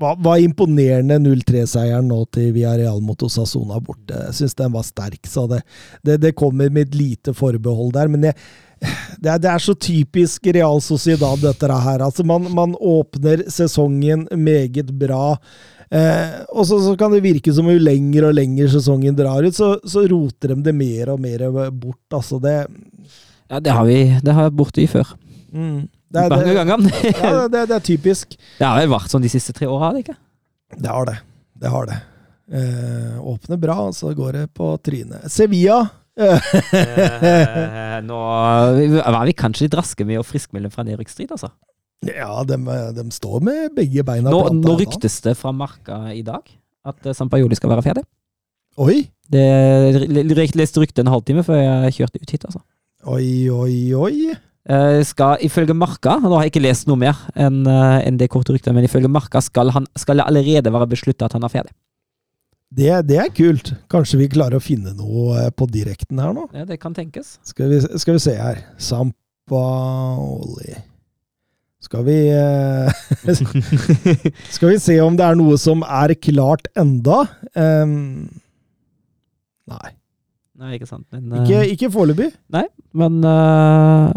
[0.00, 4.16] var, var imponerende 0-3-seieren nå til Villarreal mot Osasona borte.
[4.28, 5.62] Jeg syns den var sterk, sa det,
[6.06, 8.10] det, det kommer med et lite forbehold der.
[8.12, 8.38] Men jeg,
[9.18, 12.04] det, er, det er så typisk Real Sociedad, dette her.
[12.04, 15.36] Altså, man, man åpner sesongen meget bra.
[15.94, 19.54] Eh, og så, så kan det virke som jo lenger og lenger sesongen drar ut,
[19.54, 22.02] så, så roter de det mer og mer bort.
[22.12, 22.64] Altså, det,
[23.52, 25.14] Ja, det har vi det har borte i før.
[25.52, 25.82] mm,
[26.14, 26.88] det, er, Mange det, ganger.
[27.24, 28.36] ja, det, det er typisk.
[28.58, 30.16] Det har vel vært sånn de siste tre åra, har det ikke?
[30.78, 31.18] Det har det.
[31.64, 32.00] Det har det.
[32.54, 35.26] Eh, åpner bra, så går det på trynet.
[35.32, 35.80] Sevilla
[36.18, 36.50] eh,
[37.94, 41.50] Eh, nå var vi kanskje litt raske med å friskmelde fra nedrykksstrid, altså.
[42.04, 42.58] Ja, de,
[42.96, 46.42] de står med begge beina Nå, planta nå ryktes det fra Marka i dag
[46.84, 48.04] at eh, Sampajoli skal være ferdig.
[48.82, 52.60] Oi, Det jeg leste ryktet en halvtime før jeg kjørte ut hit, altså.
[53.14, 54.34] oi, oi, oi.
[54.64, 58.30] Eh, skal ifølge Marka, nå har jeg ikke lest noe mer enn eh, enn det
[58.32, 61.52] korte ryktet, men ifølge Marka skal, han, skal det allerede være beslutta at han er
[61.52, 61.74] ferdig.
[62.74, 63.74] Det, det er kult.
[63.92, 66.48] Kanskje vi klarer å finne noe eh, på direkten her nå?
[66.56, 67.36] Ja, det kan tenkes.
[67.44, 68.64] Skal vi, skal vi se her.
[68.80, 70.72] Sampaoli
[71.84, 72.16] Skal vi
[74.56, 77.20] Skal vi se om det er noe som er klart enda?
[77.52, 78.32] Um,
[79.68, 79.92] nei.
[80.56, 81.04] Nei, ikke sant.
[81.12, 82.32] Men, Ikke, ikke foreløpig.
[82.96, 84.12] men eh,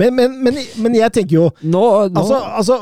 [0.00, 2.78] Men, men, men, men jeg tenker jo nå, nå Altså, altså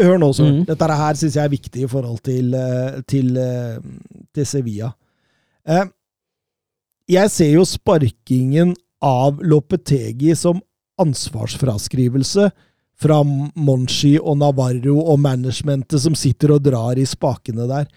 [0.00, 0.48] hør nå, så.
[0.48, 0.64] Mm.
[0.66, 3.76] Dette her syns jeg er viktig i forhold til, eh, til, eh,
[4.34, 4.90] til Sevilla.
[5.68, 5.84] Eh,
[7.10, 10.60] Jeg ser jo sparkingen av Lopetegi som
[11.00, 12.50] ansvarsfraskrivelse
[13.00, 17.88] fra Monchi og Navarro og managementet som sitter og drar i spakene der.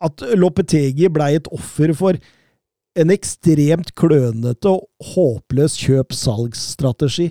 [0.00, 2.20] At Lopetegi blei et offer for
[2.98, 7.28] en ekstremt klønete og håpløs kjøp-salgsstrategi.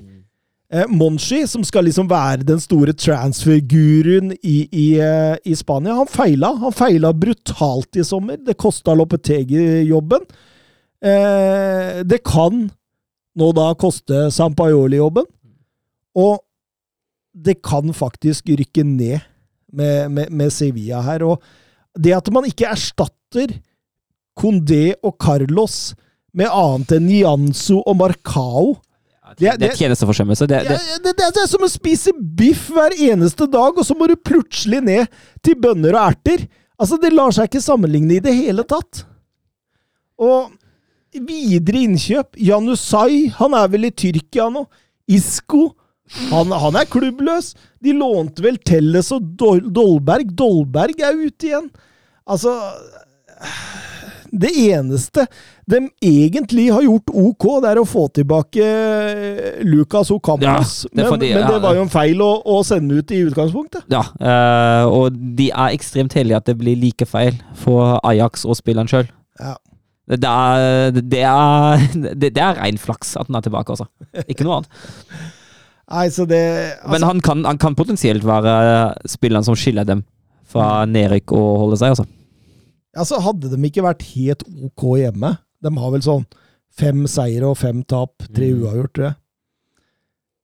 [0.70, 6.10] Eh, Monchi, som skal liksom være den store transfer-guruen i, i, eh, i Spania, han
[6.10, 6.54] feila.
[6.62, 8.38] Han feila brutalt i sommer.
[8.38, 10.28] Det kosta Lopetegi jobben.
[11.02, 12.68] Eh, det kan
[13.40, 15.26] nå da koste Sampaioli-jobben.
[16.20, 16.38] Og
[17.34, 19.26] det kan faktisk rykke ned
[19.74, 21.26] med, med, med Sevilla her.
[21.26, 21.42] Og
[21.98, 23.58] det at man ikke erstatter
[24.40, 25.96] Condé og Carlos
[26.36, 28.78] med annet enn Nianzo og Marcao
[29.38, 30.48] det, det er tjenesteforsømmelse.
[30.50, 33.96] Det, det, det, det, det er som å spise biff hver eneste dag, og så
[33.98, 36.48] må du plutselig ned til bønner og erter.
[36.80, 39.04] Altså, Det lar seg ikke sammenligne i det hele tatt.
[40.20, 40.50] Og
[41.14, 44.66] videre innkjøp Janusai, han er vel i Tyrkia nå.
[45.10, 45.70] Isko,
[46.30, 47.54] han, han er klubbløs.
[47.84, 50.34] De lånte vel Telles og Dolberg.
[50.38, 51.70] Dolberg er ute igjen.
[52.30, 52.56] Altså
[54.32, 55.26] Det eneste
[55.70, 58.68] de egentlig har gjort ok, det er å få tilbake
[59.68, 60.76] Lucas Ocampos.
[60.90, 63.88] Ja, men, de, men det var jo en feil å, å sende ut i utgangspunktet.
[63.92, 68.58] ja, øh, og de er ekstremt heldige at det blir like feil for Ajax og
[68.60, 69.10] spilleren sjøl.
[69.40, 69.56] Ja.
[70.10, 71.84] Det er, det, er,
[72.18, 73.86] det, det er rein flaks at han er tilbake, altså.
[74.26, 74.80] Ikke noe annet.
[75.90, 76.40] Nei, så det
[76.80, 78.54] altså, Men han kan, han kan potensielt være
[79.10, 80.04] spilleren som skiller dem
[80.50, 82.06] fra nedrykk og holde seg, altså.
[83.00, 86.28] Altså, Hadde de ikke vært helt ok hjemme De har vel sånn
[86.80, 88.62] fem seire og fem tap, tre Mm.
[88.64, 89.00] uavgjort.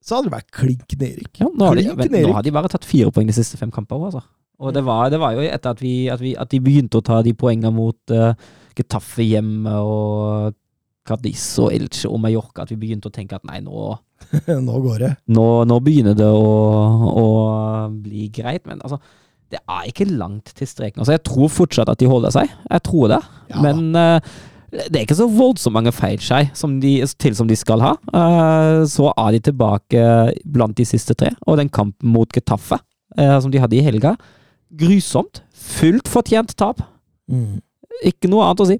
[0.05, 1.39] Så hadde det vært klink nedrykk.
[1.39, 4.09] Ja, nå, har de, nå har de bare tatt fire poeng de siste fem kampene.
[4.09, 4.21] Altså.
[4.59, 7.05] Og det var, det var jo etter at, vi, at, vi, at de begynte å
[7.05, 8.33] ta de poengene mot uh,
[8.75, 10.53] Getafe hjemme og
[11.07, 13.93] Cadiz og Elche og Mallorca, at vi begynte å tenke at nei, nå,
[14.67, 15.11] Nå går det.
[15.31, 16.53] nå, nå begynner det å,
[17.21, 17.25] å
[17.93, 18.65] bli greit.
[18.67, 18.99] Men altså,
[19.53, 21.01] det er ikke langt til streken.
[21.01, 22.51] Altså, jeg tror fortsatt at de holder seg.
[22.69, 23.21] Jeg tror det.
[23.51, 23.61] Ja.
[23.63, 24.35] Men uh,
[24.75, 27.93] det er ikke så voldsomt mange feilskjei som de, til som de skal ha.
[28.09, 30.07] Uh, så er de tilbake
[30.57, 31.31] blant de siste tre.
[31.45, 32.81] Og den kampen mot Getafe,
[33.19, 34.15] uh, som de hadde i helga,
[34.75, 35.43] grusomt.
[35.55, 36.81] Fullt fortjent tap.
[37.31, 37.61] Mm.
[38.05, 38.79] Ikke noe annet å si.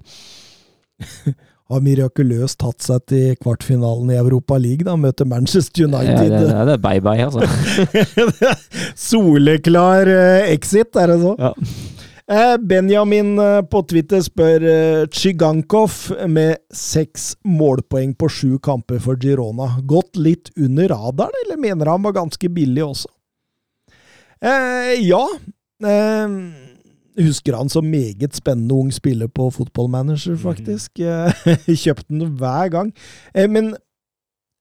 [1.66, 4.94] Har mirakuløst tatt seg til kvartfinalen i Europa League, da.
[4.94, 6.46] Møter Manchester Ja, det, United.
[6.46, 8.54] det, det er bye-bye, altså.
[9.08, 11.32] Soleklar eh, exit, er det så?
[11.40, 11.52] Ja.
[12.26, 14.64] Eh, Benjamin eh, på Twitter spør
[15.14, 15.98] Chigankov
[16.30, 19.72] med seks målpoeng på sju kamper for Girona.
[19.86, 23.10] Gått litt under radaren, eller mener han var ganske billig også?
[24.42, 25.22] Eh, ja.
[25.82, 26.38] Eh,
[27.16, 31.00] husker han som meget spennende ung spiller på fotballmanager, faktisk.
[31.06, 31.76] Mm.
[31.76, 32.90] Kjøpte den hver gang.
[33.34, 33.72] Eh, men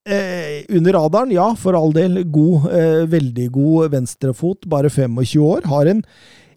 [0.08, 2.24] eh, under radaren, ja, for all del.
[2.32, 5.66] God, eh, veldig god venstrefot, bare 25 år.
[5.70, 6.04] Har en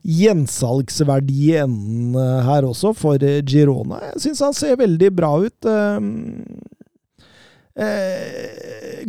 [0.08, 4.00] gjensalgsverdi i enden eh, her også, for eh, Girona.
[4.12, 5.72] Jeg syns han ser veldig bra ut.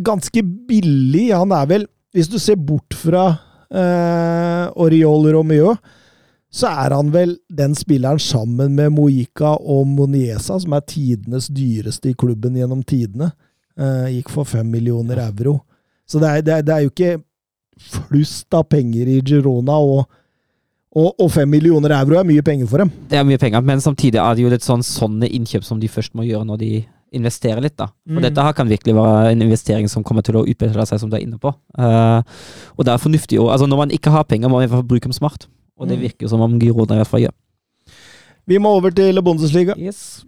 [0.10, 1.30] Ganske billig.
[1.34, 3.26] Han er vel, hvis du ser bort fra
[3.70, 5.76] eh, Oriol Romeo,
[6.52, 12.10] så er han vel den spilleren sammen med Moika og Moniesa som er tidenes dyreste
[12.10, 13.32] i klubben gjennom tidene.
[13.78, 15.60] Eh, gikk for fem millioner euro.
[16.10, 17.12] Så det er, det, er, det er jo ikke
[17.80, 20.08] flust av penger i Girona, og,
[20.98, 22.90] og, og fem millioner euro er mye penger for dem.
[23.12, 25.88] Det er mye penger, men samtidig er det jo litt sånn sånne innkjøp som de
[25.92, 26.72] først må gjøre når de
[27.16, 27.78] investerer litt.
[27.78, 27.88] da.
[28.06, 28.26] For Mm.
[28.26, 31.16] dette her kan virkelig være en investering som kommer til å utbetale seg, som du
[31.18, 31.54] er inne på.
[31.78, 32.22] Uh,
[32.78, 34.82] og det er fornuftig Og, altså Når man ikke har penger, må man i hvert
[34.82, 35.48] fall bruke dem smart.
[35.80, 36.02] Og det Mm.
[36.02, 37.36] virker som om Girona i hvert fall gjør.
[38.46, 39.74] Vi må over til Bundesliga.
[39.78, 40.26] Yes.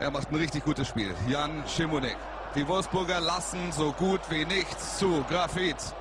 [0.00, 1.12] Er macht ein richtig gutes Spiel.
[1.30, 2.16] Jan Schimonek.
[2.54, 5.24] Die Wolfsburger lassen so gut wie nichts zu.
[5.30, 5.94] Grafit.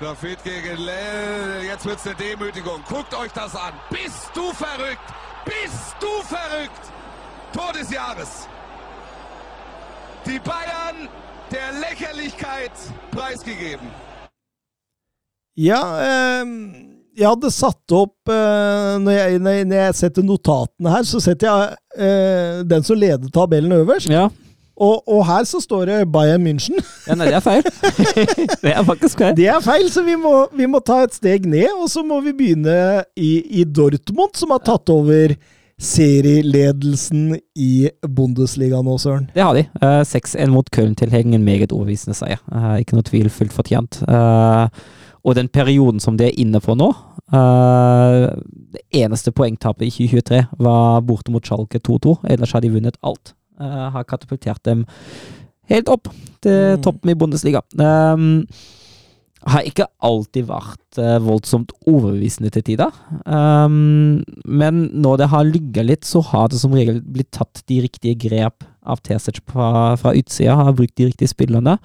[0.00, 1.64] Grafit gegen Lell.
[1.64, 2.80] Jetzt wird's eine Demütigung.
[2.88, 3.72] Guckt euch das an.
[3.90, 5.08] Bist du verrückt?
[5.44, 6.84] Bist du verrückt?
[7.52, 8.48] Tor des Jahres.
[10.26, 11.08] Die Bayern
[11.50, 12.72] der Lächerlichkeit
[13.10, 13.88] preisgegeben.
[15.60, 16.52] Ja, eh,
[17.20, 22.06] jeg hadde satt opp eh, når, jeg, når, jeg, setter notatene her, så setter jeg
[22.06, 24.08] eh, den som leder tabellen øverst.
[24.12, 24.28] Ja.
[24.80, 26.80] Og, og her så står det Bayern München.
[27.08, 27.66] Ja, nei, det er feil.
[28.64, 29.36] det er faktisk feil.
[29.36, 32.22] Det er feil, så vi må, vi må ta et steg ned, og så må
[32.24, 32.76] vi begynne
[33.18, 35.34] i, i Dortmund, som har tatt over
[35.80, 39.28] serieledelsen i Bundesliga nå, Søren.
[39.34, 39.66] Det har de.
[39.80, 41.44] Eh, 6-1 mot Köln-tilhengeren.
[41.44, 42.40] Meget overbevisende seier.
[42.52, 44.00] Eh, ikke noe tvil, fullt fortjent.
[44.08, 44.82] Eh,
[45.24, 46.88] og den perioden som det er inne på nå
[47.34, 48.30] uh,
[48.72, 52.16] Det eneste poengtapet i 2023 var borte mot Schalke 2-2.
[52.32, 53.34] Ellers har de vunnet alt.
[53.60, 54.86] Uh, har katapultert dem
[55.70, 56.08] helt opp
[56.42, 56.82] til Mm.
[56.82, 57.60] toppen i Bundesliga.
[57.76, 58.46] Um,
[59.46, 62.90] har ikke alltid vært uh, voldsomt overbevisende til tider.
[63.24, 67.80] Um, men når det har ligget litt, så har det som regel blitt tatt de
[67.84, 70.56] riktige grep av Tesic fra, fra utsida.
[70.56, 71.78] Har brukt de riktige spillerne.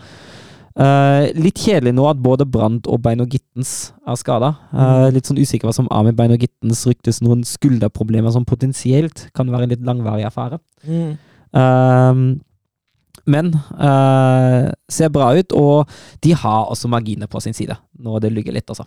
[0.76, 4.56] Eh, litt kjedelig nå at både Brandt og Beino Gittens er skada.
[5.16, 6.84] litt sånn usikker hva som er med Beino Gittens.
[6.90, 10.60] Ryktes noen skulderproblemer som potensielt kan være en litt langvarig affære.
[11.56, 12.42] Um,
[13.26, 15.90] men eh, ser bra ut, og
[16.22, 18.86] de har også marginer på sin side når det lugger litt, altså.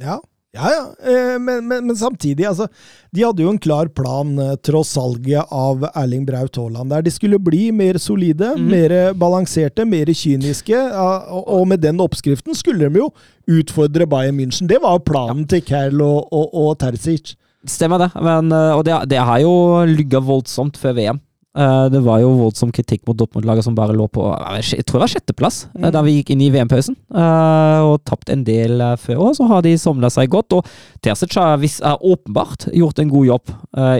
[0.00, 0.20] Ja,
[0.56, 0.70] ja.
[0.72, 0.84] ja.
[1.12, 2.68] Eh, Men, men, men samtidig, altså.
[3.12, 7.04] De hadde jo en klar plan eh, tross salget av Erling Braut Haaland der.
[7.06, 8.70] De skulle bli mer solide, mm.
[8.70, 10.80] mer balanserte, mer kyniske.
[11.28, 13.10] Og, med den oppskriften skulle de jo
[13.48, 14.68] utfordre Bayern München.
[14.70, 17.36] Det var jo planen til Kerl og, og, og Terzic.
[17.68, 19.54] Stemmer det, men, eh, og det, det har jo
[19.88, 21.24] lugga voldsomt før VM.
[21.56, 24.20] Eh, Det var jo voldsom kritikk mot Dortmund-laget som bare lå på
[24.68, 25.86] jeg tror det var sjetteplass mm.
[25.94, 26.94] da vi gikk inn i VM-pausen.
[27.14, 30.52] eh, Og tapt en del før, og så har de somla seg godt.
[30.52, 30.66] Og
[31.02, 33.52] Terzic har åpenbart gjort en god jobb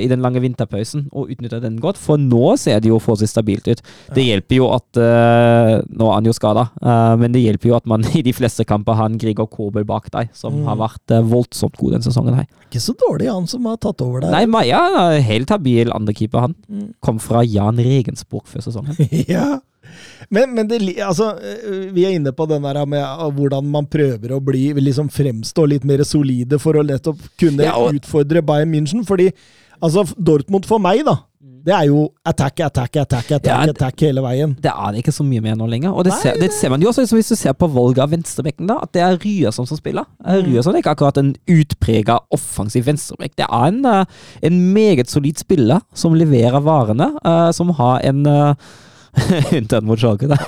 [0.02, 3.68] i den lange vinterpausen og utnytta den godt, for nå ser det jo forholdsvis stabilt
[3.68, 3.80] ut.
[4.14, 6.66] Det hjelper jo at Nå er han jo skada,
[7.18, 10.10] men det hjelper jo at man i de fleste kamper har en Grigor Kobel bak
[10.14, 10.64] deg, som Mm.
[10.66, 12.34] har vært voldsomt god denne sesongen.
[12.34, 12.46] her.
[12.68, 14.30] Ikke så dårlig, han som har tatt over der.
[14.32, 14.80] Nei, Maja
[15.14, 16.54] er helt habil andrekeeper, han.
[16.68, 16.88] Mm.
[17.00, 18.97] Kom fra Jan Regensburg før sesongen.
[19.28, 19.59] ja.
[20.31, 23.86] Men, men det, altså, eh, vi er inne på den der med eh, hvordan man
[23.89, 28.43] prøver å bli liksom fremstå litt mer solide for å nettopp kunne Ja, og- utfordre
[28.44, 29.05] Bayern München.
[29.09, 29.31] Fordi
[29.81, 31.16] altså, Dortmund for meg, da,
[31.66, 34.55] det er jo attack, attack, attack, attack, Ja, attack hele veien.
[34.62, 35.93] Det er det ikke så mye mer nå lenger.
[35.93, 38.12] Og det, Nei, ser, det ser man jo også hvis du ser på valget av
[38.14, 40.09] venstrebekken, da, at det er Ryerson som spiller.
[40.22, 40.43] Mm.
[40.47, 43.36] Ryerson er ikke akkurat en utprega offensiv venstrebekk.
[43.40, 44.05] Det er en, eh,
[44.48, 48.68] en meget solid spiller som leverer varene, eh, som har en eh,
[49.59, 50.39] Unntatt mot Schalke, da.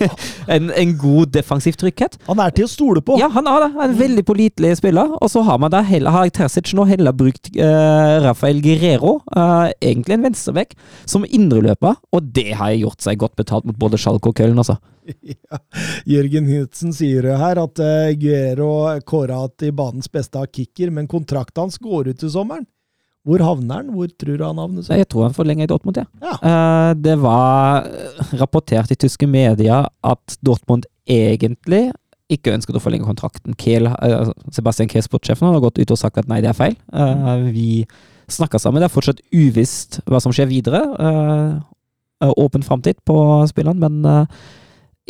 [0.50, 2.18] En, en god defensiv trygghet.
[2.28, 3.18] Han er til å stole på.
[3.20, 3.70] Ja, han er det.
[3.86, 5.14] En veldig pålitelig spiller.
[5.20, 9.70] Og så har man da heller, har Terzic nå heller brukt uh, Rafael Guerrero, uh,
[9.80, 10.76] egentlig en venstrebekk,
[11.08, 14.78] som indreløper, og det har gjort seg godt betalt mot både Schalke og Köln, altså.
[15.26, 15.58] Ja.
[16.06, 21.08] Jørgen Knutsen sier jo her at uh, Guero kåra til banens beste av kicker, men
[21.10, 22.68] kontrakten hans går ut til sommeren.
[23.28, 23.90] Hvor havner han?
[23.92, 24.84] Hvor tror du han havner?
[24.84, 25.00] seg?
[25.02, 26.06] jeg tror han forlenger i Dortmund, ja.
[26.24, 26.36] Ja.
[26.40, 31.90] Eh, det var eh, rapportert i tyske medier at Dortmund egentlig
[32.30, 33.56] ikke ønsket å forlenge kontrakten.
[33.60, 36.78] Kehl, eh, Sebastian Kehl, sportssjefen, har gått ut og sagt at nei, det er feil.
[36.94, 37.68] Eh, vi
[38.30, 38.80] snakker sammen.
[38.80, 40.80] Det er fortsatt uvisst hva som skjer videre.
[42.20, 43.16] Åpen framtid på
[43.50, 44.28] spilleren, men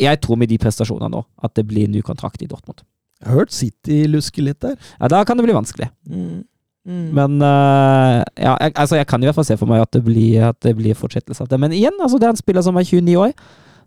[0.01, 2.81] jeg tror med de prestasjonene nå at det blir ny kontrakt i Dortmund.
[3.21, 4.79] Jeg har hørt City luske litt der.
[4.97, 5.91] Ja, da kan det bli vanskelig.
[6.09, 6.41] Mm.
[6.87, 7.09] Mm.
[7.13, 10.01] Men uh, ja, jeg, altså jeg kan i hvert fall se for meg at det
[10.05, 11.59] blir, at det blir fortsettelse av det.
[11.61, 13.35] Men igjen, altså det er en spiller som er 29 år.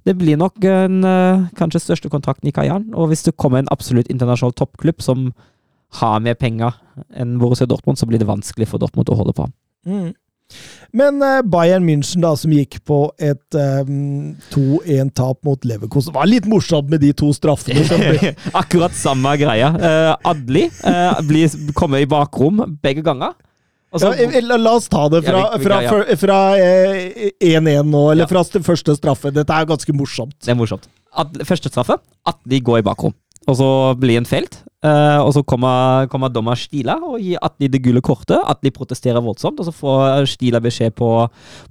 [0.04, 2.90] Det blir nok en, uh, kanskje største kontrakten i karrieren.
[2.94, 5.32] Og hvis det kommer en absolutt internasjonal toppklubb som
[6.00, 6.74] har mer penger
[7.14, 9.54] enn Borussia Dortmund, så blir det vanskelig for Dortmund å holde på ham.
[9.86, 10.12] Mm.
[10.94, 16.28] Men eh, Bayern München, da, som gikk på et um, 2-1-tap mot Leverkosen Det var
[16.30, 17.82] litt morsomt med de to straffene.
[18.60, 19.72] Akkurat samme greia.
[19.74, 23.34] Uh, Adli uh, blir, kommer i bakrom begge ganger.
[23.94, 25.90] Så- ja, eh, la, oss ta det fra, Ja, vi- fra, ja, ja.
[25.90, 28.30] fra, fra eh, 1-1 nå, eller Ja.
[28.30, 29.30] fra første straffe.
[29.34, 30.34] Dette er ganske morsomt.
[30.42, 30.88] Det er morsomt.
[31.14, 33.14] At, første straffe, Atli går i bakrom.
[33.48, 33.68] Og så
[34.00, 34.62] blir han felt.
[34.84, 38.36] eh, og så kommer, kommer dommer Stila og gir Atli det gule kortet.
[38.48, 41.08] Atli protesterer voldsomt, og så får Stila beskjed på,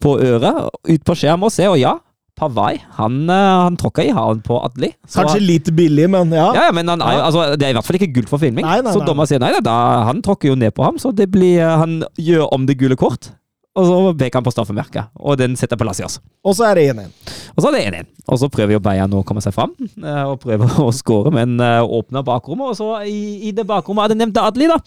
[0.01, 1.95] på øret, ut på skjerm og se, og ja,
[2.35, 4.89] Pavai, han, eh, han tråkka i halen på Atli.
[5.05, 6.47] Så- Kanskje litt billig, men ja.
[6.55, 8.65] ja, ja, men han er, altså, det er i hvert fall ikke gult for filming.
[8.65, 9.75] Nei, nei, så dommer sier nei, da,
[10.09, 12.97] han tråkker jo ned på ham, så det blir, eh, han gjør om det gule
[12.97, 13.29] kort.
[13.73, 16.19] Og så peker han på straffemerket, og den setter Palacios.
[16.45, 17.13] Og så er det 1-1.
[17.55, 18.09] Og så er det 1-1.
[18.29, 21.55] Og så prøver jo Bayern å komme seg fram, eh, og prøver å skåre, men
[21.57, 24.77] eh, åpner bakrommet, og så i, i det bakrommet er det nevnte Adli, da,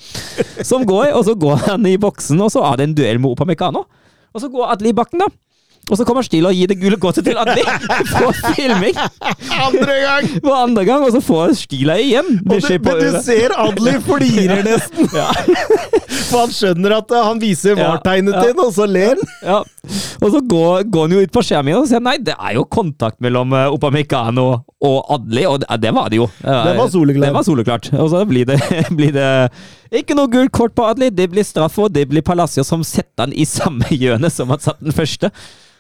[0.62, 3.34] som går, og så går han i boksen, og så er det en duell med
[3.34, 3.82] Opamecano.
[4.36, 5.32] Og så går Adli i bakken, da.
[5.86, 7.62] Og så kommer Stila og gir det gule kortet til Adli
[8.16, 8.96] på filming
[9.54, 10.28] Andre gang!
[10.46, 13.94] På andre gang, og så får Stila igjen Og du, på men du ser Adli
[14.06, 15.06] flirer nesten.
[15.16, 15.30] Ja.
[16.26, 18.42] For han skjønner at eh, han viser Ja, VAR-tegnet ja.
[18.42, 19.30] til, og så ler han.
[19.46, 19.60] Ja.
[20.18, 22.64] Og så går, går han jo ut på skjermen og sier nei, det er jo
[22.66, 24.46] kontakt mellom Opamecano
[24.86, 26.26] og Adli, og det, det var det jo.
[26.42, 27.28] Det var soleklart.
[27.28, 27.90] Det var soleklart.
[27.94, 28.58] Og så blir det,
[28.98, 29.30] blir det
[29.94, 33.26] ikke noe gult kort på Adli, det blir straff, og det blir Palacio som setter
[33.26, 35.30] han i samme hjørne som han satt den første.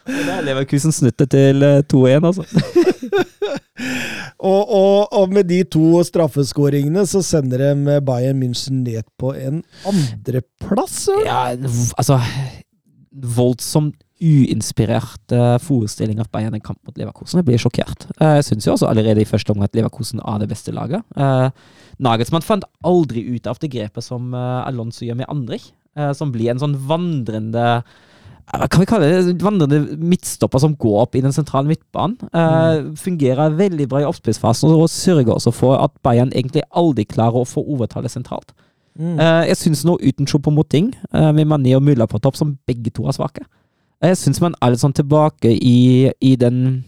[0.06, 2.44] Og det er Leverkusen snuttet til eh, 2-1, altså.
[4.36, 9.62] Og, og, og med de to straffeskåringene så sender de Bayern München ned på en
[9.88, 11.06] andreplass.
[11.24, 11.56] Ja,
[11.96, 12.18] altså
[13.36, 17.40] Voldsomt uinspirert uh, forestilling at Bayern en kamp mot Leverkusen.
[17.40, 18.06] Jeg blir sjokkert.
[18.16, 21.04] Eh, Jeg syns jo også allerede i første omgang at Leverkusen er det beste laget.
[21.16, 21.50] Uh,
[22.02, 26.32] Nagelsmann fant aldri ut av det grepet som eh, Alonso gjør med Andrich, eh, som
[26.34, 27.94] blir en sånn vandrende eh,
[28.46, 29.32] hva kan vi kalle det?
[29.42, 32.14] Vandrende midtstopper som går opp i den sentrale midtbanen.
[32.30, 37.40] Uh, Fungerer veldig bra i oppspillsfasen og sørger også for at Bayern egentlig aldri klarer
[37.40, 38.54] å få overtallet sentralt.
[38.94, 39.18] Mm.
[39.18, 42.94] Uh, jeg syns nå uten Choupo-Moting, uh, med Mané og Mulla på topp, som begge
[42.94, 43.42] to er svake.
[44.04, 46.84] Jeg syns man er litt sånn tilbake i, i den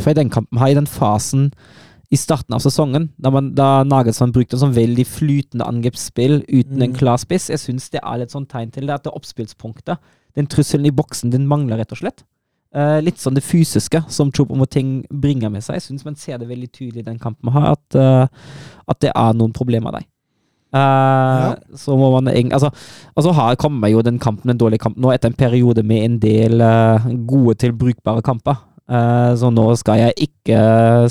[0.00, 1.50] For i den kampen her, i den fasen
[2.10, 6.80] i starten av sesongen, da, man, da Nagelsmann brukte en sånn veldig flytende angrepsspill uten
[6.82, 6.96] en Mm.
[6.96, 10.00] klar spiss, jeg syns det er litt sånn tegn til det at det oppspillspunktet,
[10.34, 12.24] den trusselen i boksen, den mangler rett og slett.
[12.74, 15.78] Eh, litt sånn det fysiske som Chopomoting bringer med seg.
[15.78, 18.26] Jeg syns man ser det veldig tydelig i den kampen her, at, uh,
[18.88, 20.09] at det er noen problemer der.
[20.72, 22.70] Eh, Så må man Altså,
[23.16, 26.04] og så har kommer jo den kampen en dårlig kamp nå, etter en periode med
[26.04, 28.56] en del uh, gode til brukbare kamper.
[28.90, 30.60] Uh, så nå skal jeg ikke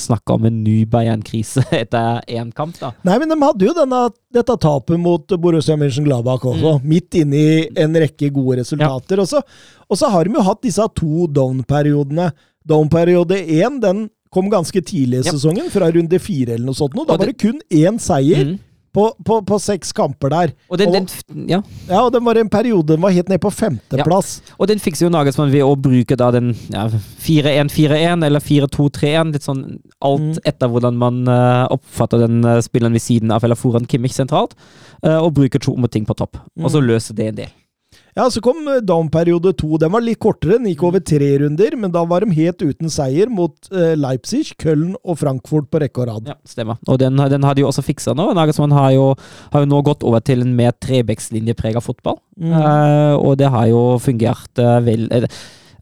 [0.04, 2.90] snakke om en ny Bayern-krise etter én kamp, da.
[3.08, 4.02] Nei, men de hadde jo denne,
[4.36, 9.24] dette tapet mot Borussia Mönchengladbach også, midt inne i en rekke gode resultater.
[9.26, 9.40] Så,
[9.88, 12.32] og så har de jo hatt disse to down-periodene.
[12.68, 15.32] Down-periode én den kom ganske tidlig i Ja.
[15.34, 16.94] sesongen, fra runde fire eller noe sånt.
[16.94, 17.06] nå.
[17.08, 18.58] Da var det kun én seier Mm.
[18.94, 20.54] På, på, på seks kamper der.
[20.70, 21.60] Og den, Og- den, ja.
[21.90, 24.40] Ja, og den var en periode den var helt ned på femteplass.
[24.58, 26.88] Og den fikser jo Nagelsmann ved å bruke da den ja,
[27.24, 29.34] 4-1-4-1 eller 4-2-3-1.
[29.36, 29.64] Litt sånn
[30.02, 30.38] alt Mm.
[30.46, 34.56] etter hvordan man uh, oppfatter den uh, spilleren ved siden av eller foran Kimmich sentralt.
[35.06, 36.38] Uh, og bruker Choupo-Moting på topp.
[36.60, 37.54] Og så løser det en del.
[38.20, 39.78] Ja, så kom eh, down-periode to.
[39.80, 42.92] Den var litt kortere, den gikk over tre runder, men da var de helt uten
[42.92, 46.34] seier mot eh, Leipzig, Köln og Frankfurt på rekke og rad.
[46.34, 46.82] Ja, stemmer.
[46.90, 48.32] Og den, den har de jo også fiksa nå.
[48.36, 49.14] Nagelsmann har jo,
[49.54, 52.20] har jo nå gått over til en mer trebekslinjeprega fotball.
[52.40, 52.52] Mm.
[52.56, 55.26] Uh, og det har jo fungert uh, vel uh,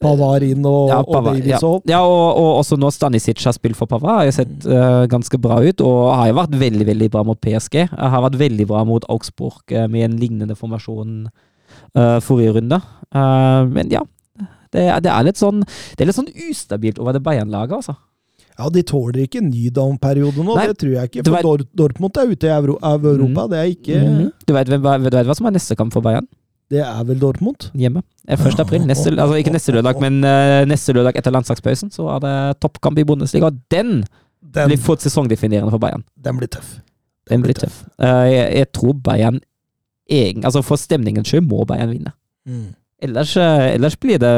[0.01, 1.71] Pavar inn og, Ja, og Pavard, Davies ja.
[1.89, 4.73] ja, og, og også nå Stanisic har spilt for Pavard, har jo sett Mm.
[4.73, 5.81] eh, ganske bra ut.
[5.81, 7.87] Og har jo vært veldig veldig bra mot PSG.
[7.91, 11.27] Har vært veldig bra mot Augsburg uh, med en lignende formasjon
[11.95, 12.81] eh, forrige runde.
[13.15, 14.01] Uh, men ja,
[14.73, 17.95] det, det er litt sånn Det er litt sånn ustabilt over det Bayern-laget, altså.
[18.57, 21.23] Ja, de tåler ikke en ny down-periode nå, Nei, det tror jeg ikke.
[21.27, 24.71] For vet- Dortmund er ute i Euro av Europa, det er ikke mm, du, vet,
[24.71, 26.25] du, vet hva som er neste kamp for Bayern?
[26.73, 27.69] Det er vel Dortmund?
[27.77, 28.01] Hjemme.
[28.27, 28.57] Eh, 1.
[28.59, 28.83] april.
[28.89, 32.33] Neste, altså ikke neste lørdag, men uh, neste lørdag etter landslagspausen så er det
[32.65, 33.47] toppkamp i Bundesliga.
[33.47, 34.01] Og den
[34.41, 36.03] Den, blir fort sesongdefinerende for Bayern.
[36.17, 36.79] den blir tøff.
[37.29, 37.83] Den blir tøff.
[37.99, 39.39] Eh, jeg, jeg tror Bayern
[40.09, 42.13] egen, altså For stemningens skyld må Bayern vinne.
[42.47, 42.67] Mm.
[43.03, 44.31] Ellers, eh, ellers blir, det,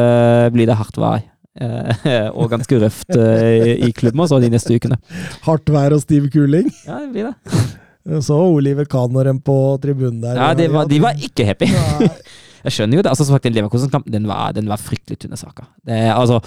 [0.53, 1.21] blir det hardt vær.
[1.59, 4.97] eh, og ganske røft eh, i klubben også de neste ukene.
[5.45, 6.67] Hardt vær og stiv kuling.
[6.87, 7.63] Ja, det blir det.
[8.09, 10.35] Jeg så Oliver Kanoren på tribunen der.
[10.39, 11.67] Ja, var, De var ikke happy.
[11.73, 12.09] Nei.
[12.59, 13.11] Jeg skjønner jo det.
[13.13, 15.63] altså som sagt, Den Leverkusen-kampen den, var- den var fryktelig tynne saker.
[15.87, 16.41] Det, altså,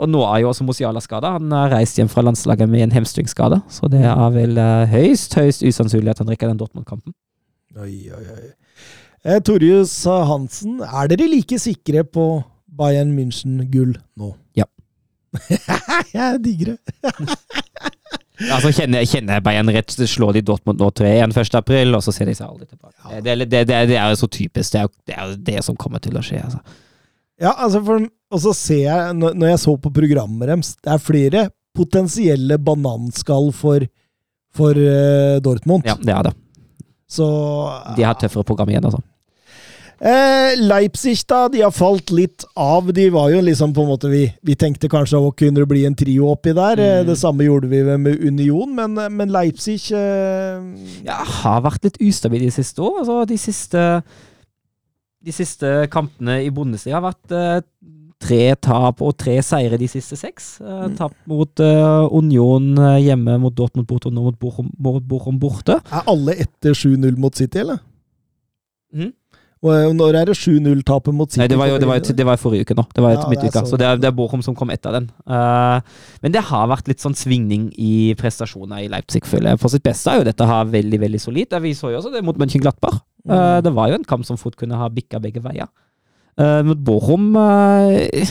[0.00, 1.34] og nå er jo også Mosiala skada.
[1.34, 3.58] Han har reist hjem fra landslaget med en hamstringskade.
[3.68, 4.56] Så det er vel
[4.94, 7.12] høyst høyst usannsynlig at han drikker den Dortmund-kampen.
[7.80, 8.50] Oi, oi, oi.
[9.22, 9.94] Eh, Torjus
[10.28, 12.26] Hansen, er dere like sikre på
[12.66, 14.32] Bayern München-gull nå?
[14.58, 14.66] Ja.
[16.16, 16.96] jeg digger det.
[18.50, 21.56] Altså kjenner, kjenner Bayern rett, slår de Dortmund nå 3-1 1.
[21.60, 23.20] april, og så ser de seg aldri tilbake.
[23.22, 24.72] Det, det, det, det er jo så typisk.
[24.72, 26.40] Det er jo det, er det som kommer til å skje.
[26.42, 26.58] altså.
[27.42, 31.04] Ja, altså for, og så ser jeg, når jeg så på programmet deres, det er
[31.04, 31.44] flere
[31.76, 33.86] potensielle bananskall for,
[34.56, 35.86] for uh, Dortmund.
[35.86, 36.34] Ja, det er det.
[37.12, 37.26] Så
[37.96, 39.02] De har tøffere program igjen, altså.
[40.02, 42.88] Eh, Leipzig, da, de har falt litt av.
[42.96, 45.94] De var jo liksom på en måte Vi, vi tenkte kanskje å kunne bli en
[45.94, 46.80] trio oppi der.
[46.82, 47.06] Eh, Mm.
[47.06, 50.58] Det samme gjorde vi med Union, men, men Leipzig eh,
[51.06, 52.98] Ja, har vært litt ustabil de siste år.
[53.04, 53.84] Altså, de siste
[55.22, 57.60] De siste kampene i Bundesliga har vært eh,
[58.22, 60.52] tre tap og tre seire de siste seks.
[60.62, 65.40] Uh, tap mot uh, Union eh, hjemme, mot Dortmund borte og nå mot Bochum, Bochum
[65.42, 65.80] borte.
[65.90, 67.82] Er alle etter 7-0 mot City, eller?
[68.94, 69.10] Mm.
[69.62, 71.38] Og Når er det 7-0-tapet mot City?
[71.44, 72.82] Nei, det var jo det var, det var forrige uke nå.
[72.96, 73.60] Det var Ja, midtuka.
[73.62, 75.06] så- Så det er, det er Bochum som kom etter den.
[75.22, 75.78] Uh,
[76.20, 79.60] men det har vært litt sånn svingning i prestasjoner i Leipzig, føler jeg.
[79.62, 81.54] For sitt beste er jo dette her veldig, veldig solid.
[81.62, 83.02] Vi så jo også det mot Mönchenglattbach.
[83.22, 85.68] Uh, det var jo en kamp som fort kunne ha bikka begge veier.
[86.40, 88.30] Uh, mot Bochum eh,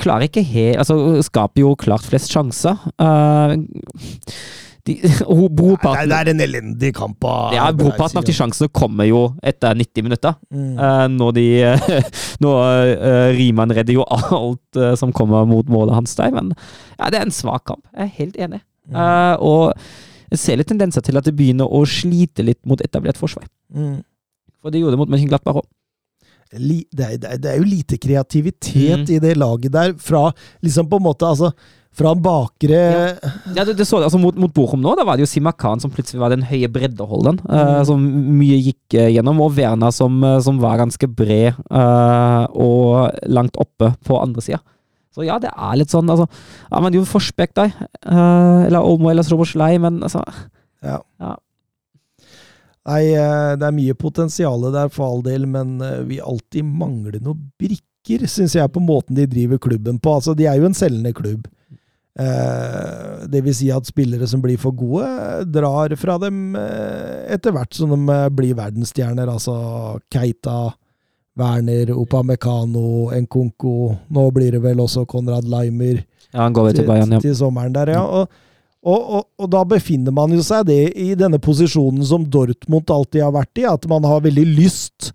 [0.00, 2.78] klarer ikke helt Altså, skaper jo klart flest sjanser.
[2.96, 3.56] Eh,
[4.88, 9.26] de, Nei, det er en elendig kamp av ja, Brorparten av de sjansene kommer jo
[9.44, 10.36] etter 90 minutter.
[10.48, 10.72] Mm.
[10.80, 11.46] Eh, når de
[12.44, 17.10] Nå uh, Riemann redder jo alt eh, som kommer mot målet hans der, men ja,
[17.12, 17.84] det er en svak kamp.
[17.92, 18.62] Jeg er helt enig.
[18.90, 19.74] Eh, og
[20.30, 23.44] jeg ser litt tendenser til at det begynner å slite litt mot etablert forsvar.
[23.74, 24.00] Mm.
[24.60, 25.68] For det gjorde det mot Mönchenglattberg òg.
[26.50, 29.12] Det, er, det, er, jo lite kreativitet Mm.
[29.14, 30.32] i det laget der, fra
[30.62, 31.52] liksom på en måte altså
[31.96, 32.80] fra en bakre
[33.54, 35.92] Ja, det, det så, altså mot, mot Bochum nå, da var det jo Simakan som
[35.92, 37.50] plutselig var den høye breddeholderen, mm.
[37.50, 38.02] uh, som
[38.38, 43.58] mye gikk uh, gjennom, og Verna som, uh, som var ganske bred eh, og langt
[43.60, 44.60] oppe på andre sida.
[45.14, 46.28] Så ja, det er litt sånn, altså
[46.70, 47.70] Ja, men jo Forsbekk eh,
[48.12, 50.22] eller Olmo eller Stroboslei, men altså
[52.88, 57.20] Nei, eh, det er mye potensial der for all del, men eh, vi alltid mangler
[57.20, 60.14] noen brikker, syns jeg, på måten de driver klubben på.
[60.16, 61.44] Altså, de er jo en selgende klubb.
[62.20, 65.06] Eh, det vil si at spillere som blir for gode,
[65.52, 69.30] drar fra dem eh, etter hvert som de blir verdensstjerner.
[69.30, 69.54] Altså
[70.12, 70.72] Keita,
[71.38, 76.00] Werner, Opamecano, Nkunku Nå blir det vel også Konrad Leimer
[76.34, 77.20] Ja, han går vel til Bayern, ja.
[77.22, 78.02] til sommeren der, ja.
[78.02, 78.26] Og,
[78.80, 83.26] og, og, og da befinner man jo seg det i denne posisjonen som Dortmund alltid
[83.26, 85.10] har vært i, at man har veldig lyst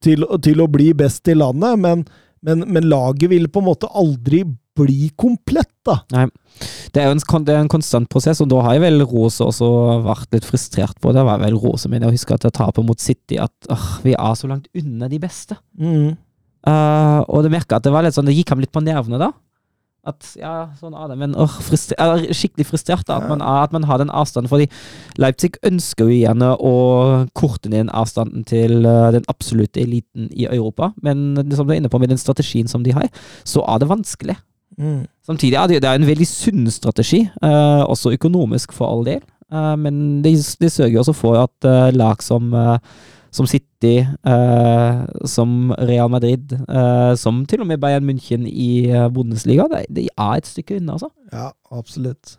[0.00, 2.06] til, til å bli best i landet, men,
[2.46, 4.46] men, men laget vil på en måte aldri
[4.80, 5.98] bli komplett, da.
[6.14, 6.26] Nei.
[6.94, 9.68] Det er jo en, er en konstant prosess, og da har jeg vel Rose også
[10.06, 11.24] vært litt frustrert på det.
[11.26, 12.04] var vel Rose min.
[12.06, 15.20] Jeg husker at jeg taper mot City, at åh, vi er så langt unna de
[15.20, 15.58] beste.
[15.76, 16.16] Mm.
[16.64, 19.20] Uh, og det merka at det var litt sånn, det gikk ham litt på nervene
[19.20, 19.30] da.
[20.08, 23.66] At, ja, sånn er det, men åh, frustrer, er skikkelig frustrert da, at man, er,
[23.66, 24.48] at man har den avstanden.
[24.48, 24.66] Fordi
[25.20, 26.72] Leipzig ønsker jo gjerne å
[27.36, 30.94] korte ned avstanden til uh, den absolutte eliten i Europa.
[31.04, 33.10] Men som du er inne på med den strategien som de har,
[33.44, 34.38] så er det vanskelig.
[34.80, 35.04] Mm.
[35.26, 39.20] Samtidig er det, det er en veldig sunn strategi, uh, også økonomisk for all del.
[39.52, 42.54] Uh, men det, det sørger også for at lag som,
[43.30, 49.08] som City, eh, som Real Madrid, eh, som til og med Bayern München i eh,
[49.14, 51.10] Bundesliga, det, det er et stykke unna, altså.
[51.32, 52.36] Ja, absolutt.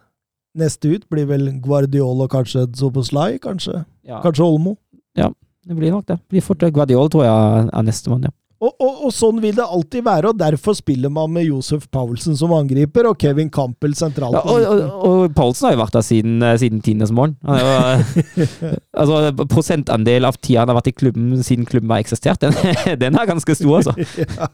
[0.58, 3.86] Neste ut blir vel Guardiol og kanskje Zoboslai, kanskje.
[4.08, 4.76] Ja, Kanskje Olmo.
[5.16, 5.30] Ja,
[5.68, 6.20] det blir nok det.
[6.20, 8.36] Det blir fort Guardiol, tror jeg er nestemann, ja.
[8.62, 12.36] Og, og, og sånn vil det alltid være, og derfor spiller man med Josef Paulsen
[12.38, 14.38] som angriper, og Kevin Campbell sentralt.
[14.38, 17.34] Ja, og, og, Paulsen har jo vært der siden, eh, siden tiendes morgen.
[17.42, 18.04] Eh,
[19.02, 22.54] altså, prosentandel av tida han har vært i klubben siden klubben har eksistert, den,
[23.02, 23.96] den er ganske stor, altså.
[24.22, 24.52] ja.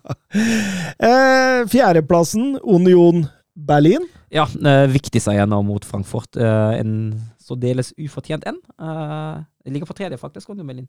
[1.04, 3.26] eh, fjerdeplassen, Union
[3.68, 4.08] Berlin.
[4.32, 6.40] Ja, eh, viktig seier nå mot Frankfurt.
[6.40, 6.96] Eh, en
[7.44, 8.64] sådeles ufortjent en.
[8.80, 9.36] Eh,
[9.68, 10.50] det ligger på tredje, faktisk.
[10.56, 10.88] Union Berlin.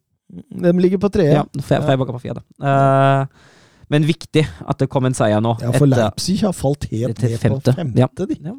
[0.63, 1.35] De ligger på tredje.
[1.41, 2.45] Ja, Fre- Freiburg på fjerde.
[2.63, 3.27] Uh,
[3.91, 5.57] men viktig at det kom en seier nå.
[5.59, 7.73] Ja, for etter- Leipzig har falt helt ned femte.
[7.73, 8.09] på femte, Ja.
[8.23, 8.37] de.
[8.45, 8.55] Ja.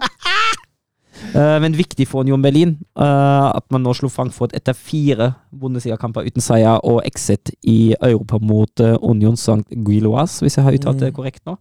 [1.36, 6.24] Uh, men viktig for Union Berlin uh, at man nå slo Frankfurt etter fire Bundesliga-kamper
[6.30, 9.66] uten seier og exit i Europa mot uh, Union St.
[9.84, 11.18] Guilloise, hvis jeg har uttalt det Mm.
[11.22, 11.58] korrekt nå.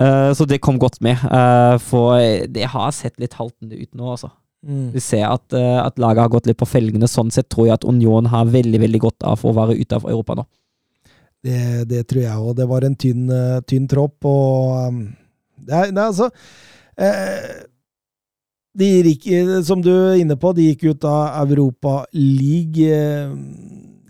[0.00, 1.18] Så det kom godt med,
[1.84, 2.16] for
[2.48, 4.30] det har sett litt haltende ut nå, altså.
[4.66, 4.90] Mm.
[4.92, 7.08] Vi ser at, eh, at laget har gått litt på felgene.
[7.08, 10.08] Sånn sett tror jeg at Union har veldig veldig godt av å være ute av
[10.08, 10.46] Europa nå.
[11.40, 12.52] Det, det tror jeg òg.
[12.58, 15.02] Det var en tynn, eh, tynn tropp, og um,
[15.56, 16.28] det, er, det er altså
[17.00, 17.48] eh,
[18.76, 22.90] De gikk, eh, som du er inne på, de gikk ut av Europa League.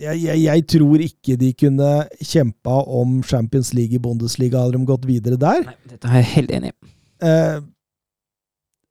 [0.01, 4.89] Jeg, jeg, jeg tror ikke de kunne kjempa om Champions League i Bundesliga, hadde de
[4.89, 5.67] gått videre der.
[5.71, 6.95] Nei, dette er jeg helt enig i.
[7.31, 7.61] Eh,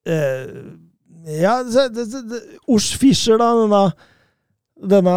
[0.08, 0.46] eh,
[1.26, 1.60] ja,
[2.68, 3.50] Urs Fischer, da.
[3.60, 3.82] Denne,
[4.80, 5.14] denne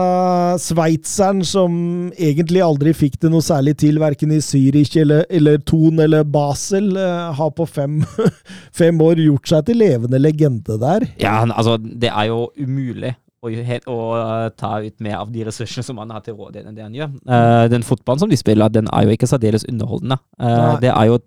[0.59, 1.75] sveitseren som
[2.17, 6.93] egentlig aldri fikk det noe særlig til, verken i Zürich eller, eller Thon eller Basel,
[6.99, 8.01] eh, har på fem,
[8.81, 11.07] fem år gjort seg til levende legende der.
[11.21, 15.97] Ja, altså, det er jo umulig å, eh, ta ut mer av de ressursene som
[15.99, 17.15] han har til rådighet enn det han gjør.
[17.27, 20.19] Eh, den fotballen som de spiller, den er jo ikke særdeles underholdende.
[20.39, 20.77] Nei.
[20.83, 21.19] det er jo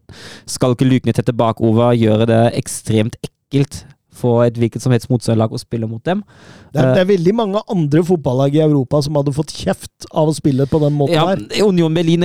[0.48, 3.84] Skal ikke lukene tette bakover, gjøre det ekstremt ekkelt
[4.16, 6.24] for et hvilket som helst motstanderlag å spille mot dem.
[6.72, 10.08] Det er, Eh, det er veldig mange andre fotballag i Europa som hadde fått kjeft
[10.10, 11.42] av å spille på den måten Ja, her.
[11.66, 12.24] Union Berlin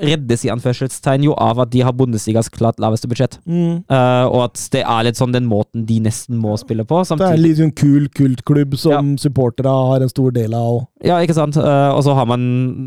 [0.00, 3.38] reddes i anførselstegn jo av at de har Bundesligas klart laveste budsjett.
[3.46, 3.84] Mm.
[3.90, 7.02] Uh, og at det er litt sånn den måten de nesten må spille på.
[7.08, 10.86] Det er litt sånn kul kultklubb som supportere har en stor del av.
[11.04, 11.56] ja, ikke sant?
[11.56, 12.42] Eh, og så har man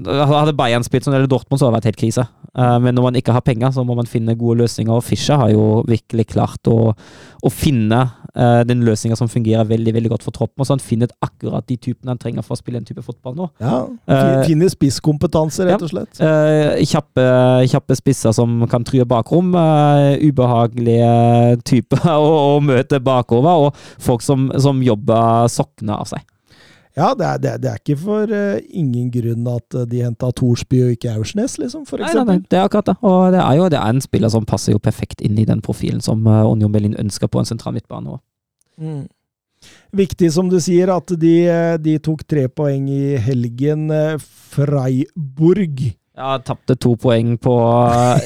[0.05, 2.25] Hadde Bayern spilt sånn eller Dortmund, så hadde det vært helt krise.
[2.51, 4.91] Eh, men når man ikke har penger, så må man finne gode løsninger.
[4.91, 8.01] Og Fischer har jo virkelig klart å, å finne
[8.35, 10.59] eh, den løsninga som fungerer veldig veldig godt for troppen.
[10.59, 13.37] Og så han finner akkurat de typene han trenger for å spille en type fotball
[13.37, 13.47] nå.
[13.63, 13.79] Ja,
[14.49, 16.19] Finner spisskompetanse, rett og slett.
[16.19, 17.23] Ja, kjappe,
[17.71, 19.55] kjappe spisser som kan true bakrom.
[19.55, 26.27] eh, ubehagelige typer å møte bakover, og folk som, som jobber sokkene av seg.
[26.97, 30.31] Ja, det er, det det er ikke for uh, ingen grunn at eh, de henta
[30.35, 32.97] Thorsby og ikke Aursnes, liksom, for Nei, nei, nei, det er akkurat det.
[33.07, 35.63] Og det er jo det er en spiller som passer jo perfekt inn i den
[35.63, 38.19] profilen som uh, Union Berlin ønsker på en sentral midtbane.
[38.81, 39.07] Mm.
[39.93, 43.89] Viktig, som du sier, at de, eh, de tok tre poeng i helgen.
[43.91, 44.17] eh,
[44.51, 45.83] Freiburg.
[46.17, 47.55] Ja, tapte to poeng på
[47.91, 48.21] eh,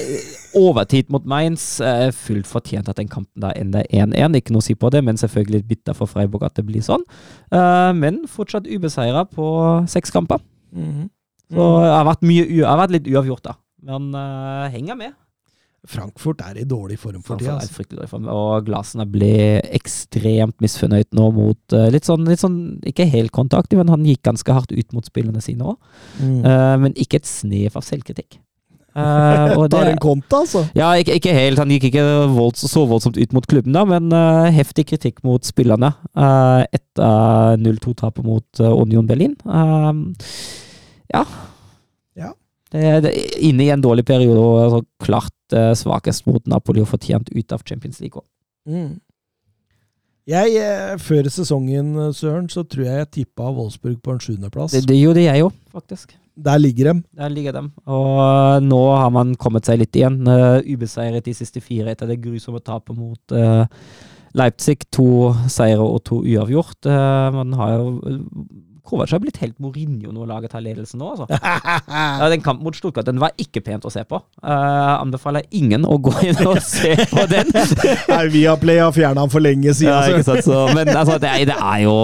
[0.55, 1.79] overtid mot Mainz.
[1.83, 4.39] Eh, fullt fortjent at den kampen da ender 1-1.
[4.39, 6.85] Ikke noe å si på det, men selvfølgelig litt bitter for Freiburg at det blir
[6.85, 7.03] sånn.
[7.51, 9.49] Eh, men fortsatt ubeseira på
[9.91, 10.41] seks kamper.
[10.75, 11.11] Mhm.
[11.53, 13.53] Så det har vært, mye, det har vært litt uavgjort, da.
[13.85, 15.13] Men uh, henger med.
[15.85, 17.59] Frankfurt er i dårlig form for tida.
[17.59, 17.75] Altså.
[17.75, 18.29] fryktelig dårlig form.
[18.33, 22.57] Og Glasene ble ekstremt misfornøyd nå mot uh, litt sånn, litt sånn
[22.89, 25.77] Ikke helt kontaktiv, men han gikk ganske hardt ut mot spillerne sine òg.
[26.17, 26.41] Mm.
[26.81, 28.39] men ikke et snev av selvkritikk.
[28.95, 30.65] Eh, og Tar en konta, altså.
[30.77, 31.59] Ja, ikke, ikke helt.
[31.59, 32.05] Han gikk ikke
[32.35, 37.59] volds, så voldsomt ut mot klubben, da, men uh, heftig kritikk mot spillerne uh, etter
[37.59, 39.35] 0-2-tapet mot eh, Union Berlin.
[39.43, 40.13] Um,
[41.11, 41.25] ja.
[42.15, 42.31] Ja.
[42.71, 43.13] Det, det,
[43.43, 47.55] inne i en dårlig periode, og altså, klart eh, svakest mot Napoli og fortjent ut
[47.55, 48.27] av Champions League òg.
[48.65, 48.95] Mm.
[50.25, 54.73] Jeg, eh, Før sesongen, eh, Søren, så tror jeg jeg tippa Wolfsburg på en sjuendeplass.
[54.73, 56.15] Det, det gjorde jeg òg, faktisk.
[56.35, 57.03] Der ligger dem.
[57.15, 57.71] Der ligger dem.
[57.87, 60.19] Og eh, nå har man kommet seg litt igjen.
[60.27, 63.63] Uh, ubeseiret de siste fire etter det grusomme tapet mot uh,
[64.35, 64.81] Leipzig.
[64.97, 66.81] To seire og to uavgjort.
[66.91, 67.85] Eh, man har jo
[68.85, 71.27] Kovac har blitt helt Mourinho når laget tar ledelsen nå, altså.
[72.21, 74.19] Ja, den kampen mot Stuttgart den var ikke pent å se på.
[74.43, 77.51] Uh, anbefaler ingen å gå inn og se på den.
[78.09, 79.91] Nei, Viaplay har fjerna den for lenge siden.
[79.91, 80.37] Ja, ikke altså.
[80.37, 80.47] sant?
[80.47, 81.95] Så, men altså, det, er, det er jo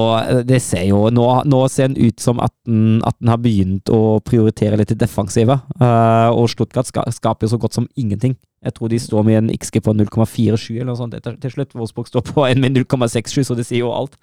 [0.47, 3.91] Det ser jo Nå, nå ser den ut som at den, at den har begynt
[3.93, 5.67] å prioritere litt i defensivet.
[5.81, 8.37] Uh, og Stuttgart ska, skaper jo så godt som ingenting.
[8.61, 11.71] Jeg tror de står med en XG på 0,47 eller noe sånt til, til slutt.
[11.73, 14.13] Wolfsburg står på en med 0,67, så det sier jo alt.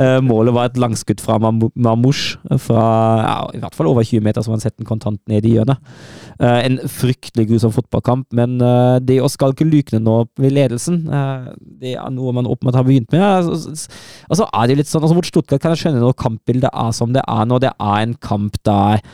[0.00, 2.86] Uh, målet var et langskudd fra Mam- Mamouche, fra
[3.20, 5.92] ja, i hvert fall over 20 meter, som man setter den kontant ned i hjørnet.
[6.40, 11.04] Uh, en fryktelig grusom fotballkamp, men uh, det å skalke lukene nå ved ledelsen,
[11.76, 13.20] det er noe man åpenbart har begynt med.
[13.20, 13.90] Altså,
[14.30, 17.12] altså er det litt sånn, altså Mot Stuttgart kan jeg skjønne når kampbildet er som
[17.12, 19.04] det er når det er en kamp der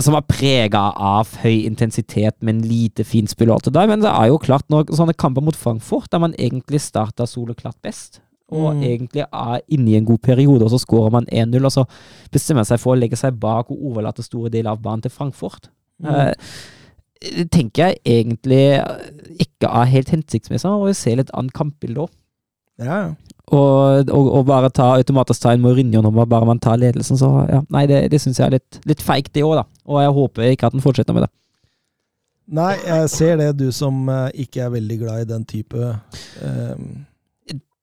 [0.00, 3.86] som er prega av høy intensitet, men lite fint spill og alt det der.
[3.90, 7.76] Men det er jo klart, nok sånne kamper mot Frankfurt, der man egentlig starter soleklart
[7.82, 8.20] best,
[8.50, 8.82] og Mm.
[8.82, 11.84] egentlig er inne i en god periode, og så skårer man 1-0, og så
[12.30, 15.10] bestemmer man seg for å legge seg bak og overlate store deler av banen til
[15.10, 15.68] Frankfurt.
[16.04, 16.34] Eh,
[17.22, 18.82] det tenker jeg egentlig
[19.38, 22.10] ikke er helt hensiktsmessig, og vi ser litt annet kampbilde òg.
[22.86, 23.36] Ja, ja.
[23.52, 27.28] Og, og, og bare ta automatisk ta en Mourinho når bare man tar ledelsen, så
[27.50, 27.60] ja.
[27.74, 29.64] Nei, det, det syns jeg er litt, litt feigt, det òg, da.
[29.90, 31.32] Og jeg håper ikke at han fortsetter med det.
[32.52, 35.96] Nei, jeg ser det, du som eh, ikke er veldig glad i den type
[36.42, 36.92] um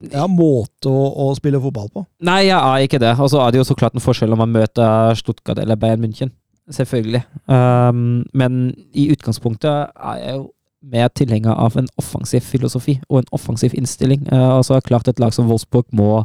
[0.08, 2.06] ja, måte å, å spille fotball på.
[2.26, 3.16] Nei, jeg er ikke det.
[3.20, 6.04] Og så er det jo så klart en forskjell om man møter Stuttgart eller Bayern
[6.04, 6.32] München.
[6.70, 7.24] Selvfølgelig.
[7.50, 8.62] Um, men
[8.94, 10.48] i utgangspunktet er jeg jo
[10.82, 14.26] mer tilhenger av en offensiv filosofi og en offensiv innstilling.
[14.32, 16.24] Uh, og så er det klart et lag som Wolfsburg må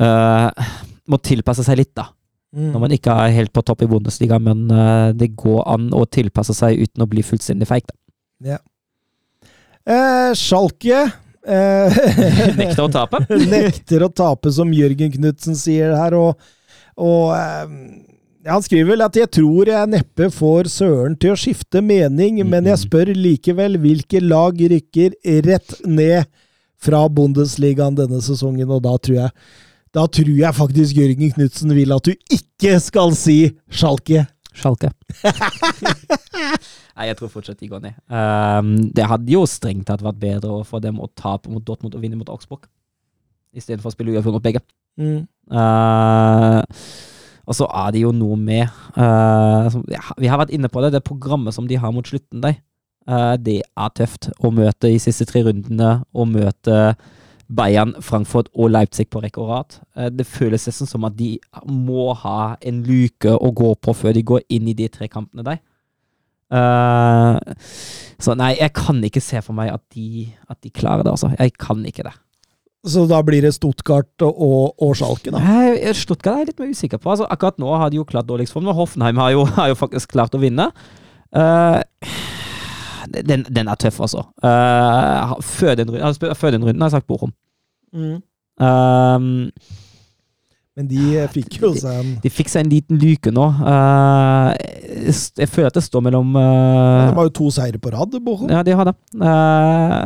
[0.00, 0.68] uh,
[1.10, 2.08] må tilpasse seg litt, da.
[2.54, 2.70] Mm.
[2.70, 6.04] Når man ikke er helt på topp i Bundesliga, men uh, det går an å
[6.06, 7.88] tilpasse seg uten å bli fullstendig feig.
[8.38, 8.60] da.
[9.84, 11.02] Eh, Schalke
[11.44, 11.96] eh,
[12.56, 13.20] Nekter å tape.
[13.52, 16.16] nekter å tape, som Jørgen Knutsen sier her.
[16.16, 16.38] Og,
[16.96, 17.66] og ja,
[18.46, 22.64] han skriver vel at 'jeg tror jeg neppe får Søren til å skifte mening', men
[22.64, 25.14] jeg spør likevel hvilke lag rykker
[25.46, 26.26] rett ned
[26.76, 29.30] fra Bundesligaen denne sesongen, og da tror jeg
[29.94, 34.26] da tror jeg faktisk Jørgen Knutsen vil at du ikke skal si Schalke.
[34.54, 34.90] Schalke.
[36.96, 37.94] Nei, jeg tror fortsatt de går ned.
[38.10, 41.94] Um, det hadde jo strengt tatt vært bedre å få dem å tape mot Dortmund
[41.94, 42.66] og vinne mot Augsburg,
[43.54, 44.62] istedenfor å spille uavgjort mot begge.
[44.98, 45.24] Mm.
[45.50, 46.62] Uh,
[47.44, 48.64] og så er det jo noe med
[48.96, 52.42] uh, ja, Vi har vært inne på det, det programmet som de har mot slutten
[52.44, 52.56] der.
[53.08, 56.94] Uh, det er tøft å møte i siste tre rundene, Å møte
[57.54, 59.78] Bayern, Frankfurt og Leipzig på rekke og rad.
[59.92, 61.36] Uh, Det føles nesten som at de
[61.68, 65.46] må ha en luke å gå på før de går inn i de tre kampene
[65.46, 65.62] der.
[68.22, 71.32] Så nei, jeg kan ikke se for meg at de, at de klarer det, altså.
[71.34, 72.12] Jeg kan ikke det.
[72.84, 75.40] Så da blir det Stuttgart og, og Schalke, da.
[75.40, 77.14] Nei, Stuttgart er jeg litt mer usikker på.
[77.14, 80.12] Altså, akkurat nå har de jo klart dårligst form, Hoffenheim har jo, har jo faktisk
[80.12, 80.68] klart å vinne.
[81.34, 81.80] Uh,
[83.24, 84.26] den, den er tøff, altså.
[84.44, 85.96] Uh, før, den,
[86.36, 87.34] før den runden har jeg sagt Borom
[87.94, 88.18] Mm.
[88.58, 89.26] Um,
[90.74, 93.44] Men de eh, fikk jo seg en de fikk seg en liten luke nå.
[93.62, 94.50] Uh,
[95.06, 98.50] jeg føler at det står mellom eh, De har jo to seire på rad, Bochum.
[98.50, 98.96] Ja, de har det.
[99.14, 100.02] Uh,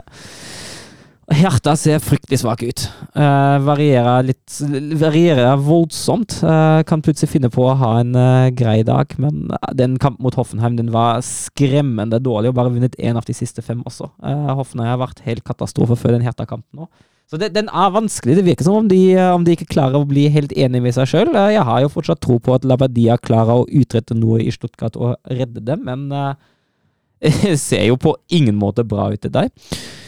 [1.28, 2.82] Hjertet ser fryktelig svak ut.
[3.12, 4.54] Uh, varierer litt
[4.96, 6.38] Varierer voldsomt.
[6.40, 10.38] Uh, kan plutselig finne på å ha en uh, grei dag, men den kampen mot
[10.38, 14.08] Hoffenheim den var skremmende dårlig, og bare vunnet én av de siste fem også.
[14.56, 16.88] Hoffenheim har vært helt katastrofe før den Hertha-kampen nå.
[17.28, 18.38] Så det, den er vanskelig.
[18.38, 21.10] Det virker som om de, om de ikke klarer å bli helt enige med seg
[21.10, 21.34] sjøl.
[21.52, 25.18] jeg har jo fortsatt tro på at Labadia klarer å utrette noe i Stuttgart og
[25.28, 26.08] redde dem, men
[27.20, 29.52] det ser jo på ingen måte bra ut til deg.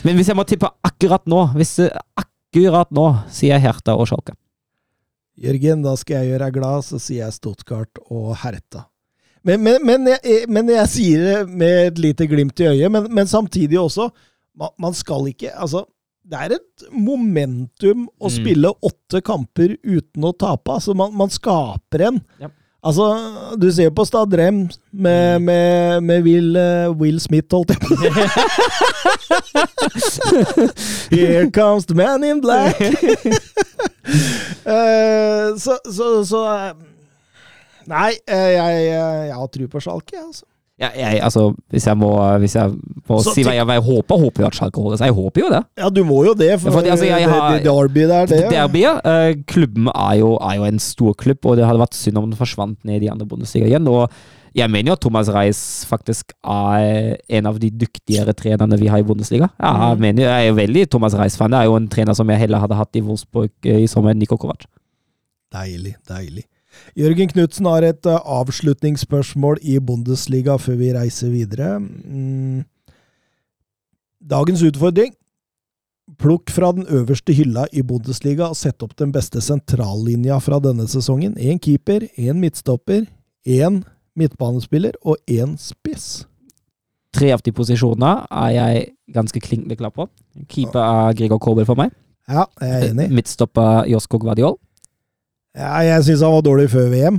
[0.06, 1.74] Men hvis jeg må tippe akkurat nå, hvis
[2.18, 4.34] akkurat nå, sier jeg Hertha og Schalke.
[5.40, 8.86] Jørgen, da skal jeg gjøre deg glad, så sier jeg Stuttgart og Herta.
[9.46, 13.06] Men, men, men, jeg, men jeg sier det med et lite glimt i øyet, men,
[13.16, 14.10] men samtidig også
[14.60, 15.86] man, man skal ikke Altså,
[16.28, 18.34] det er et momentum å Mm.
[18.34, 20.74] spille åtte kamper uten å tape.
[20.76, 22.20] Altså, man, man skaper en.
[22.42, 22.50] Ja.
[22.80, 23.06] Altså,
[23.60, 24.62] du ser jo på Stadrem
[24.92, 27.94] med, med, med Will, uh, Will Smith, holdt jeg på
[31.16, 32.80] Here comes the man in black.
[34.64, 36.72] uh, så, så, så eh,
[37.90, 38.86] Nei, jeg, jeg,
[39.28, 40.44] jeg har tru på Schalke, jeg, altså.
[40.80, 42.08] Ja, jeg, altså, hvis jeg må,
[42.40, 42.70] hvis jeg
[43.08, 45.10] må Så si hva jeg, jeg håper, håper jo at Schalke holder seg.
[45.10, 45.60] Jeg håper jo det.
[45.76, 48.26] Ja, du må jo det, for, Ja, fordi, altså, jeg det, har- det derby der,
[48.26, 48.38] det.
[48.40, 48.50] ja.
[48.54, 52.16] Derbyet, eh, klubben er jo, er jo en stor klubb, og det hadde vært synd
[52.16, 53.86] om den forsvant ned i andre bondestiger igjen.
[53.92, 54.08] Og
[54.56, 58.98] jeg mener jo at Thomas Reis faktisk er en av de dyktigere trenerne vi har
[58.98, 59.50] i Bundesliga.
[59.60, 60.00] Ja, jeg, Mhm.
[60.00, 61.50] mener, jeg er jo veldig Thomas Reis-fan.
[61.50, 64.10] Det er jo en trener som jeg heller hadde hatt i Wolfsburg eh, i sommer
[64.10, 64.64] enn Niko Kovac.
[65.52, 66.44] Deilig, deilig.
[66.98, 71.78] Jørgen Knutsen har et eh, avslutningsspørsmål i Bundesliga før vi reiser videre.
[71.78, 72.64] Mm.
[74.30, 75.14] Dagens utfordring.
[76.20, 80.88] Plukk fra den øverste hylla i Bundesliga og sett opp den beste sentrallinja fra denne
[80.90, 81.36] sesongen.
[81.38, 83.06] Én keeper, én midtstopper,
[83.46, 83.80] én
[84.18, 86.24] midtbanespiller og én spiss.
[87.14, 90.06] Tre av de posisjonene er jeg ganske klinkende klar på.
[90.50, 91.94] Keeper er Gregor Kobel for meg.
[92.30, 93.08] Ja, jeg er enig.
[93.14, 94.58] Midtstopper Josko Gvardiol.
[95.58, 97.16] Ja, jeg syns han var dårlig før VM.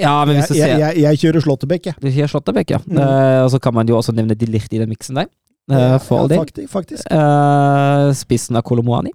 [0.00, 1.96] Ja, men hvis Jeg, ser jeg, jeg, jeg kjører Slåttebekk, jeg.
[2.00, 2.78] Du kjører Slåttebekk, ja.
[2.86, 2.96] Mm.
[2.96, 5.28] Uh, og så kan man jo også nevne de Lirt i den miksen der.
[5.68, 6.70] eh, for ja, faktisk.
[6.72, 7.04] faktisk.
[7.12, 9.12] Uh, spissen av Kolomoani.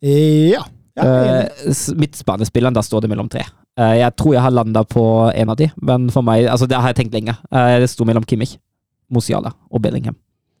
[0.00, 0.64] Ja.
[0.96, 1.04] ja.
[1.04, 3.44] Uh, Midtbanespilleren, da står det mellom tre.
[3.78, 6.90] Jeg tror jeg har landa på en av de, men for meg Altså, det har
[6.90, 7.36] jeg tenkt lenge.
[7.52, 8.56] Det sto mellom Kimmich,
[9.06, 10.16] Mosiala og Bellingham.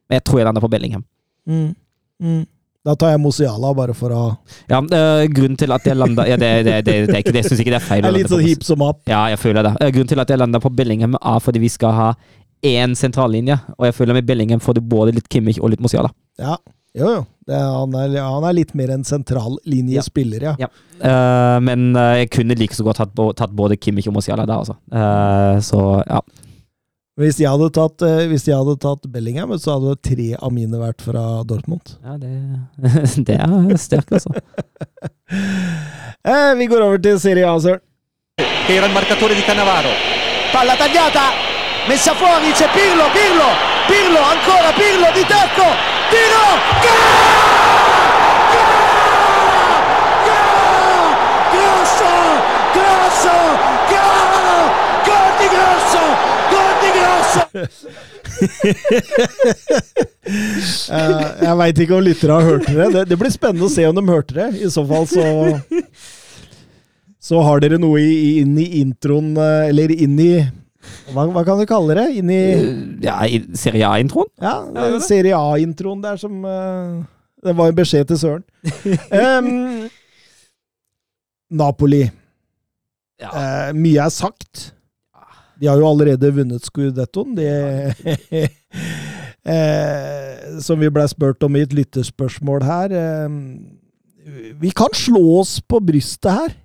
[0.06, 1.02] Men jeg tror jeg landa på Bellingham.
[1.48, 1.72] Mm.
[2.22, 2.44] Mm.
[2.88, 4.22] Da tar jeg Mosiala, bare for å
[4.70, 7.44] Ja, øh, grunnen til at jeg landa ja, det, det, det, det er ikke det.
[7.44, 8.02] Syns ikke det er feil.
[8.06, 9.02] Jeg er litt sånn hip som opp.
[9.10, 9.74] Ja, jeg føler det.
[9.82, 12.08] Eh, Grunnen til at jeg landa på Bellingham, er fordi vi skal ha
[12.64, 13.58] én sentrallinje.
[13.76, 16.10] Og jeg føler med Bellingham får du både litt Kimmich og litt Mosiala.
[16.40, 16.56] Ja.
[16.96, 17.22] Jo, jo.
[17.48, 20.56] Er, han, er, han er litt mer en sentrallinjespiller, ja.
[20.64, 20.68] Ja.
[20.98, 24.64] Eh, men eh, jeg kunne like så godt tatt, tatt både Kimmich og Mosiala der,
[24.64, 24.78] altså.
[24.88, 26.22] Uh, så ja.
[27.18, 30.78] Hvis de hadde tatt, eh, hvis de hadde tatt Bellingham, så hadde tre av mine
[30.78, 31.96] vært fra Dortmund.
[32.04, 32.30] ja det,
[33.26, 34.30] det er sterkt, altså.
[36.28, 37.80] Eh, vi går over til Serie A, Søren.
[38.68, 39.88] era il marcatore di Cannavaro.
[40.52, 41.30] Palla tagliata,
[41.88, 43.48] messa fuori, c'è Pirlo, Pirlo,
[43.86, 45.68] Pirlo, ancora Pirlo di tacco,
[46.10, 46.46] tiro,
[51.52, 52.10] Grosso,
[52.74, 53.34] grosso,
[53.88, 54.70] gol,
[55.08, 56.02] gol di Grosso,
[56.50, 57.16] gol di Grosso.
[57.16, 57.17] Eh,
[61.42, 62.88] jeg veit ikke om lyttere har hørt det.
[62.94, 63.04] det.
[63.10, 64.48] Det blir spennende å se om de hørte det.
[64.62, 65.24] I så fall så
[67.28, 70.32] Så har dere noe inn i introen, eh, eller inn i
[71.12, 72.06] hva, hva kan du kalle det?
[72.20, 72.40] Inn i
[73.04, 73.18] Ja,
[73.58, 74.30] Serie A-introen?
[74.40, 74.98] Ja, er.
[75.04, 77.02] Serie A-introen der som uh,
[77.44, 78.44] Det var en beskjed til Søren.
[79.12, 79.88] um,
[81.50, 82.06] Napoli.
[83.20, 83.30] Ja.
[83.32, 84.70] Uh, mye er sagt.
[85.58, 87.34] De har jo allerede vunnet Scudettoen.
[87.38, 87.50] Det
[89.44, 92.94] eh, Som vi ble spurt om i et lytterspørsmål her.
[92.94, 93.28] Eh,
[94.60, 96.56] vi kan slå oss på brystet her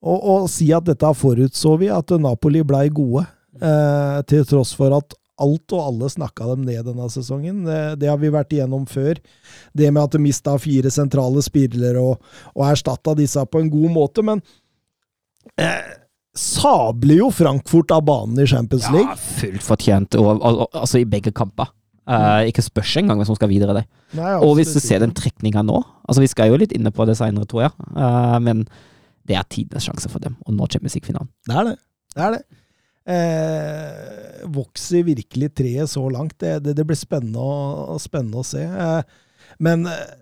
[0.00, 3.26] og, og si at dette forutså vi, at Napoli blei gode.
[3.60, 7.64] Eh, til tross for at alt og alle snakka dem ned denne sesongen.
[7.66, 9.20] Det, det har vi vært igjennom før.
[9.76, 12.20] Det med at de mista fire sentrale spillere og,
[12.54, 14.24] og erstatta disse på en god måte.
[14.26, 14.42] Men
[15.60, 15.96] eh,
[16.36, 19.08] sabler jo Frankfurt av banen i Champions League.
[19.08, 21.72] Ja, fullt fortjent, og, og, og, altså i begge kamper.
[22.10, 23.74] Uh, ikke spørs engang hvem som skal videre.
[23.76, 23.84] Det.
[24.18, 25.76] Nei, Og hvis du ser den trekninga nå
[26.08, 28.64] altså Vi skal jo litt inne på det seinere, tror jeg, uh, men
[29.28, 31.30] det er tidenes sjanse for dem å nå Champions League-finalen.
[31.46, 31.76] Det er det.
[32.16, 32.42] Det er det.
[33.10, 36.36] Eh, vokser virkelig treet så langt?
[36.38, 38.64] Det, det, det blir spennende å, spennende å se.
[38.64, 39.00] Eh,
[39.62, 40.16] men eh,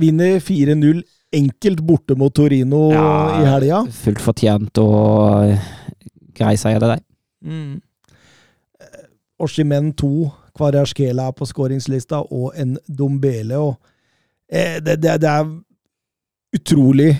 [0.00, 1.04] vinner 4-0
[1.34, 3.08] enkelt borte mot Torino Ja.
[3.40, 3.82] i helga.
[4.04, 5.68] Fullt fortjent og uh,
[6.36, 7.02] grei seier, det der.
[7.44, 7.80] Mm.
[8.80, 9.04] Eh,
[9.44, 10.10] Oshimen 2,
[10.56, 13.58] Kvarasjkela er på skåringslista, og en Dombele.
[13.58, 13.76] Og,
[14.50, 15.48] eh, det, det, det er
[16.54, 17.10] utrolig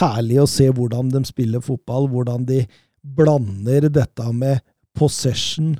[0.00, 2.64] herlig å se hvordan de spiller fotball, hvordan de
[3.02, 4.60] blander dette med
[4.98, 5.76] possession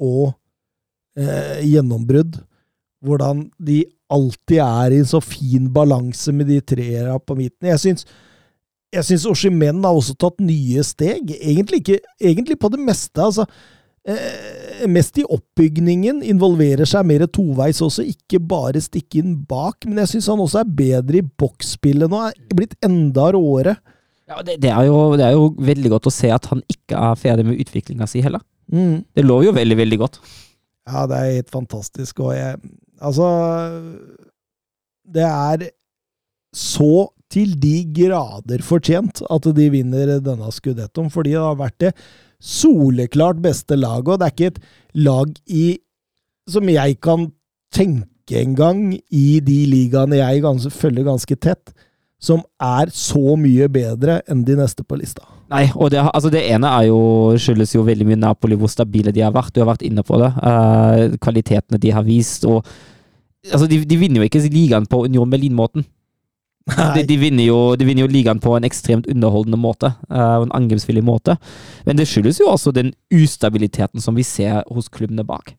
[0.00, 0.32] og
[1.18, 2.38] eh, gjennombrudd.
[3.04, 3.82] Hvordan de
[4.12, 7.70] alltid er i en så fin balanse med de treere på midten.
[7.70, 8.06] Jeg syns
[8.90, 11.30] jeg syns Oshimen har også tatt nye steg.
[11.38, 13.22] Egentlig, ikke, egentlig på det meste.
[13.22, 13.46] altså
[14.02, 16.24] eh, Mest i oppbygningen.
[16.26, 19.86] Involverer seg mer toveis også, ikke bare stikke inn bak.
[19.86, 22.24] Men jeg syns han også er bedre i boksspillet nå.
[22.32, 23.76] Er blitt enda råere.
[24.30, 26.98] Ja, det, det, er jo, det er jo veldig godt å se at han ikke
[26.98, 28.42] er ferdig med utviklinga si heller.
[28.70, 29.02] Mm.
[29.14, 30.20] Det lover jo veldig, veldig godt.
[30.90, 32.22] Ja, det er helt fantastisk.
[32.26, 32.58] Og jeg
[33.00, 33.26] Altså
[35.04, 35.70] Det er
[36.54, 41.92] så til de grader fortjent at de vinner denne skudettoen, fordi det har vært det
[42.42, 44.62] soleklart beste laget, og det er ikke et
[45.06, 45.66] lag i
[46.50, 47.28] som jeg kan
[47.70, 51.70] tenke engang i de ligaene jeg ganske, følger ganske tett,
[52.20, 55.22] som er så mye bedre enn de neste på lista.
[55.50, 57.00] Nei, og det, altså det ene jo,
[57.40, 59.52] skyldes jo veldig mye Napoli, hvor stabile de har vært.
[59.54, 60.30] Du har vært inne på det.
[60.38, 62.46] Uh, kvalitetene de har vist.
[62.46, 62.62] og
[63.48, 65.86] altså de, de vinner jo ikke ligaen på Union Berlin-måten.
[66.70, 70.52] De, de, vinner jo, de vinner jo ligaen på en ekstremt underholdende måte, og en
[70.54, 71.34] angrepsvillig måte.
[71.86, 75.56] Men det skyldes jo også den ustabiliteten som vi ser hos klubbene bak.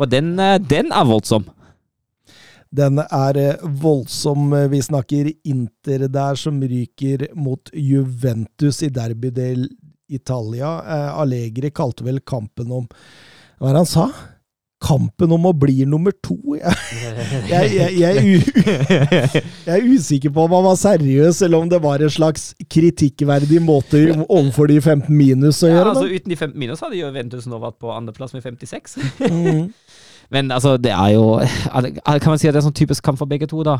[0.00, 1.44] For den, eh, den er voldsom.
[2.70, 4.54] Den er eh, voldsom.
[4.70, 9.68] Vi snakker Inter der, som ryker mot Juventus i Derby del
[10.10, 10.76] Italia.
[10.86, 12.86] Eh, Allegri kalte vel kampen om
[13.58, 14.06] Hva er det han sa?
[14.80, 16.38] Kampen om å bli nummer to.
[17.50, 21.80] Jeg, jeg, jeg, jeg, er er usikker på om han var seriøs, eller om det
[21.82, 26.06] var en slags kritikkverdig måte overfor de 15 minus å Ja, altså.
[26.08, 28.96] Uten de 15 minus hadde Juventus nå vært på andreplass med 56.
[29.26, 29.68] Mm.
[30.30, 33.30] Men altså, det er jo Kan man si at det er sånn typisk kamp for
[33.30, 33.78] begge to, da?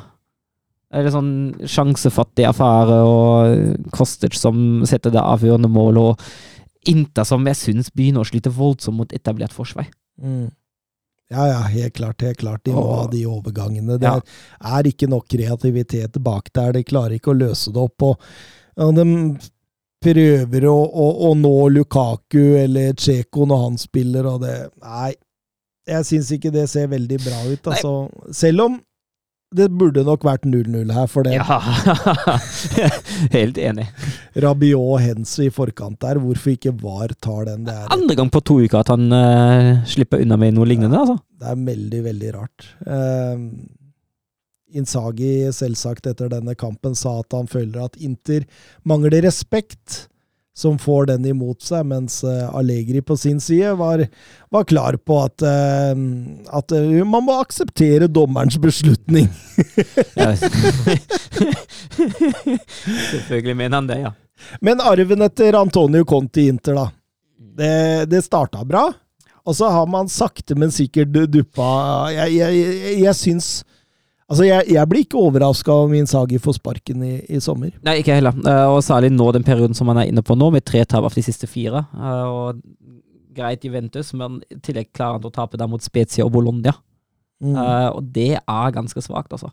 [0.90, 6.24] Er sånn sjansefattig affære og Kostic som setter det avgjørende mål, og
[6.90, 9.86] Inter som jeg syns begynner å slite voldsomt mot etablert forsvar.
[10.18, 10.48] Mm.
[11.30, 12.22] Ja, ja, helt klart.
[12.22, 12.64] helt klart.
[12.64, 14.00] De må ha de overgangene.
[14.00, 14.22] Det er,
[14.72, 16.72] er ikke nok kreativitet bak der.
[16.74, 18.02] De klarer ikke å løse det opp.
[18.02, 18.24] og,
[18.82, 19.06] og De
[20.02, 25.12] prøver å, å, å nå Lukaku eller Tsjeko når han spiller, og det Nei,
[25.88, 27.70] jeg syns ikke det ser veldig bra ut.
[27.72, 27.92] Altså.
[28.36, 28.78] Selv om
[29.50, 31.56] det burde nok vært 0-0 her, for det Ja,
[33.36, 33.88] helt enig.
[34.38, 37.64] Rabiot og Henso i forkant der, hvorfor ikke VAR tar den?
[37.66, 41.02] Det er, Andre gang på to uker at han uh, slipper unna med noe lignende,
[41.02, 41.18] altså.
[41.40, 42.68] Det er veldig, veldig rart.
[42.86, 43.50] Uh,
[44.78, 48.46] Insagi selvsagt etter denne kampen sa at han føler at Inter
[48.86, 50.04] mangler respekt,
[50.60, 54.02] som får den imot seg, mens eh, Allegri på sin side var,
[54.52, 55.96] var klar på at, eh,
[56.58, 59.28] at eh, man må akseptere dommerens beslutning.
[63.10, 64.12] Selvfølgelig mener han det, ja.
[64.60, 66.86] Men arven etter Antonio Conti Inter, da.
[67.60, 68.92] Det, det starta bra.
[69.48, 71.66] Og så har man sakte, men sikkert duppa
[72.12, 73.48] Jeg, jeg, jeg, jeg syns
[74.30, 77.72] Altså, jeg, jeg blir ikke overraska om Insagi får sparken i, i sommer.
[77.86, 78.36] Nei, ikke heller.
[78.44, 81.08] Uh, og særlig nå den perioden som han er inne på nå, med tre tap
[81.08, 81.82] av de siste fire.
[81.96, 82.60] Uh, og
[83.34, 86.76] greit Juventus, men i tillegg klarer han å tape der mot Spezia og Bologna.
[87.42, 87.56] Mm.
[87.56, 89.50] Uh, og det er ganske svakt, altså.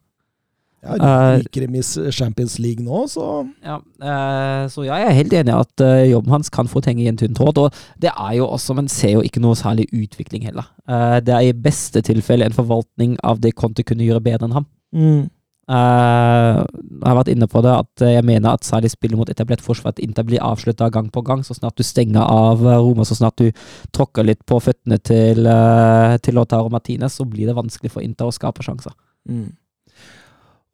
[0.86, 5.54] Ja, du Ryker i Champions League nå, så Ja, eh, så jeg er helt enig
[5.54, 7.58] i at eh, jobben hans kan få henge i en tynn tråd.
[7.58, 10.70] Og det er jo også, man ser jo ikke noe særlig utvikling heller.
[10.88, 14.62] Eh, det er i beste tilfelle en forvaltning av det Conte kunne gjøre bedre enn
[14.62, 14.70] ham.
[14.94, 15.26] mm.
[15.68, 19.60] Uh, jeg har vært inne på det at jeg mener at særlig spillet mot etablert
[19.60, 21.44] forsvar at Inter blir avslutta gang på gang.
[21.44, 23.52] Så snart du stenger av Roma, så snart du
[23.92, 28.32] tråkker litt på føttene til, uh, til Lautaro Martinez, så blir det vanskelig for Inter
[28.32, 28.96] å skape sjanser.
[29.28, 29.50] Mm.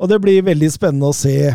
[0.01, 1.53] Og det blir veldig spennende å se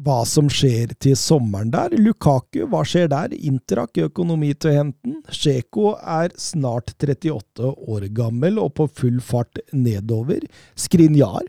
[0.00, 1.94] hva som skjer til sommeren der.
[1.98, 3.34] Lukaku, hva skjer der?
[3.34, 5.18] Interak økonomi til henten.
[5.34, 10.44] Sjeko er snart 38 år gammel og på full fart nedover.
[10.78, 11.48] Skrinjar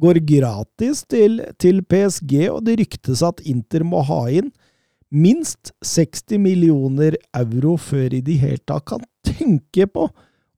[0.00, 4.50] går gratis til, til PSG, og det ryktes at Inter må ha inn
[5.12, 10.08] minst 60 millioner euro før i det hele tatt kan tenke på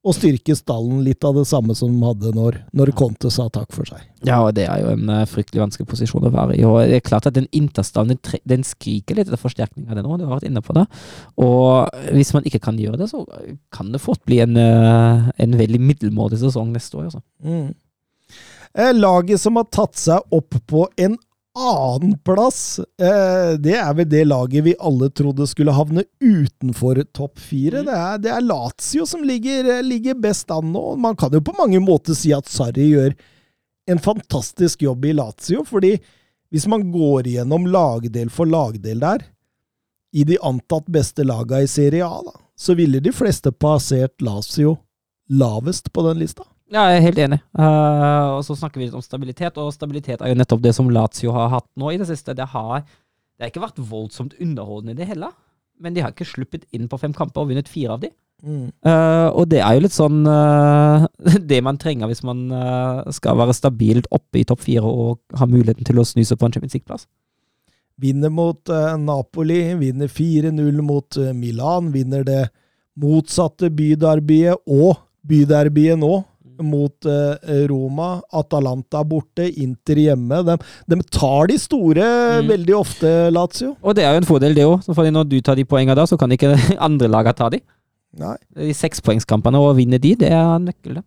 [0.05, 3.71] å styrke stallen litt av det samme som de hadde når, når Conte sa takk
[3.73, 4.03] for seg.
[4.29, 6.65] Ja, og det er jo en uh, fryktelig vanskelig posisjon å være i.
[6.69, 10.05] Og det er klart at den interstallen den, den skriker litt etter forsterkning av det
[10.05, 10.85] nå, du har vært inne på det.
[11.41, 13.25] Og hvis man ikke kan gjøre det, så
[13.73, 17.09] kan det fort bli en, uh, en veldig middelmådig sesong neste år.
[17.09, 17.25] Altså.
[17.41, 17.73] Mm.
[18.75, 21.17] Eh, Laget som har tatt seg opp på en
[21.55, 27.85] annenplass, eh, det er vel det laget vi alle trodde skulle havne utenfor topp fire.
[27.87, 30.97] Det er, det er Lazio som ligger, eh, ligger best an nå.
[30.97, 33.15] Man kan jo på mange måter si at Sarri gjør
[33.91, 35.95] en fantastisk jobb i Lazio, fordi
[36.51, 39.23] hvis man går igjennom lagdel for lagdel der,
[40.15, 44.77] i de antatt beste laga i Serie A, da, så ville de fleste passert Lazio
[45.31, 46.47] lavest på den lista.
[46.73, 47.39] Ja, jeg er helt enig.
[47.59, 50.89] Uh, og så snakker vi litt om stabilitet, og stabilitet er jo nettopp det som
[50.93, 52.37] Lazio har hatt nå i det siste.
[52.37, 52.85] Det har,
[53.37, 55.29] det har ikke vært voldsomt underholdende i det hele,
[55.83, 58.11] men de har ikke sluppet inn på fem kamper og vunnet fire av de.
[58.45, 61.07] Eh, og det er jo litt sånn uh,
[61.51, 62.43] det man trenger hvis man
[63.17, 66.57] skal være stabilt oppe i topp fire og ha muligheten til å snuse på en
[66.57, 67.09] Champions League-plass.
[68.01, 68.59] Vinner mot
[68.99, 72.41] Napoli, vinner 4-0 mot Milan, vinner det
[72.99, 76.17] motsatte byderbyet og byderbyet nå
[76.63, 78.21] mot eh, Roma.
[78.33, 80.43] Atalanta borte, Inter hjemme.
[80.47, 80.57] De,
[80.91, 82.49] de tar de store Mm.
[82.51, 83.77] veldig ofte, Lazio.
[83.83, 84.85] Og det er jo en fordel, det òg.
[84.89, 86.55] Når du tar de poengene da, så kan ikke
[86.89, 87.61] andre lagene ta de.
[88.19, 88.37] Nei.
[88.55, 91.03] De sekspoengskampene, og vinne de, det er nøkkelen.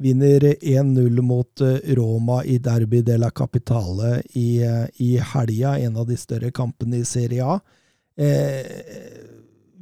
[0.00, 6.06] Vinner 1-0 mot eh, Roma i Derby della Capitale i, eh, i helga, en av
[6.08, 7.58] de større kampene i Serie A.
[8.16, 8.64] Eh,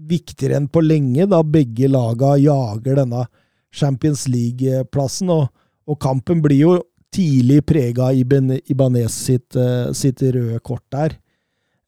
[0.08, 3.26] viktigere enn på lenge, da begge laga jager denne
[3.74, 5.32] Champions League-plassen.
[5.34, 5.48] Og,
[5.88, 6.76] og kampen blir jo
[7.14, 11.16] tidlig prega av Ibanez sitt, eh, sitt røde kort der.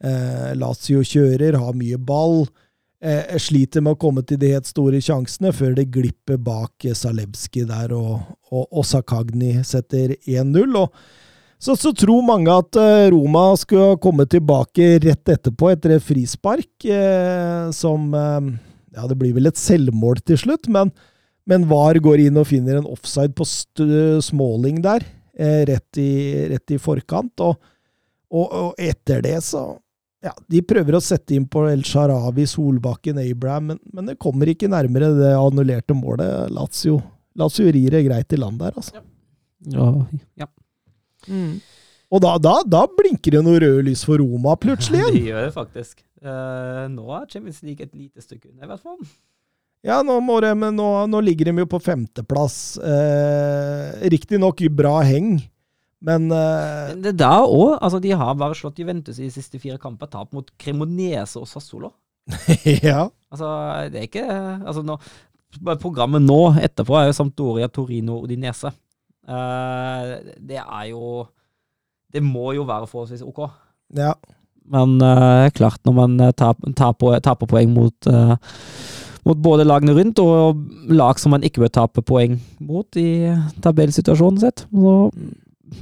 [0.03, 2.47] Eh, Lazio kjører, har mye ball.
[3.01, 6.97] Eh, sliter med å komme til de helt store sjansene før det glipper bak eh,
[6.97, 8.21] Zalewski der, og,
[8.53, 10.77] og, og Sakagni setter 1-0.
[10.77, 10.93] og
[11.61, 16.71] så, så tror mange at eh, Roma skal komme tilbake rett etterpå, etter et frispark,
[16.89, 18.53] eh, som eh,
[18.97, 20.89] Ja, det blir vel et selvmål til slutt, men,
[21.51, 23.47] men VAR går inn og finner en offside på
[24.23, 25.05] Småling der,
[25.35, 26.11] eh, rett, i,
[26.53, 27.43] rett i forkant.
[27.43, 27.57] Og,
[28.31, 29.73] og, og etter det, så
[30.21, 34.51] ja, De prøver å sette inn på El Sharawi, Solbakken, Abraham, men, men det kommer
[34.53, 36.51] ikke nærmere det annullerte målet.
[36.53, 36.99] Lazio,
[37.41, 39.01] Lazio rir det greit i land der, altså.
[39.73, 39.87] Ja.
[40.43, 40.49] ja.
[42.11, 45.17] Og da, da, da blinker det noe røde lys for Roma plutselig igjen.
[45.17, 46.05] Det gjør det faktisk.
[46.21, 49.01] Uh, nå er Champions League et lite stykke unna, i hvert fall.
[49.87, 52.77] Ja, nå, må de, nå, nå ligger de jo på femteplass.
[52.85, 55.39] Eh, Riktignok bra heng,
[56.05, 57.79] men eh, det der òg.
[57.81, 60.11] Altså, de har bare slått Juventus i de siste fire kamper.
[60.13, 61.95] Tap mot Cremonese og Sassolo.
[62.85, 63.07] Ja.
[63.33, 63.49] Altså,
[63.91, 64.27] det er ikke
[64.67, 64.99] altså, nå,
[65.81, 68.71] Programmet nå etterpå er jo Sampdoria, Torino og Dinese
[69.31, 70.13] Eh,
[70.43, 71.25] det er jo
[72.11, 73.41] Det må jo være forholdsvis ok.
[73.99, 74.15] ja.
[74.71, 78.33] Men eh, klart, når man taper, tap- taper, taper poeng mot eh,
[79.29, 83.35] mot både lagene rundt og lag som man ikke bør tape poeng mot i
[83.65, 84.95] tabellsituasjonen sitt, så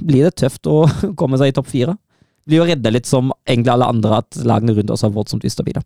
[0.05, 0.83] blir det tøft å
[1.19, 1.95] komme seg i topp fire.
[2.49, 5.81] Blir jo redda litt som egentlig alle andre at lagene rundt oss er voldsomt ustabile.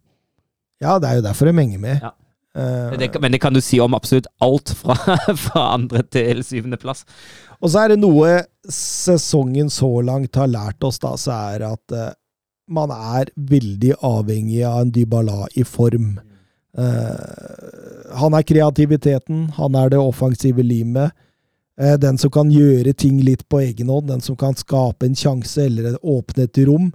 [0.84, 2.02] ja, det er jo derfor de henger med.
[2.04, 2.12] Ja.
[2.56, 4.96] Eh, Det, men det kan du si om absolutt alt fra,
[5.46, 7.06] fra andre til syvendeplass.
[7.62, 11.96] Og så er det noe sesongen så langt har lært oss, da, så er at
[11.96, 12.12] eh,
[12.74, 16.14] man er veldig avhengig av en Dybala i form.
[16.78, 21.14] Eh, han er kreativiteten, han er det offensive limet.
[21.80, 25.18] Eh, den som kan gjøre ting litt på egen hånd, den som kan skape en
[25.18, 26.92] sjanse eller åpne et rom.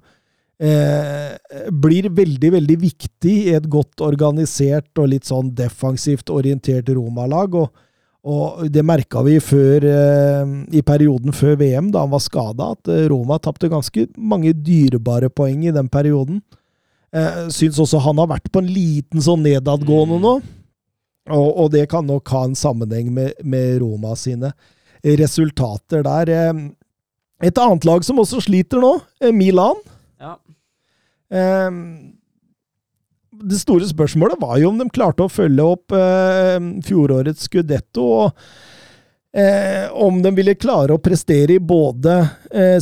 [0.58, 1.34] Eh,
[1.70, 7.54] blir veldig, veldig viktig i et godt organisert og litt sånn defensivt orientert Roma-lag.
[7.54, 7.84] og
[8.28, 9.84] og det merka vi før,
[10.74, 15.62] i perioden før VM, da han var skada, at Roma tapte ganske mange dyrebare poeng
[15.64, 16.42] i den perioden.
[17.14, 20.34] Eh, syns også han har vært på en liten sånn nedadgående nå.
[21.28, 24.52] Og, og det kan nok ha en sammenheng med, med Roma sine
[25.04, 26.28] resultater der.
[26.34, 26.66] Eh,
[27.46, 29.78] Et annet lag som også sliter nå, eh, Milan.
[30.18, 30.32] Ja.
[31.30, 31.70] Eh,
[33.38, 38.02] det store spørsmålet var jo om de klarte å følge opp eh, fjorårets Scudetto.
[38.24, 38.42] og
[39.38, 42.16] eh, om de ville klare å prestere i både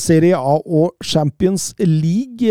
[0.00, 2.48] Serie A og Champions League.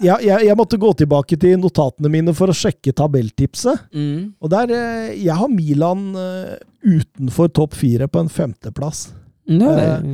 [0.00, 3.82] Ja, jeg, jeg måtte gå tilbake til notatene mine for å sjekke tabelltipset.
[3.92, 4.30] Mm.
[4.40, 6.54] Og der, eh, Jeg har Milan eh,
[6.86, 9.10] utenfor topp fire på en femteplass.
[9.50, 10.04] Ja, Eh,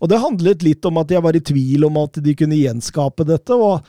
[0.00, 3.26] Og det handlet litt om at jeg var i tvil om at de kunne gjenskape
[3.28, 3.54] dette.
[3.54, 3.84] Og,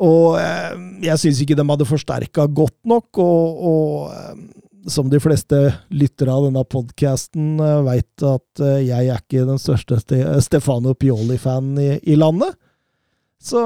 [0.00, 3.20] og eh, jeg syns ikke de hadde forsterka godt nok.
[3.22, 4.46] Og, og eh,
[4.88, 5.58] som de fleste
[5.92, 9.98] lyttere av denne podkasten veit, at jeg er ikke den største
[10.40, 12.56] Stefano Pioli-fan i, i landet.
[13.38, 13.62] Så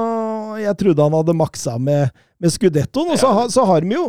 [0.61, 4.07] jeg trodde han hadde maksa med, med Scudettoen, og så, så har de jo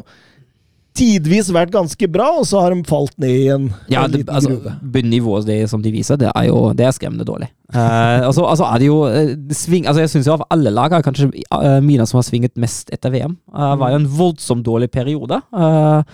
[0.94, 4.22] tidvis vært ganske bra, og så har de falt ned i en, Ja, en det,
[4.22, 4.74] liten altså, gruve.
[4.94, 7.50] Bunnivået det som de viser, det er jo det er skremmende dårlig.
[7.74, 10.92] Uh, altså, altså er det jo eh, det sving, altså Jeg syns av alle lag
[10.94, 13.32] er kanskje uh, Mina som har svinget mest etter VM.
[13.50, 16.04] Uh, var jo en voldsomt dårlig periode, Uh,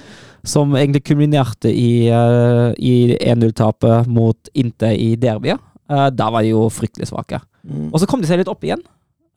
[0.47, 5.61] som egentlig kulminerte i, uh, i 1-0-tapet mot Inter i derbyet.
[5.91, 7.43] Uh, da var de jo fryktelig svake.
[7.61, 7.91] Mm.
[7.91, 8.81] Og så kom de seg litt opp igjen.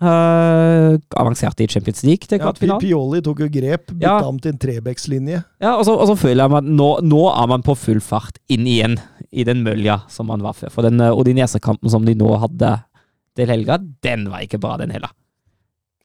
[0.04, 2.52] Uh, avanserte i Champions League til Ja,
[2.82, 4.28] Pioli tok jo grep, bytta Ja.
[4.28, 5.44] om til en trebekslinje.
[5.64, 8.40] Ja, og så, og så føler jeg at nå, nå er man på full fart
[8.52, 8.98] inn igjen
[9.32, 10.72] i den mølja som man var før.
[10.74, 12.74] For den uh, Odinese-kampen som de nå hadde
[13.38, 15.14] til helga, den var ikke bra, den heller.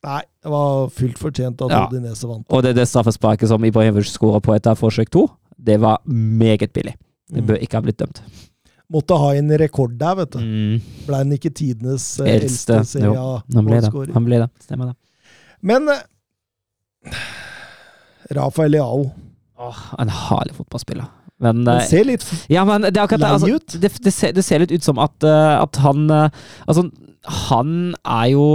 [0.06, 1.86] Nei, det var fullt fortjent at Ja.
[1.88, 2.46] Odinese vant.
[2.54, 5.26] Og det, det straffesparket som Ibrahimovic skåra på etter forsøk to,
[5.58, 6.94] det var meget billig.
[7.28, 8.22] Det bør ikke ha blitt dømt.
[8.88, 10.38] Måtte ha en rekord der, vet du.
[10.40, 10.78] Mm.
[11.04, 13.82] Ble han ikke tidenes eh, Eldste, eldste serie Han ble det.
[13.84, 14.14] målskårer?
[14.16, 14.48] Han ble det.
[14.64, 14.96] Stemmer det.
[15.68, 17.20] Men eh,
[18.38, 19.10] Rafael Leao
[19.58, 21.08] Åh, en herlig fotballspiller.
[21.42, 23.76] Men, Han eh, ser litt Ja, men det akkurat Altså, ut.
[23.82, 26.30] det, det, ser, det ser litt ut som at, uh, at han uh,
[26.66, 26.88] Altså,
[27.50, 28.48] han er jo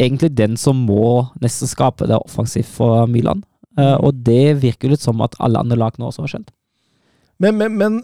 [0.00, 3.42] egentlig den som må nesten skape det offensivt for Milan.
[3.76, 6.54] Uh, og det virker litt som at alle andre lag nå også har skjønt.
[7.42, 7.98] men, men, men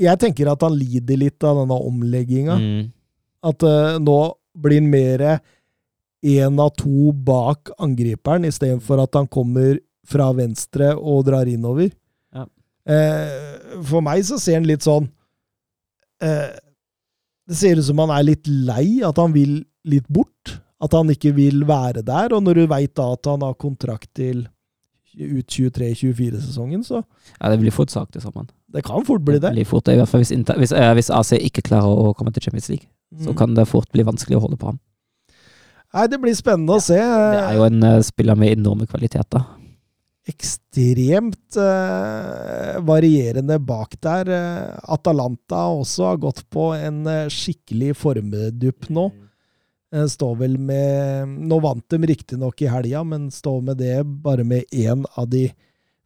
[0.00, 2.58] jeg tenker at han lider litt av denne omlegginga.
[2.58, 2.84] Mm.
[3.48, 4.18] At uh, nå
[4.62, 5.24] blir han mer
[6.22, 11.90] én av to bak angriperen, istedenfor at han kommer fra venstre og drar innover.
[12.34, 12.46] Ja.
[12.88, 15.04] Uh, for meg så ser han litt sånn
[16.24, 16.50] uh,
[17.46, 20.58] Det ser ut som han er litt lei, at han vil litt bort.
[20.82, 22.32] At han ikke vil være der.
[22.34, 24.46] Og når du veit da at han har kontrakt til
[25.18, 27.02] ut 23-24-sesongen, så
[27.40, 28.48] Ja, det blir fort sagt, det sammen.
[28.72, 29.42] det kan fort bli det.
[29.50, 32.14] det blir fort, I hvert fall hvis, Inter, hvis, eh, hvis AC ikke klarer å
[32.16, 32.86] komme til Champions League,
[33.20, 33.36] så Mm.
[33.36, 34.78] kan det fort bli vanskelig å holde på ham.
[35.94, 36.96] Nei, det blir spennende å se.
[36.96, 39.44] Det er jo en uh, spiller med enorme kvaliteter.
[40.26, 44.30] ekstremt uh, varierende bak der.
[44.88, 49.06] Atalanta også har gått på en uh, skikkelig formdupp nå.
[49.10, 49.28] Eh,
[49.92, 54.64] står vel med Nå vant de riktignok i helga, men står med det bare med
[54.72, 55.46] én av de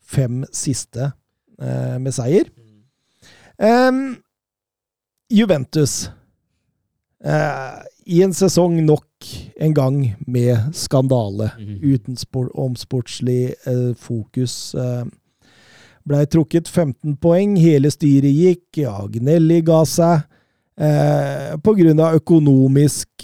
[0.03, 1.11] fem siste
[1.61, 2.51] eh, med seier.
[3.59, 4.17] Um,
[5.31, 6.11] Juventus.
[7.25, 11.51] Eh, I en sesong nok en gang med skandale
[11.83, 14.75] uten spor omsportslig eh, fokus.
[14.75, 15.07] Eh,
[16.07, 20.23] Blei trukket 15 poeng, hele styret gikk, Agnelli ga seg.
[20.77, 23.23] Eh, på grunn av økonomisk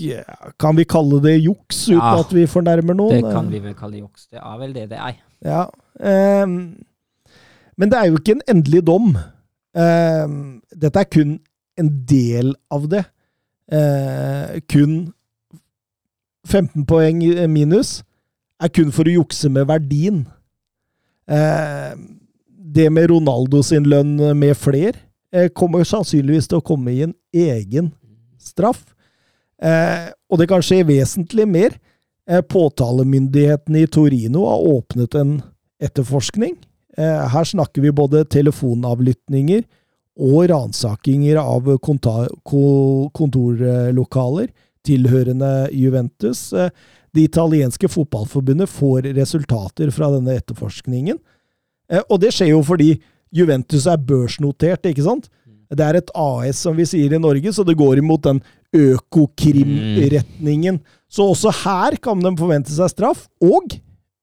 [0.56, 3.18] Kan vi kalle det juks, uten Ja, at vi fornærmer noen?
[3.20, 4.24] Det kan vi vel kalle juks.
[4.32, 5.18] Det er vel det det er.
[5.44, 5.66] Ja.
[6.00, 6.46] Eh,
[7.76, 9.10] men det er jo ikke en endelig dom.
[9.76, 10.36] Eh,
[10.80, 11.36] dette er kun
[11.80, 13.04] en del av det.
[13.72, 15.12] Eh, kun
[16.48, 17.20] 15 poeng
[17.52, 18.00] minus
[18.62, 20.24] er kun for å jukse med verdien.
[21.28, 21.94] Eh,
[22.72, 25.08] det med Ronaldo sin lønn med fler eh,
[25.56, 27.92] kommer sannsynligvis til å komme i en egen
[28.42, 28.82] straff.
[29.62, 31.76] Eh, og det kan skje vesentlig mer.
[32.28, 35.36] Eh, Påtalemyndighetene i Torino har åpnet en
[35.82, 36.56] etterforskning.
[36.98, 39.64] Eh, Her snakker vi både telefonavlyttinger
[40.20, 41.70] og ransakinger av
[43.14, 44.50] kontorlokaler
[44.84, 46.52] tilhørende Juventus.
[46.52, 46.70] Eh,
[47.14, 51.18] Det italienske fotballforbundet får resultater fra denne etterforskningen.
[51.90, 53.00] Eh, Og det skjer jo fordi
[53.32, 55.30] Juventus er børsnotert, ikke sant?
[55.72, 58.42] Det er et AS, som vi sier i Norge, så det går imot den
[58.76, 60.82] økokrimretningen.
[61.08, 63.24] Så også her kan de forvente seg straff.
[63.40, 63.78] Og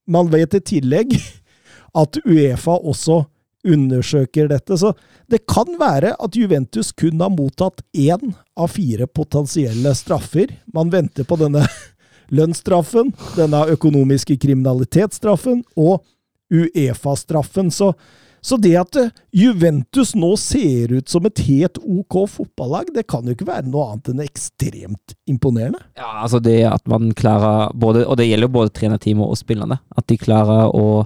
[0.10, 1.16] man vet i tillegg
[2.02, 3.24] at Uefa også
[3.68, 4.78] undersøker dette.
[4.78, 4.94] Så
[5.30, 10.54] det kan være at Juventus kun har mottatt én av fire potensielle straffer.
[10.74, 11.66] Man venter på denne
[12.36, 16.06] lønnsstraffen, denne økonomiske kriminalitetsstraffen og
[16.50, 17.70] Uefa-straffen.
[17.74, 17.94] Så,
[18.42, 23.28] så det at eh, Juventus nå ser ut som et helt ok fotballag, det kan
[23.28, 25.82] jo ikke være noe annet enn ekstremt imponerende.
[26.00, 29.80] Ja, altså det at man klarer både, Og det gjelder jo både trenerteamet og spillerne.
[29.96, 31.04] At de klarer å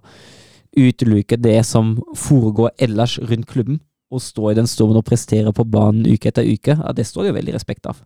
[0.73, 3.81] uteluke det som foregår ellers rundt klubben,
[4.14, 7.26] å stå i den stormen og prestere på banen uke etter uke, ja, det står
[7.26, 8.01] det jo veldig respekt av.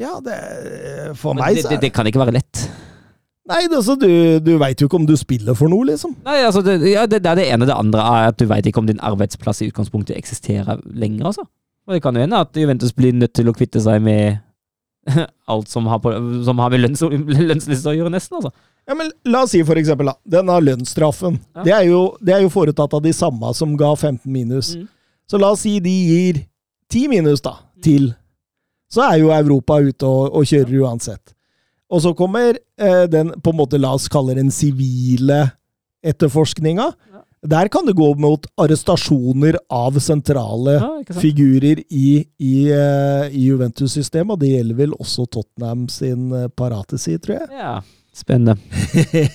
[0.00, 0.36] Ja, det
[1.20, 2.64] For Men meg det, så det, er det kan ikke være lett.
[3.48, 4.10] Nei, altså, du,
[4.44, 6.12] du veit jo ikke om du spiller for noe, liksom.
[6.26, 7.66] Nei, altså, det, ja, det, det er det ene.
[7.66, 11.46] Det andre er at du veit ikke om din arbeidsplass i utgangspunktet eksisterer lenger, altså.
[11.88, 14.38] Og det kan jo hende at Juventus blir nødt til å kvitte seg med
[15.50, 16.12] alt som har, på,
[16.46, 18.52] som har med lønns, lønnslista å gjøre, nesten, altså.
[18.88, 21.40] Ja, men La oss si for eksempel da, denne lønnsstraffen.
[21.56, 21.64] Ja.
[21.64, 24.74] Det, er jo, det er jo foretatt av de samme som ga 15 minus.
[24.76, 24.86] Mm.
[25.30, 26.40] Så la oss si de gir
[26.92, 28.10] 10 minus da, til.
[28.90, 31.34] Så er jo Europa ute og, og kjører uansett.
[31.90, 35.48] Og så kommer eh, den, på en måte, la oss kalle den sivile
[36.06, 36.86] etterforskninga.
[37.12, 37.24] Ja.
[37.42, 44.34] Der kan det gå mot arrestasjoner av sentrale Ja, figurer i, i, eh, i Juventus-systemet,
[44.34, 47.48] og det gjelder vel også Tottenham sin eh, paratesi, tror jeg.
[47.56, 47.80] Ja,
[48.12, 48.60] spennende.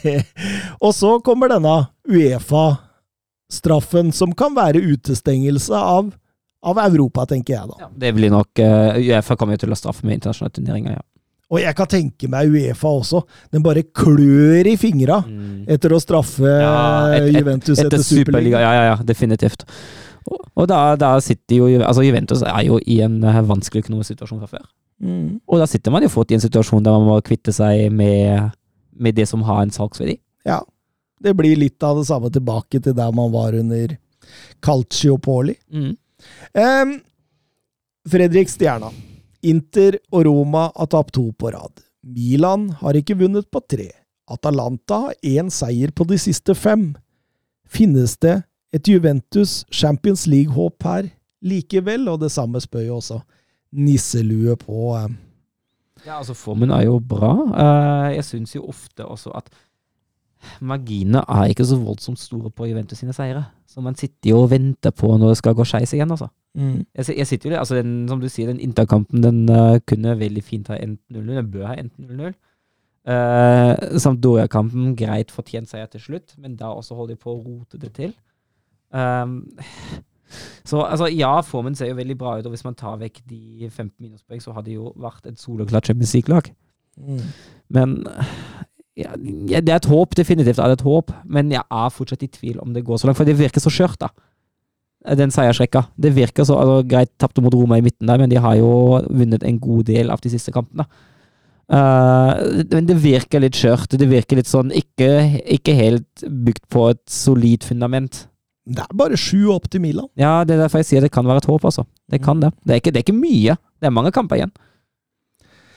[0.85, 6.13] og så kommer denne Uefa-straffen, som kan være utestengelse av,
[6.61, 7.75] av Europa, tenker jeg da.
[7.87, 11.05] Ja, det blir nok uh, Uefa kommer jo til å straffe med internasjonale turneringer, ja.
[11.53, 13.19] Og jeg kan tenke meg Uefa også.
[13.53, 15.65] Den bare klør i fingra Mm.
[15.69, 18.59] etter å straffe Ja, et- et- Juventus Etter etter Superliga, Superliga.
[18.59, 19.63] ja, ja, ja, definitivt.
[20.27, 24.15] Og, og da, da sitter jo Altså, Juventus er jo i en eh, vanskelig økonomisk
[24.15, 24.65] situasjon fra før.
[25.03, 25.39] Mm.
[25.47, 28.51] Og da sitter man jo fort i en situasjon der man må kvitte seg med,
[28.97, 30.17] med det som har en salgsverdi.
[30.45, 30.61] Ja.
[31.21, 33.97] Det blir litt av det samme tilbake til der man var under
[34.61, 35.55] Calciopoli.
[35.71, 35.95] Mm.
[36.55, 37.01] Um,
[38.09, 38.89] Fredrik Stjerna.
[39.45, 41.83] Inter og Roma har tapt to på rad.
[42.05, 43.89] Milan har ikke vunnet på tre.
[44.31, 46.93] Atalanta har én seier på de siste fem.
[47.69, 48.39] Finnes det
[48.73, 51.09] et Juventus Champions League-håp her
[51.45, 52.09] likevel?
[52.09, 53.19] Og det samme spør jo også
[53.75, 55.17] nisselue på um,
[56.05, 57.31] Ja, altså Formen er jo bra.
[57.49, 59.49] Eh, jeg syns jo ofte også at
[60.61, 63.43] marginene er ikke så voldsomt store på Juventus sine seire.
[63.67, 66.29] Så man sitter jo og venter på når det skal gå skeis igjen, altså.
[66.55, 70.43] Jeg, jeg sitter jo altså den, Som du sier, den Interkampen den uh, kunne veldig
[70.43, 71.33] fint ha endt 0-0.
[71.35, 72.35] Den bør ha endt 0-0.
[73.05, 77.81] Uh, Sampdoria-kampen, greit fortjent seier til slutt, men da også holder de på å rote
[77.81, 78.15] det til.
[78.95, 79.43] Um,
[80.65, 83.69] så altså, ja, formen ser jo veldig bra ut, og hvis man tar vekk de
[83.69, 86.49] 15 minuspoeng, så hadde det jo vært et soleklart Champions League-lag.
[86.97, 87.21] Mm.
[87.75, 87.97] Men
[88.95, 92.31] ja, det er et håp, definitivt er det et håp, men jeg er fortsatt i
[92.31, 94.11] tvil om det går så langt, for det virker så skjørt, da.
[95.19, 95.83] Den seiersrekka.
[96.01, 99.03] Det virker så altså, Greit, tapte mot Roma i midten der, men de har jo
[99.05, 100.87] vunnet en god del av de siste kampene.
[101.65, 103.93] Uh, men det virker litt skjørt.
[103.99, 105.11] Det virker litt sånn ikke,
[105.59, 108.23] ikke helt bygd på et solid fundament.
[108.65, 110.09] Det er bare sju opp til Milan.
[110.17, 111.85] Ja, det er derfor jeg sier det kan være et håp, altså.
[112.09, 112.55] Det kan det.
[112.65, 113.59] Det er ikke, det er ikke mye.
[113.77, 114.55] Det er mange kamper igjen.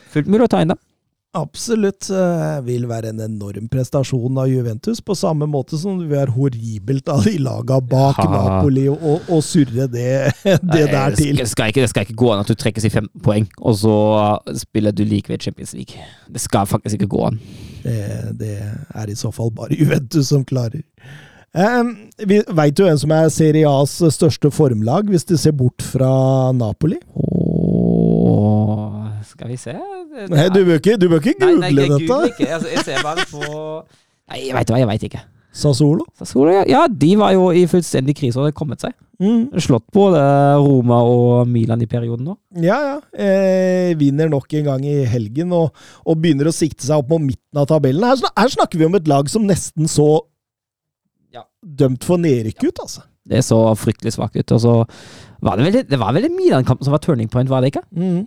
[0.09, 0.81] Fullt mulig å ta inn det.
[1.41, 2.09] Absolutt.
[2.11, 6.35] eh, vil være en enorm prestasjon av Juventus, på samme måte som det vil være
[6.37, 8.29] horribelt av de laga bak Ja.
[8.33, 11.37] Napoli å surre det, det Nei, der til.
[11.39, 13.79] Det skal, ikke, det skal ikke gå an at du trekkes i 15 poeng, og
[13.79, 13.95] så
[14.59, 15.97] spiller du likevel Champions League.
[16.29, 17.41] Det skal faktisk ikke gå an.
[17.85, 18.03] Det,
[18.41, 20.83] det er i så fall bare Juventus som klarer.
[21.57, 21.95] Um,
[22.29, 26.53] vi veit jo hvem som er Serie A's største formlag, hvis du ser bort fra
[26.53, 26.99] Napoli?
[27.17, 28.88] Åh,
[29.39, 32.07] skal vi se Nei, du bør ikke, du bør ikke Nei, google nei, jeg dette!
[32.11, 32.47] googler ikke.
[32.59, 33.43] Altså, jeg ser bare på
[34.29, 35.21] Nei, jeg veit hva, jeg veit ikke.
[35.59, 36.05] Sassolo?
[36.19, 36.65] Sassolo ja.
[36.69, 38.93] ja, de var jo i fullstendig krise og hadde kommet seg.
[39.19, 39.49] Mm.
[39.65, 40.21] Slått både
[40.63, 42.35] Roma og Milan i perioden nå.
[42.63, 42.99] Ja, ja.
[43.19, 45.73] Eh, vinner nok en gang i helgen og,
[46.05, 48.05] og begynner å sikte seg opp mot midten av tabellen.
[48.07, 50.09] Her, her snakker vi om et lag som nesten så
[51.35, 51.43] Ja.
[51.65, 53.03] dømt for nedrykk ut, altså.
[53.29, 54.53] Det så fryktelig svakt ut.
[54.57, 54.77] Og så
[55.45, 57.83] var det vel det var vel en Milan-kamp som var turning point, var det ikke?
[57.97, 58.27] Mm.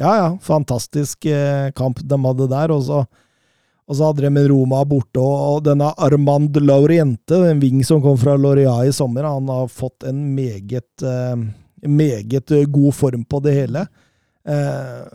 [0.00, 0.38] Ja, ja.
[0.42, 2.72] Fantastisk eh, kamp de hadde der.
[2.74, 3.02] Og så,
[3.86, 8.18] og så hadde de med Roma borte, og, denne Armand Lauriente, en ving som kom
[8.20, 11.36] fra Loria i sommer, han har fått en meget, eh,
[11.88, 13.86] meget god form på det hele.
[14.48, 15.06] Eh,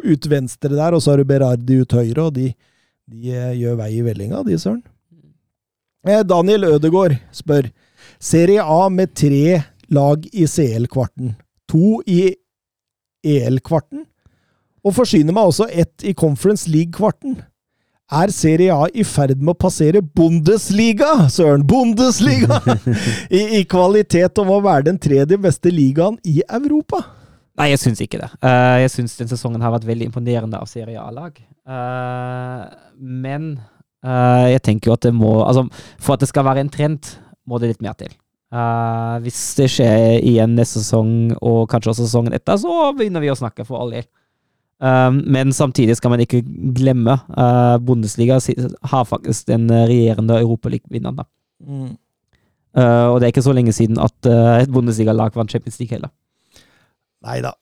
[0.00, 2.52] ut venstre der, og så har du Berardi ut høyre, og de,
[3.10, 4.82] de gjør vei i vellinga, de søren.
[6.08, 7.68] Eh, Daniel Ødegaard spør
[8.20, 9.62] Serie A med tre
[9.92, 11.34] lag i CL-kvarten.
[11.68, 12.34] To i
[13.24, 14.06] EL-kvarten.
[14.86, 17.38] Og forsyner meg også ett i Conference League-kvarten.
[18.10, 21.62] Er Serie A i ferd med å passere Bundesliga, søren!
[21.68, 22.58] Bundesliga!
[23.38, 27.04] I, I kvalitet om å være den tredje beste ligaen i Europa.
[27.60, 28.30] Nei, jeg syns ikke det.
[28.46, 31.36] Eh, jeg syns den sesongen har vært veldig imponerende av Serie A-lag.
[31.38, 32.64] Eh,
[32.98, 33.52] men
[34.02, 35.68] eh, jeg tenker jo at det må Altså,
[36.00, 37.12] for at det skal være en trend,
[37.46, 38.10] må det litt mer til.
[38.50, 43.30] Eh, hvis det skjer igjen neste sesong, og kanskje også sesongen etter, så begynner vi
[43.30, 44.08] å snakke, for all del.
[44.80, 46.38] Um, men samtidig skal man ikke
[46.72, 48.38] glemme uh, Bundesliga
[48.88, 51.20] har faktisk den regjerende Europaliga-vinneren.
[51.20, 51.26] da.
[52.70, 56.12] Eh, og det er ikke så lenge siden at et Bundesliga-lag vant Champions League heller.
[57.26, 57.52] Nei da.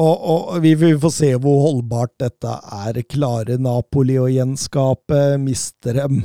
[0.00, 2.98] Og, og vi, vi får se hvor holdbart dette er.
[3.06, 5.36] Klare Napoli å gjenskape?
[5.38, 6.24] Mister dem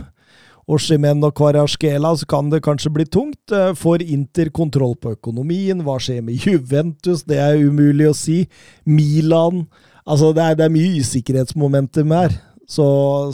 [0.70, 3.42] Oshimen og Kvarasjkela, så kan det kanskje bli tungt.
[3.52, 5.82] Eh, Får Inter kontroll på økonomien?
[5.86, 7.26] Hva skjer med Juventus?
[7.26, 8.44] Det er umulig å si.
[8.86, 9.66] Milan
[10.10, 12.34] Altså, det er, det er mye usikkerhetsmomentum her.
[12.70, 12.86] Så,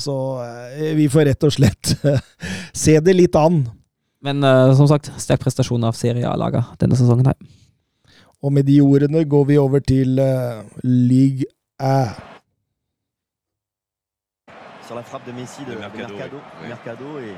[0.03, 1.93] så eh, vi får rett og slett
[2.85, 3.61] se det litt an.
[4.25, 7.29] Men uh, som sagt, sterk prestasjon av Serie A-laga denne sesongen.
[7.29, 8.15] her.
[8.43, 11.47] Og med de ordene går vi over til uh, Ligue
[11.79, 12.34] A.
[14.85, 17.35] sur la frappe de Messi de, De de Mercado, Mercado, et,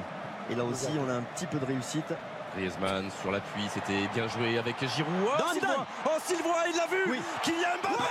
[0.52, 2.14] et là aussi on a un petit peu de réussite.
[2.56, 5.12] Griezmann sur l'appui, c'était bien joué avec Giroud.
[5.28, 7.22] Oh, Sylvain Oh, Sylvain, il l'a vu Oui.
[7.44, 8.04] Kylian Mbappé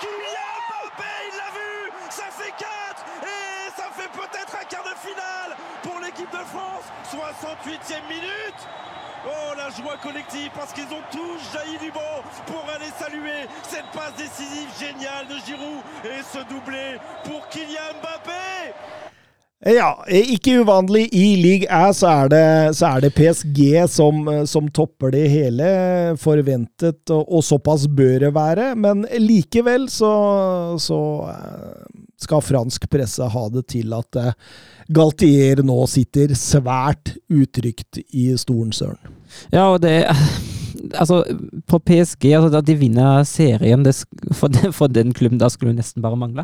[0.00, 2.66] Kylian Mbappé, il l'a vu Ça fait 4
[3.22, 6.84] Et ça fait peut-être un quart de finale pour l'équipe de France.
[7.10, 8.60] 68e minute
[9.24, 13.86] Oh, la joie collective parce qu'ils ont tous jailli du banc pour aller saluer cette
[13.94, 18.74] passe décisive géniale de Giroud et ce doublé pour Kylian Mbappé
[19.62, 21.06] Ja, eh, ikke uvanlig.
[21.14, 25.28] I league A så er det, så er det PSG som, eh, som topper det
[25.30, 25.68] hele.
[26.18, 28.72] Forventet, og, og såpass bør det være.
[28.74, 30.10] Men likevel så,
[30.82, 30.98] så
[31.30, 34.32] eh, skal fransk presse ha det til at eh,
[34.92, 39.20] Galtier nå sitter svært utrygt i stolen, søren.
[39.54, 40.04] Ja, og det
[40.98, 41.20] Altså,
[41.68, 43.92] på PSG, altså, at de vinner serien det,
[44.34, 46.42] for, den, for den klubben, da skulle det nesten bare mangle.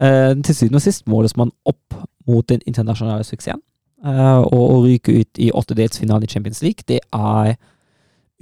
[0.00, 3.60] Eh, til syvende og sist måles man opp mot den internasjonale suksessen.
[4.06, 7.56] Eh, og å ryke ut i åttedelsfinalen i Champions League, det er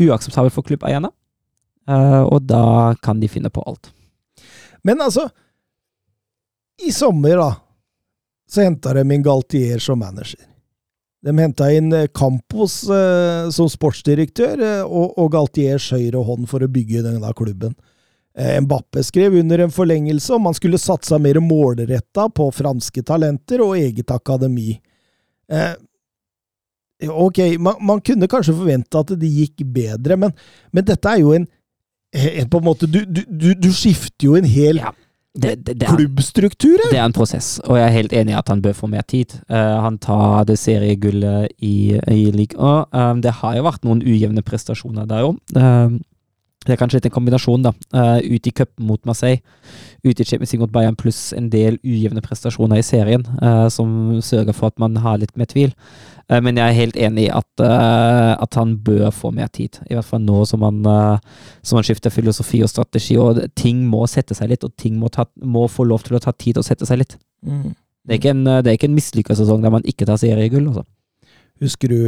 [0.05, 1.11] uakseptabelt for klubbeierne.
[1.89, 3.91] Eh, og da kan de finne på alt.
[4.85, 5.29] Men altså
[6.85, 7.55] I sommer, da,
[8.51, 10.43] så henta de inn Galtier som manager.
[11.25, 16.63] De henta inn eh, Campos eh, som sportsdirektør, eh, og, og Galtiers høyre hånd for
[16.63, 17.75] å bygge denne klubben.
[18.37, 23.65] Eh, Mbappe skrev under en forlengelse om han skulle satsa mer målretta på franske talenter
[23.65, 24.77] og eget akademi.
[25.49, 25.73] Eh,
[27.09, 30.37] ok, man, man kunne kanskje forvente at det gikk bedre, men,
[30.71, 31.49] men dette er jo en,
[32.13, 34.93] en på en måte, du, du, du, du skifter jo en hel Ja,
[35.37, 38.39] Det, det, det, er, klubbstruktur det er en prosess, og jeg er helt enig i
[38.39, 39.37] at han bør få mer tid.
[39.53, 42.49] Uh, han tar det seriegullet i, i.
[42.57, 45.37] Og um, det har jo vært noen ujevne prestasjoner der òg.
[46.67, 47.75] det er kanskje litt en kombinasjon, da.
[47.95, 49.43] Uh, ut i cupen mot Marseille,
[50.03, 54.17] ut i Champions League mot Bayern, pluss en del ujevne prestasjoner i serien, uh, som
[54.25, 55.77] sørger for at man har litt mer tvil.
[56.27, 59.79] Eh, men jeg er helt enig i at, eh, at han bør få mer tid.
[59.87, 61.19] I hvert fall nå som han, eh,
[61.63, 65.11] som han skifter filosofi og strategi, og ting må sette seg litt, og ting må,
[65.13, 67.17] ta, må få lov til å ta tid og sette seg litt.
[67.47, 67.75] Mm.
[68.07, 70.69] Det er ikke en, det er ikke en mislykka sesong der man ikke tar seriegull,
[70.71, 70.87] altså.
[71.57, 72.01] Husker du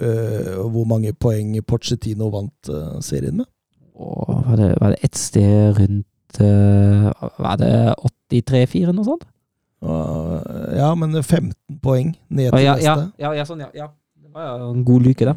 [0.00, 3.48] uh, hvor mange poeng Porcetino vant uh, serien med?
[3.92, 7.74] Åh, var det, var det ett sted rundt uh, Var det
[8.40, 9.26] 83-4, noe sånt?
[9.82, 13.22] Ja, men 15 poeng ned til ja, ja, neste.
[13.22, 13.90] ja, ja, sånn, ja, ja.
[14.16, 15.34] Det var jo en god luke, det.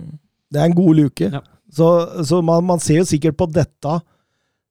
[0.49, 1.29] Det er en god luke.
[1.35, 1.41] Ja.
[1.69, 1.89] Så,
[2.25, 3.99] så man, man ser jo sikkert på dette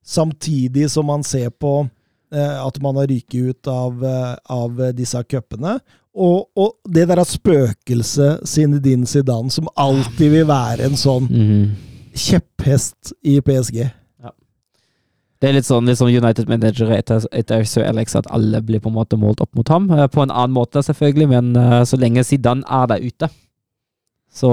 [0.04, 1.86] samtidig som man ser på
[2.34, 5.78] eh, at man har ryket ut av, eh, av disse cupene.
[6.18, 11.66] Og, og det der spøkelset Zinedine Zidane, som alltid vil være en sånn mm.
[12.18, 13.84] kjepphest i PSG.
[15.38, 18.90] Det er litt sånn, litt sånn United-manager etter, etter Sir Alex, at alle blir på
[18.90, 19.86] en måte målt opp mot ham.
[19.94, 23.28] Eh, På en annen måte, selvfølgelig, men eh, så lenge Zidane er der ute,
[24.34, 24.50] så,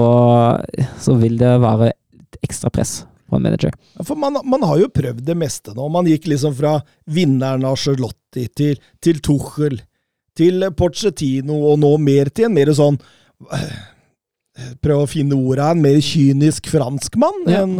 [1.02, 3.74] så vil det være et ekstra press på en manager.
[3.98, 5.88] Ja, For man, man har jo prøvd det meste nå.
[5.90, 6.76] Man gikk liksom fra
[7.10, 9.80] vinneren av Charlotti til, til Tuchel,
[10.38, 12.98] til Pochettino, og nå mer til en mer sånn
[13.50, 13.76] eh,
[14.80, 17.42] Prøv å finne ordet en mer kynisk franskmann.
[17.50, 17.64] Ja.
[17.66, 17.74] En,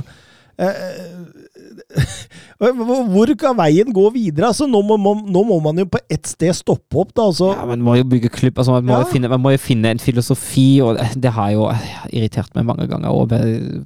[0.61, 1.56] eh,
[3.12, 4.48] hvor kan veien gå videre?
[4.51, 7.12] Altså, nå, må, man- nå må man jo på ett sted stoppe opp.
[7.15, 7.53] Da, altså.
[7.55, 9.05] Ja, Man må jo bygge klubb, altså man, må Ja.
[9.11, 11.69] finne, man må jo finne en filosofi, og det- har jo
[12.12, 13.09] irritert meg mange ganger.
[13.11, 13.31] Og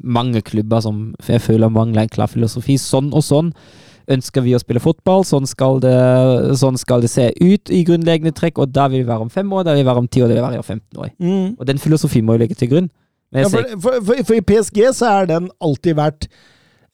[0.03, 2.77] mange klubber som jeg føler mangler en klar filosofi.
[2.79, 3.53] Sånn og sånn
[4.11, 8.33] ønsker vi å spille fotball, sånn skal det, sånn skal det se ut i grunnleggende
[8.35, 10.21] trekk, og da vil vi være om fem år, da vil vi være om ti
[10.21, 11.11] år, da vil vi være om 15 år.
[11.21, 11.57] Mm.
[11.61, 12.91] Og den filosofien må jo ligge til grunn.
[13.33, 16.27] Ja, for, for, for, for i PSG så er den alltid vært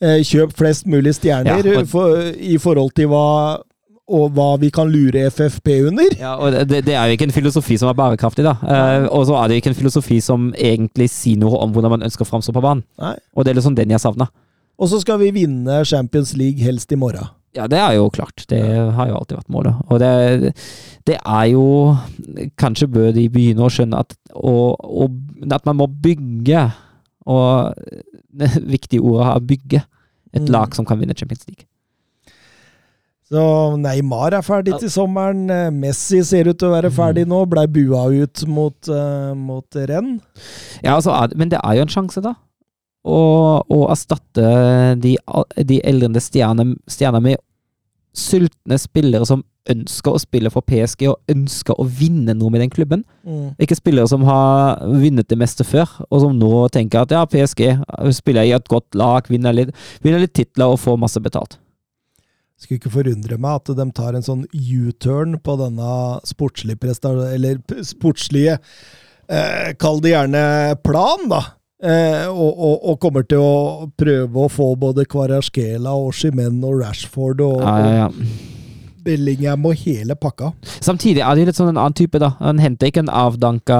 [0.00, 3.60] kjøp flest mulig stjerner Ja, for, i forhold til hva,
[4.06, 6.12] og hva vi kan lure FFP under.
[6.20, 8.56] ja, og det, det er jo ikke en filosofi som er bærekraftig, da.
[8.62, 11.96] Eh, og så er det jo ikke en filosofi som egentlig sier noe om hvordan
[11.96, 12.84] man ønsker å framstå på banen.
[13.02, 13.16] Nei.
[13.34, 14.28] Og det er liksom den jeg savner.
[14.76, 17.32] Og så skal vi vinne Champions League helst i morgen.
[17.56, 18.44] Ja, det er jo klart.
[18.50, 19.78] Det har jo alltid vært målet.
[19.88, 20.50] Og det,
[21.08, 21.62] det er jo
[22.60, 25.14] Kanskje bør de begynne å skjønne at, og, og,
[25.48, 26.66] at man må bygge
[27.32, 27.72] Og
[28.74, 29.82] viktige ordet ha, bygge
[30.36, 30.52] et Mm.
[30.52, 31.64] lag som kan vinne Champions League.
[33.26, 33.42] Så
[33.80, 35.48] Neymar er ferdig til sommeren.
[35.50, 37.40] Eh, Messi ser ut til å være ferdig nå.
[37.50, 40.20] Blei bua ut mot, uh, mot renn.
[40.84, 42.36] Ja, altså, men det er jo en sjanse, da.
[43.06, 43.18] Å,
[43.66, 44.46] å erstatte
[45.02, 45.16] de,
[45.66, 47.42] de eldrende stjernene stjerne med
[48.16, 49.42] sultne spillere som
[49.72, 53.04] ønsker å spille for PSG og ønsker å vinne noe med den klubben.
[53.62, 57.62] Ikke spillere som har vunnet det meste før, og som nå tenker at ja, PSG
[58.16, 59.74] spiller i et godt lag, vinner litt,
[60.04, 61.58] vinner litt titler og får masse betalt.
[62.56, 65.90] Skulle ikke forundre meg at de tar en sånn U-turn på denne
[66.24, 68.54] sportslige presta- eller sportslige
[69.28, 70.44] eh, Kall det gjerne
[70.86, 71.42] plan, da.
[71.84, 76.78] Eh, og, og, og kommer til å prøve å få både Kvarasjkela og Shimen og
[76.80, 78.54] Rashford og, Ja, ja, ja.
[79.06, 80.52] Bellingham og hele pakka.
[80.82, 82.34] Samtidig er det litt sånn en annen type, da.
[82.42, 83.78] Han henter ikke en avdanka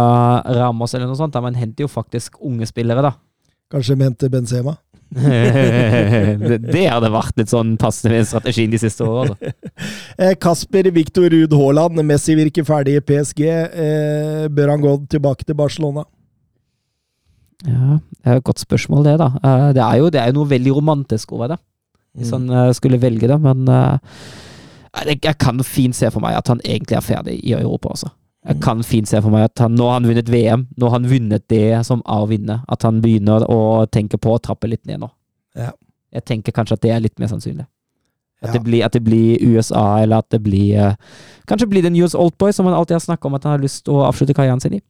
[0.57, 3.15] Ramos eller noe sånt, da, men han henter jo faktisk unge spillere, da.
[3.75, 4.77] Kanskje de henter Benzema.
[5.17, 9.29] det, det hadde vært litt sånn passende med strategien de siste åra.
[9.37, 9.53] Altså.
[10.17, 13.43] Eh, Kasper Viktor Ruud Haaland, Messi virker ferdig i PSG.
[13.45, 16.07] Eh, bør han gå tilbake til Barcelona?
[17.67, 19.29] Ja, det er et godt spørsmål, det, da.
[19.43, 21.59] Eh, Det er jo, det er jo noe veldig romantisk over det,
[22.17, 23.69] hvis han eh, skulle velge det, men
[25.05, 28.11] jeg jeg kan fint se for meg at han egentlig er ferdig i Europa, altså.
[28.47, 31.01] Jeg kan fint se for meg at han, nå har han vunnet VM, nå har
[31.01, 34.69] han vunnet det som er å vinne, at han begynner å tenke på å trappe
[34.71, 35.09] litt ned nå.
[35.59, 35.73] Ja.
[36.15, 37.67] Jeg tenker kanskje at det er litt mer sannsynlig.
[38.43, 38.53] At, Ja.
[38.53, 40.95] det, blir, at det blir USA, eller at det blir eh,
[41.49, 43.63] Kanskje blir det en US Oldboy, som han alltid har snakka om at han har
[43.65, 44.83] lyst til å avslutte karrieren sin i.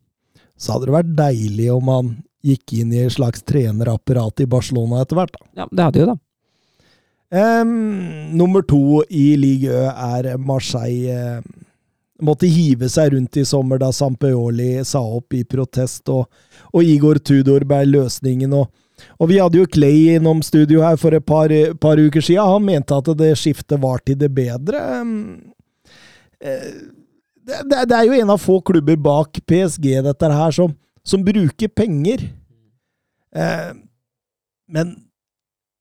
[0.59, 2.11] Så hadde det vært deilig om han
[2.45, 5.33] gikk inn i et slags trenerapparat i Barcelona etter hvert.
[5.33, 5.63] da.
[5.63, 6.19] Ja, det hadde jo det.
[7.31, 7.71] Em,
[8.39, 11.11] nummer to i Ligue Ø er Marseille.
[11.11, 11.41] eh,
[12.23, 16.31] måtte hive seg rundt i sommer da Sampeoli sa opp i protest, og,
[16.73, 18.55] og Igor Tudor ble løsningen.
[18.57, 18.71] Og,
[19.21, 22.47] og vi hadde jo Clay innom studio her for et par, par uker siden.
[22.47, 24.81] Han mente at det skiftet var til det bedre.
[26.41, 26.71] Eh,
[27.47, 30.73] det, det, det er jo en av få klubber bak PSG, dette her, som,
[31.07, 32.25] som bruker penger.
[34.67, 34.97] Men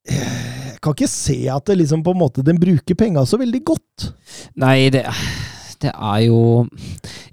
[0.10, 3.62] jeg kan ikke se at det liksom på en måte den bruker penga så veldig
[3.66, 4.10] godt.
[4.62, 5.06] Nei, det,
[5.82, 6.68] det er jo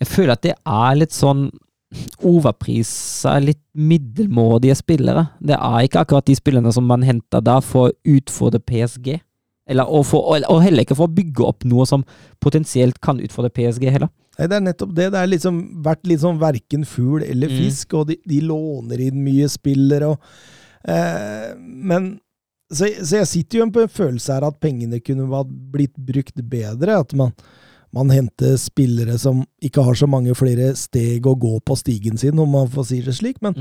[0.01, 1.51] Jeg føler at det er litt sånn
[2.25, 5.27] overprisa, litt middelmådige spillere.
[5.45, 9.19] Det er ikke akkurat de spillerne som man henter da for å utfordre PSG.
[9.69, 12.03] Eller, og, for, og, heller ikke for å bygge opp noe som
[12.43, 14.11] potensielt kan utfordre PSG heller.
[14.39, 15.11] Nei, Det er nettopp det.
[15.13, 17.59] Det har liksom vært litt sånn verken fugl eller Mm.
[17.61, 20.19] fisk, og de, de låner inn mye spillere og
[20.89, 22.15] eh, Men
[22.73, 27.01] så, så jeg sitter jo på en følelse her at pengene kunne blitt brukt bedre.
[27.05, 27.33] At man,
[27.93, 32.39] man henter spillere som ikke har så mange flere steg å gå på stigen sin,
[32.41, 33.39] om man får si det slik.
[33.45, 33.55] Men,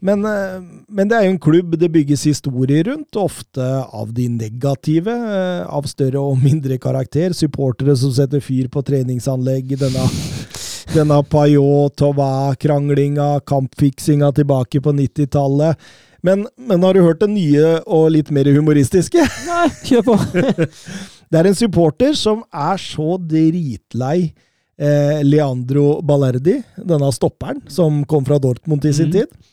[0.00, 4.28] men, eh, men det er jo en klubb det bygges historier rundt, ofte av de
[4.32, 7.36] negative, eh, av større og mindre karakter.
[7.36, 9.76] Supportere som setter fyr på treningsanlegg.
[9.84, 10.04] Denne,
[10.96, 15.76] denne Payot-Tova-kranglinga, kampfiksinga tilbake på 90-tallet.
[16.26, 19.22] Men, men har du hørt det nye og litt mer humoristiske?
[19.50, 20.18] Nei, kjør på!
[21.28, 24.30] Det er en supporter som er så dritlei
[24.80, 29.12] eh, Leandro Ballerdi, denne stopperen som kom fra Dortmund i sin mm.
[29.12, 29.50] tid,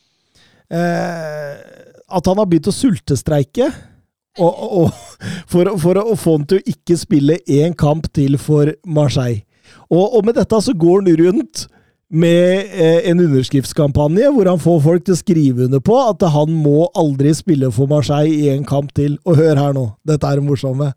[0.72, 1.58] eh,
[2.06, 3.68] at han har begynt å sultestreike.
[4.40, 5.04] Og, og,
[5.52, 9.44] for, for å få han til å ikke spille én kamp til for Marseille.
[9.90, 11.68] Og, og med dette så går han rundt
[12.14, 16.50] med eh, en underskriftskampanje hvor han får folk til å skrive under på at han
[16.54, 19.18] må aldri spille for Marseille i en kamp til.
[19.26, 20.94] Og hør her nå, dette er det morsomme.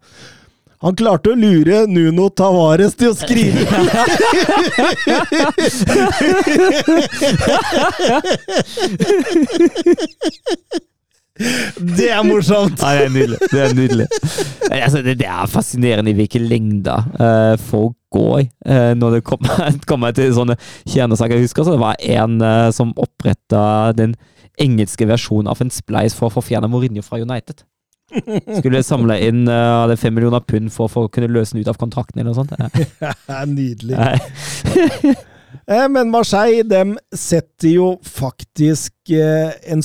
[0.84, 3.66] Han klarte å lure Nuno Tavares til å skrive
[11.98, 12.82] Det er morsomt!
[12.82, 13.38] Ja, det er nydelig.
[13.52, 14.06] Det er nydelig.
[14.70, 19.72] Altså, det, det er fascinerende i hvilke lengder uh, folk går eh, når det kommer,
[19.90, 20.56] kommer til sånne
[20.88, 21.36] kjernesaker.
[21.36, 24.16] Jeg husker så det var en uh, som oppretta den
[24.58, 27.62] engelske versjonen av en spleis for å få fjernet Mourinho fra United.
[28.56, 31.78] Skulle samle inn uh, fem millioner pund for, for å kunne løse den ut av
[31.80, 32.56] kontrakten eller noe sånt.
[32.58, 33.12] Ja.
[33.28, 33.96] Det er nydelig.
[35.68, 39.84] Men Marseille dem setter jo faktisk en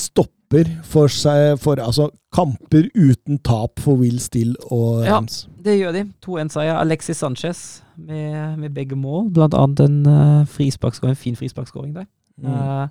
[0.54, 5.16] stopper for, seg, for altså, kamper uten tap for Will Still og Ja.
[5.16, 5.48] Rams.
[5.64, 6.04] Det gjør de.
[6.24, 6.74] 2-1-seier.
[6.76, 9.30] Alexis Sanchez med, med begge mål.
[9.32, 12.06] Blant annet en uh, frisparkskåring, en fin frisparkskåring der.
[12.38, 12.52] Mm.
[12.52, 12.88] Uh,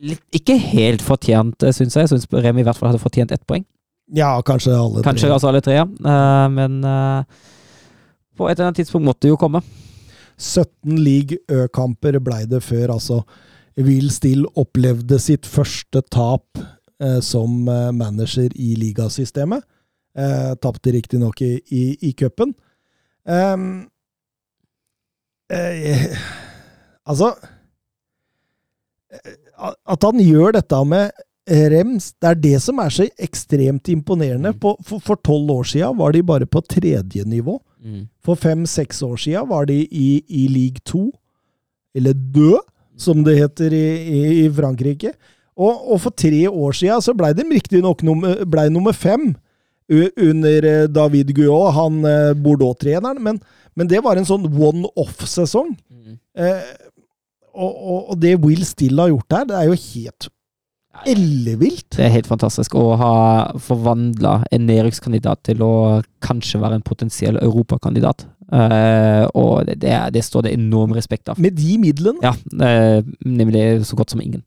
[0.00, 2.06] litt, ikke helt fortjent, syns jeg.
[2.06, 3.64] Jeg syns Remi i hvert fall hadde fortjent ett poeng.
[4.14, 5.08] Ja, kanskje alle tre.
[5.10, 5.86] Kanskje altså alle tre, ja.
[5.86, 7.24] Uh, men eh,
[8.38, 9.64] på et eller annet tidspunkt måtte det jo komme.
[10.36, 13.24] 17 league Ø-kamper blei det før, altså.
[13.76, 16.60] Will Still opplevde sitt første tap
[17.02, 19.64] eh, som eh, manager i ligasystemet.
[20.16, 22.54] Eh, Tapte riktignok i, i, i cupen.
[23.26, 23.88] Um,
[25.52, 26.14] eh,
[27.04, 27.32] altså
[29.10, 34.50] eh, At han gjør dette med rems, det er det som er så ekstremt imponerende.
[34.58, 37.60] På, for, tolv år siden var de bare på tredje nivå.
[37.84, 38.08] Mm.
[38.24, 41.04] For fem-seks år siden var de i, i league 2,
[41.94, 42.64] eller død,
[42.96, 45.12] som det heter i, i, i Frankrike.
[45.56, 49.30] Og, og for tre år siden så blei de riktignok nummer, ble nummer fem
[49.88, 53.38] under eh, David Guillot, han eh, Bordeaux-treneren, men,
[53.78, 55.70] men det var en sånn one-off-sesong.
[55.88, 56.16] Mm.
[56.42, 56.72] Eh,
[57.56, 60.28] og, og, og det Will Still har gjort her, det er jo helt
[61.06, 61.88] ellevilt.
[61.96, 63.12] Det er helt fantastisk å ha
[63.62, 65.74] forvandla en nedrykkskandidat til å
[66.24, 68.26] kanskje være en potensiell europakandidat.
[68.46, 71.40] Uh, og det, det, det står det enorm respekt av.
[71.42, 72.22] Med de midlene.
[72.22, 74.44] Ja, uh, nemlig så godt som ingen.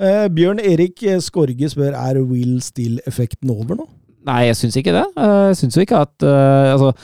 [0.00, 3.86] Uh, Bjørn Erik Skorge spør er Will Still-effekten over nå.
[4.24, 5.04] Nei, jeg syns ikke det.
[5.20, 6.94] Jeg syns jo ikke at Altså,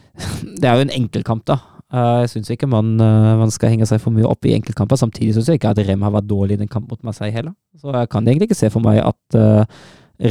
[0.60, 1.58] det er jo en enkeltkamp, da.
[1.92, 4.98] Eh, Jeg syns ikke man, eh, man skal henge seg for mye opp i enkeltkamper.
[5.00, 7.54] Samtidig syns jeg ikke at Rem har vært dårlig i den kampen mot Marseille heller.
[7.80, 9.64] Så jeg kan egentlig ikke se for meg at eh,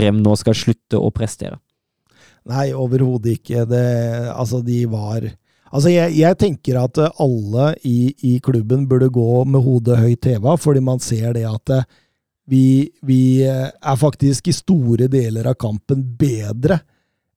[0.04, 1.58] Rem nå skal slutte å prestere.
[2.48, 3.66] Nei, overhodet ikke.
[3.68, 3.86] Det,
[4.34, 5.30] altså, de var
[5.68, 10.54] Altså, jeg, jeg tenker at alle i, i klubben burde gå med hodet høyt heva,
[10.56, 11.74] fordi man ser det at
[12.48, 16.80] vi, vi er faktisk i store deler av kampen bedre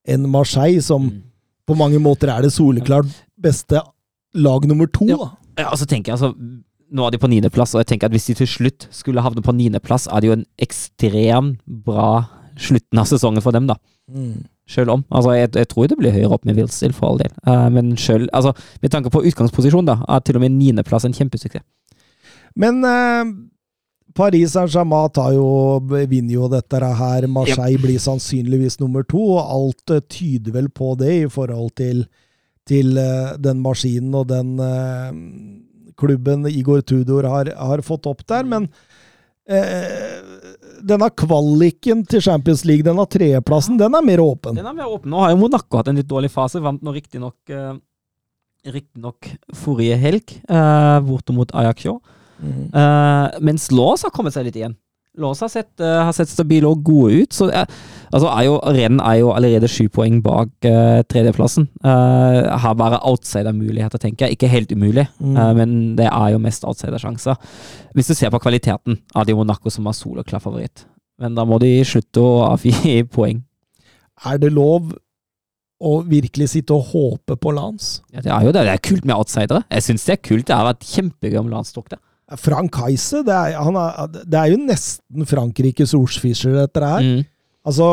[0.06, 1.22] enn Marseille, som Mm.
[1.66, 3.82] på mange måter er det soleklart beste
[4.35, 5.07] lag nummer to.
[5.11, 5.16] Ja.
[5.16, 5.31] Da.
[5.65, 6.35] Ja, og så tenker jeg, altså,
[6.90, 9.44] Nå er de på niendeplass, og jeg tenker at hvis de til slutt skulle havne
[9.47, 12.24] på niendeplass, er det jo en ekstremt bra
[12.59, 13.77] slutten av sesongen for dem, da.
[14.11, 14.40] Mm.
[14.66, 15.05] Selv om.
[15.07, 17.31] Altså, jeg, jeg tror det blir høyere opp med Wilsdale, for all del.
[17.47, 21.15] Uh, men selv, altså, med tanke på utgangsposisjon, da, er til og med niendeplass en
[21.15, 21.62] kjempesuksess.
[22.59, 23.31] Men uh,
[24.15, 27.27] Paris Saint-Germain tar jo, vinner jo dette her.
[27.31, 32.05] Marseille blir sannsynligvis nummer to, og alt eh, tyder vel på det i forhold til,
[32.70, 35.10] til eh, den maskinen og den eh,
[36.01, 38.47] klubben Igor Tudor har, har fått opp der.
[38.48, 38.68] Men
[39.51, 40.18] eh,
[40.80, 44.59] denne kvaliken til Champions League, denne tredjeplassen, den er mer åpen.
[44.59, 45.12] Den er mer åpen.
[45.12, 46.62] Nå har jo Monaco hatt en litt dårlig fase.
[46.64, 47.56] Vant nå riktignok
[48.60, 49.24] Riktignok
[49.56, 50.34] forrige helg,
[51.06, 51.94] borte mot Ajaccio.
[52.44, 52.66] Mm.
[53.48, 54.74] Mens Lås har kommet seg litt igjen.
[55.20, 57.34] Lås har sett, uh, har sett stabile og gode ut.
[57.36, 57.64] Så uh,
[58.10, 61.68] altså er jo, Renn er jo allerede sju poeng bak uh, tredjeplassen.
[61.84, 64.38] Uh, har bare outsider-muligheter, tenker jeg.
[64.38, 65.36] Ikke helt umulig, Mm.
[65.36, 67.36] eh, men det er jo mest outsider-sjanser.
[67.94, 70.86] Hvis du ser på kvaliteten, er det Monaco som er soloklar favoritt.
[71.20, 73.42] Men da må de slutte å avgi poeng.
[74.24, 74.94] Er det lov
[75.80, 78.01] å virkelig sitte og håpe på Lans?
[78.12, 78.64] Ja, det er jo det.
[78.68, 79.62] Det er kult med outsidere.
[79.72, 80.47] Jeg syns det er kult.
[80.48, 82.01] Det har vært kjempegøy om Lans tok det.
[82.39, 87.02] Frank Heise, det er, han er, det er jo nesten Frankrikes Orsfischer, dette her.
[87.02, 87.24] Mm.
[87.66, 87.86] Altså,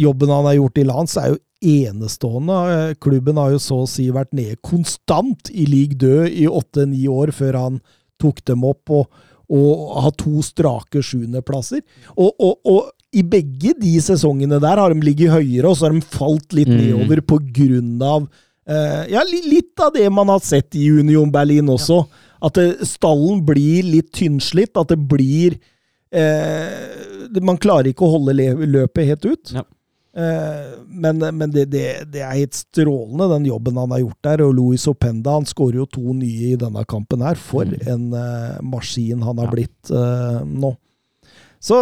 [0.00, 2.94] jobben han har gjort i lands er jo enestående.
[3.02, 7.30] Klubben har jo så å si vært nede konstant i league død i åtte-ni år
[7.36, 7.76] før han
[8.22, 9.06] tok dem opp, og,
[9.52, 11.82] og har to strake sjuendeplasser.
[12.16, 15.94] Og, og, og i begge de sesongene der har de ligget høyere, og så har
[15.96, 16.78] de falt litt Mm.
[16.80, 18.26] nedover på grunn av
[18.66, 22.04] eh, Ja, litt av det man har sett i Union Berlin også.
[22.42, 22.58] At
[22.88, 24.74] stallen blir litt tynnslitt.
[24.80, 25.58] At det blir
[26.10, 28.34] eh, Man klarer ikke å holde
[28.66, 29.54] løpet helt ut.
[29.54, 29.62] Ja.
[30.12, 34.42] Eh, men men det, det, det er helt strålende, den jobben han har gjort der.
[34.44, 37.38] Og Louis Openda han skårer jo to nye i denne kampen her.
[37.40, 39.54] For en eh, maskin han har Ja.
[39.54, 40.74] blitt eh, nå.
[41.62, 41.78] Så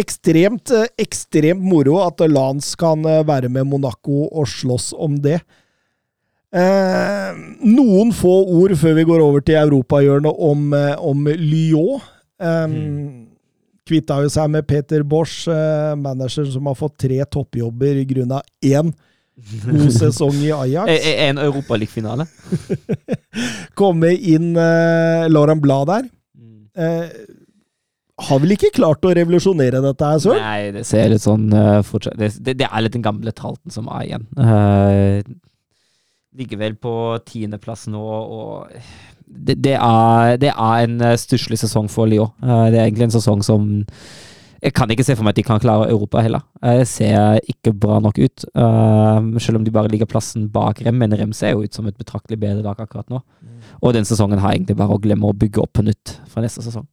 [0.00, 5.42] ekstremt, eh, ekstremt moro at Lance kan eh, være med Monaco og slåss om det.
[6.48, 12.00] Eh, noen få ord før vi går over til europahjørnet om, eh, om Lyon.
[12.40, 12.78] Eh,
[13.88, 18.32] Kvitta jo seg med Peter Bosch, eh, manageren som har fått tre toppjobber i grunn
[18.32, 18.92] av én
[19.64, 21.08] god sesong i Ajax.
[21.28, 22.26] En Europaligafinale.
[23.78, 26.08] Komme inn eh, Lauren Blad der.
[26.78, 27.08] Eh,
[28.28, 30.42] har vel ikke klart å revolusjonere dette her, Søren?
[30.42, 33.70] Nei, det ser litt sånn uh, fortsatt det, det, det er litt den gamle tralten
[33.70, 34.24] som er igjen.
[36.36, 36.92] Ligger vel på
[37.26, 38.72] tiendeplass nå, og
[39.28, 42.32] det, det, er, det er en eh, stusslig sesong for Lyon.
[42.42, 43.68] Eh, det er egentlig en sesong som
[44.58, 46.42] Jeg kan ikke se for meg at de kan klare Europa heller.
[46.62, 48.44] Eh, Det ser ikke bra nok ut.
[48.48, 51.86] Eh, selv om de bare ligger plassen bak Rem, men Rem ser jo ut som
[51.86, 53.20] et betraktelig bedre lag akkurat nå.
[53.82, 56.64] Og den sesongen har egentlig bare å glemme å bygge opp på nytt fra neste
[56.64, 56.88] sesong.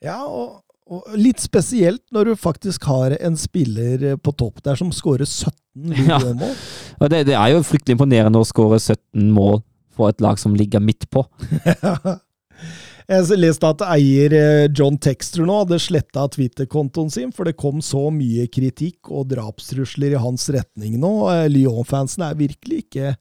[0.00, 4.90] Ja, og, og litt spesielt når du faktisk har en spiller på topp der som
[4.94, 5.52] skårer 17
[6.40, 6.54] mål.
[6.98, 7.10] Ja.
[7.10, 9.60] det, det er jo fryktelig imponerende å skåre 17 mål
[9.94, 11.26] for et lag som ligger midt på.
[13.10, 17.80] Jeg leste at eier eh, John Texter nå hadde sletta Twitter-kontoen sin, for det kom
[17.82, 21.10] så mye kritikk og drapstrusler i hans retning nå.
[21.32, 23.16] Eh, Lyon-fansen er virkelig ikke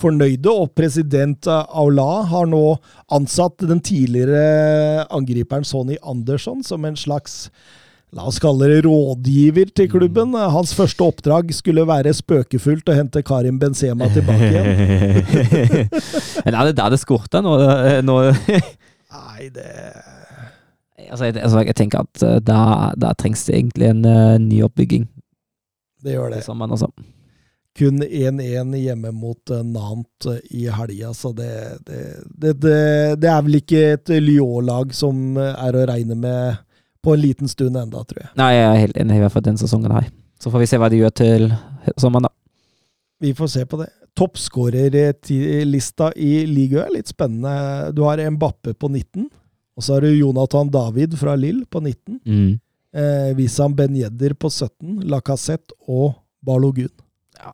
[0.00, 2.64] fornøyde, og president eh, Aula har nå
[3.12, 7.46] ansatt den tidligere angriperen Sonny Andersson som en slags
[8.12, 10.34] La oss kalle det rådgiver til klubben.
[10.36, 15.46] Hans første oppdrag skulle være spøkefullt å hente Karim Benzema tilbake igjen.
[16.44, 17.54] Men er det der det skorter nå?
[18.04, 19.64] nå Nei, det
[21.12, 22.60] altså, jeg, altså, jeg tenker at uh, da,
[22.98, 25.08] da trengs det egentlig en uh, ny oppbygging.
[26.02, 26.42] Det gjør det.
[26.46, 26.88] Sammen, altså.
[27.78, 31.52] Kun 1-1 hjemme mot uh, Nant i helga, så det
[31.86, 32.76] det, det, det
[33.22, 36.60] det, er vel ikke et Lyon-lag som er å regne med
[37.02, 38.30] på en liten stund enda, tror jeg.
[38.38, 40.06] Nei, jeg er helt enig i hvert fall den sesongen her.
[40.42, 41.48] Så får vi se hva de gjør til
[41.96, 42.34] sommeren, da.
[43.22, 43.88] Vi får se på det.
[44.18, 47.92] Toppskårerlista i ligaen er litt spennende.
[47.96, 49.28] Du har Mbappe på 19,
[49.76, 52.18] og så har du Jonathan David fra Lill på 19.
[52.26, 52.50] Mm.
[52.92, 56.92] Eh, Wissam Ben Yedder på 17, Lacassette og Balogun.
[57.42, 57.52] Ja.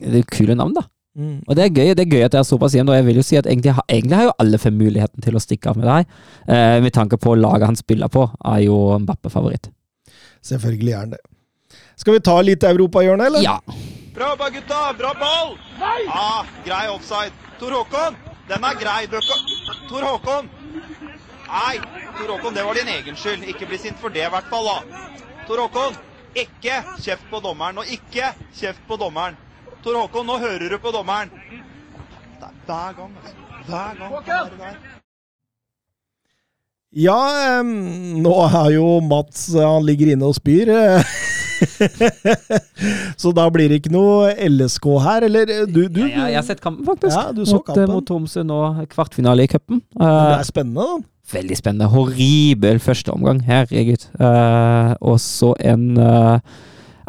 [0.00, 0.82] Det er kule navn, da.
[1.18, 1.40] Mm.
[1.48, 3.16] Og det er gøy det er gøy at det er såpass jevnt, og jeg vil
[3.18, 5.76] jo si at egentlig, har- egentlig har jo alle fem muligheten til å stikke av
[5.76, 6.06] med deg.
[6.48, 9.68] Eh, med tanke på laget han spiller på, er jo Mbappe-favoritt.
[10.42, 11.20] Selvfølgelig er han det.
[11.96, 13.42] Skal vi ta litt europahjørne, eller?
[13.42, 13.58] Ja.
[14.14, 14.78] Bra jobba, gutta!
[14.98, 15.56] Bra ball!
[15.80, 15.98] Nei!
[16.08, 17.32] Ah, grei offside.
[17.60, 18.16] Tor Håkon,
[18.48, 19.06] den er grei.
[19.90, 20.48] Tor Håkon!
[21.50, 21.76] Nei,
[22.16, 23.44] Tor Håkon, det var din egen skyld.
[23.50, 24.64] Ikke bli sint for det, i hvert fall.
[24.64, 25.04] da.
[25.46, 25.96] Tor Håkon,
[26.34, 27.78] ikke kjeft på dommeren.
[27.82, 29.36] Og ikke kjeft på dommeren.
[29.84, 31.30] Tor Håkon, nå hører du på dommeren.
[32.40, 33.36] Det er hver gang, altså.
[33.66, 34.14] Hver gang.
[34.28, 34.78] er der.
[36.90, 37.68] Ja, um,
[38.18, 40.68] nå er jo Mats Han ligger inne og spyr.
[40.74, 41.04] eh.
[43.20, 46.46] så da blir det ikke noe LSK her, eller Du, du, ja, Jeg, jeg har
[46.48, 47.14] sett kampen, faktisk.
[47.14, 47.94] Ja, du så mot, eh, kampen.
[47.94, 49.82] mot Tromsø nå, kvartfinale i cupen.
[49.94, 50.98] Uh, Det Eh, er spennende, da.
[51.32, 51.90] Veldig spennende.
[51.92, 54.08] Horribel første omgang, herregud.
[54.20, 55.96] Uh, og så en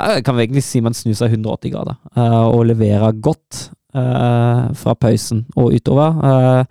[0.02, 4.96] Jeg kan egentlig si man snur seg 180 grader eh, og leverer godt eh, fra
[4.98, 6.66] pausen og utover.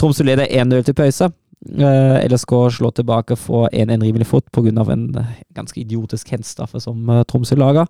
[0.00, 1.28] Tromsø leder 1-0 til pause.
[1.62, 4.82] Uh, LSK slår tilbake for 1-1 rimelig fort pga.
[4.92, 7.86] en eh, ganske idiotisk henstraffe som uh, Tromsø lager.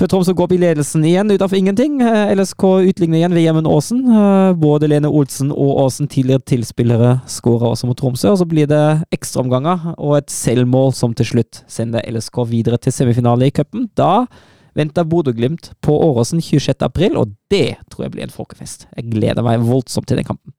[0.00, 1.98] Før Tromsø går opp i ledelsen igjen ut av ingenting.
[2.00, 3.98] Eh, LSK utligner igjen ved Gjermund Aasen.
[4.08, 8.30] Eh, Både Lene Olsen og Aasen, tidligere tilspillere, skårer også mot Tromsø.
[8.32, 8.80] Og så blir det
[9.12, 13.90] ekstraomganger og et selvmål som til slutt sender LSK videre til semifinale i cupen.
[13.92, 14.24] Da
[14.72, 16.80] venter Bodø-Glimt på Åråsen 26.
[16.88, 18.88] april, og det tror jeg blir en folkefest.
[18.96, 20.56] Jeg gleder meg voldsomt til den kampen.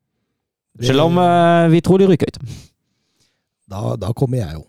[0.86, 2.44] Selv om eh, vi tror de ryker ut.
[3.66, 4.68] Da, da kommer jeg jo.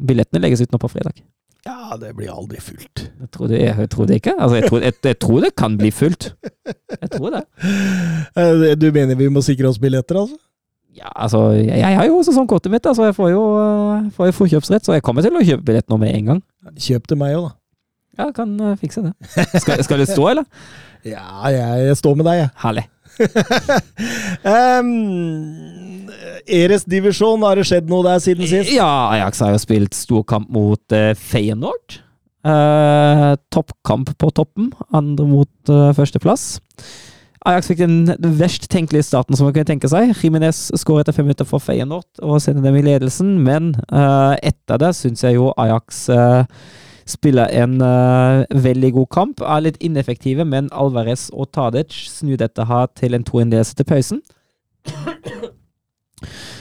[0.00, 1.24] Billettene legges ut nå på fredag.
[1.66, 3.02] Ja, det blir aldri fullt.
[3.20, 4.32] Jeg tror det, jeg tror det ikke.
[4.40, 6.30] Altså, jeg, tror, jeg, jeg tror det kan bli fullt.
[7.02, 7.42] Jeg tror det.
[8.40, 10.38] Eh, Du mener vi må sikre oss billetter, altså?
[10.96, 14.32] Ja, altså, jeg, jeg har jo sesongkortet mitt, altså jeg får jo, øh, får jo
[14.40, 16.40] forkjøpsrett, så jeg kommer til å kjøpe billett nå med en gang.
[16.80, 17.52] Kjøp til meg òg, da.
[18.18, 19.12] Ja, kan øh, fikse det.
[19.62, 20.48] Skal, skal det stå, eller?
[21.04, 22.48] Ja, jeg, jeg står med deg, jeg.
[22.60, 22.82] Herlig.
[24.40, 26.08] Um,
[26.48, 28.70] Eres divisjon, har det skjedd noe der siden sist?
[28.72, 32.00] Ja, Ajax har jo spilt storkamp mot uh, Feyenoord.
[32.40, 36.54] Uh, toppkamp på toppen, andre mot uh, førsteplass.
[37.48, 40.12] Ajax fikk den, verst tenkelige starten som man kunne tenke seg.
[40.16, 44.80] Jimenez skårer etter fem minutter for Feyenoord og sender dem i ledelsen, men uh, etter
[44.80, 46.44] det syns jeg jo Ajax uh,
[47.10, 49.42] spiller en uh, veldig god kamp.
[49.42, 54.22] Er litt ineffektive, men Alvarez og Tadic snur dette her til en 2-1-ledelse til pausen.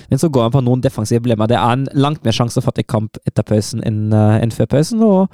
[0.10, 1.50] Men så går han på noen defensive problemer.
[1.50, 5.04] Det er en langt mer sjansefattig kamp etter pausen enn uh, enn før pausen.
[5.06, 5.30] og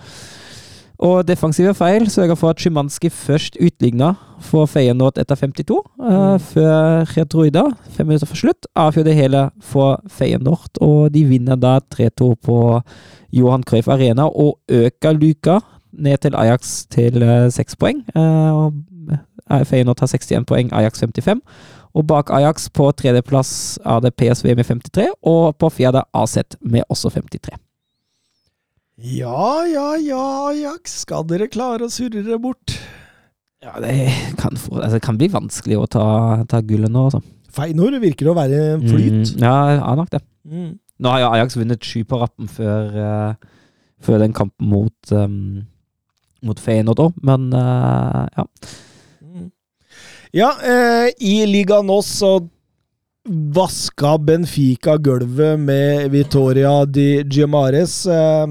[0.99, 7.05] og defensive feil sørger for at Szymanski først utligna for Feyenoord etter 52, uh, før
[7.17, 10.79] Retroida, fem minutter for slutt, avgjør det hele for Feyenoord.
[10.81, 12.57] Og de vinner da 3-2 på
[13.35, 15.59] Johan Cruyff Arena og øker luka
[15.91, 18.03] ned til Ajax til uh, poeng.
[18.15, 18.71] Uh,
[19.65, 21.41] Feyenoord har 61 poeng, Ajax 55.
[21.95, 26.83] Og bak Ajax på tredjeplass er det PSV med 53, og på fjerde AZ med
[26.89, 27.55] også 53.
[28.95, 31.01] Ja, ja, ja, Ajax.
[31.03, 32.77] Skal dere klare å surre dere bort?
[33.63, 33.91] Ja, det
[34.39, 36.05] kan, få, altså, det kan bli vanskelig å ta,
[36.47, 37.21] ta gullet nå, altså.
[37.55, 39.35] Feinor virker å være flyt.
[39.35, 40.21] Mm, ja, ja, nok det.
[40.47, 40.73] Mm.
[41.01, 43.63] Nå har jo Ajax vunnet sju på rappen før, uh,
[44.03, 45.65] før den kampen mot, um,
[46.45, 48.47] mot Feyenoord òg, men uh, ja.
[49.23, 49.49] Mm.
[50.35, 52.37] Ja, eh, i ligaen nå så
[53.29, 58.05] vaska Benfica gulvet med Vitoria di Giamares.
[58.05, 58.47] Eh,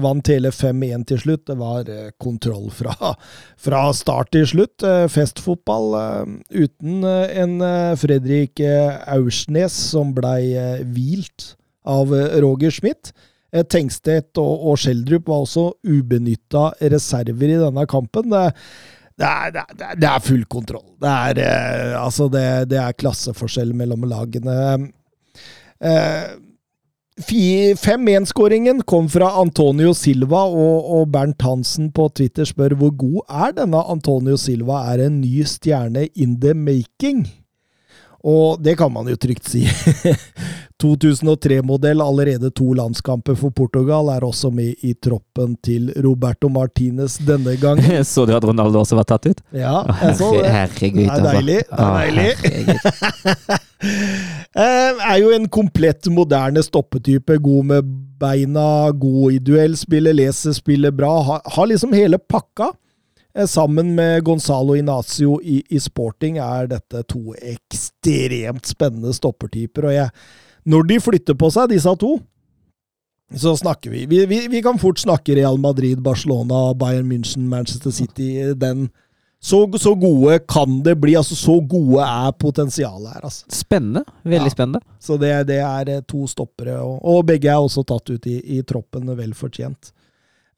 [0.00, 1.46] vant hele 5-1 til slutt.
[1.48, 3.14] Det var eh, kontroll fra,
[3.64, 4.84] fra start til slutt.
[4.84, 6.34] Eh, festfotball eh,
[6.64, 8.60] uten eh, en eh, Fredrik
[9.08, 10.52] Aursnes som blei
[10.84, 11.54] hvilt
[11.88, 13.14] av Roger Schmidt.
[13.72, 18.28] Tengstedt og, og Schjelderup var også ubenytta reserver i denne kampen.
[18.28, 18.50] Det,
[19.18, 20.86] det er, det, er, det er full kontroll.
[21.02, 24.58] Det er, eh, altså det, det er klasseforskjell mellom lagene.
[25.82, 26.28] Eh,
[27.18, 33.56] 5-1-skåringen kom fra Antonio Silva, og, og Bernt Hansen på Twitter spør hvor god er
[33.56, 34.84] denne Antonio Silva?
[34.92, 37.26] Er en ny stjerne in the making?
[38.22, 39.64] Og det kan man jo trygt si.
[40.82, 47.56] 2003-modell, allerede to landskamper for Portugal, er også med i troppen til Roberto Martinez denne
[47.60, 48.04] gangen.
[48.12, 49.42] Så du at Ronaldo også var tatt ut?
[49.50, 50.50] Ja, jeg så det.
[50.54, 53.58] Herregud, Det er deilig, det er deilig.
[54.58, 57.36] Eh, er jo en komplett moderne stoppetype.
[57.38, 61.12] God med beina, god i duellspillet, leser spillet bra.
[61.22, 62.72] Har, har liksom hele pakka.
[63.38, 69.90] Eh, sammen med Gonzalo Inacio i, i sporting er dette to ekstremt spennende stoppertyper.
[69.90, 70.10] Og jeg,
[70.68, 72.18] når de flytter på seg, disse to,
[73.34, 74.06] så snakker vi.
[74.08, 74.38] Vi, vi.
[74.48, 78.28] vi kan fort snakke Real Madrid, Barcelona, Bayern München, Manchester City.
[78.56, 78.86] Den,
[79.40, 81.12] så, så gode kan det bli.
[81.16, 83.26] altså Så gode er potensialet her.
[83.28, 83.44] altså.
[83.52, 84.04] Spennende.
[84.24, 84.54] Veldig Ja.
[84.56, 84.80] spennende.
[85.00, 88.38] Så det, det er eh, to stoppere, og, og begge er også tatt ut i,
[88.58, 89.92] i troppen, vel fortjent.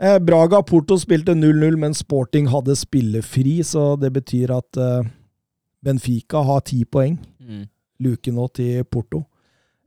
[0.00, 5.10] Eh, Braga Porto spilte 0-0, men Sporting hadde spillefri, så det betyr at eh,
[5.84, 7.18] Benfica har ti poeng.
[8.00, 9.24] Luke nå til Porto.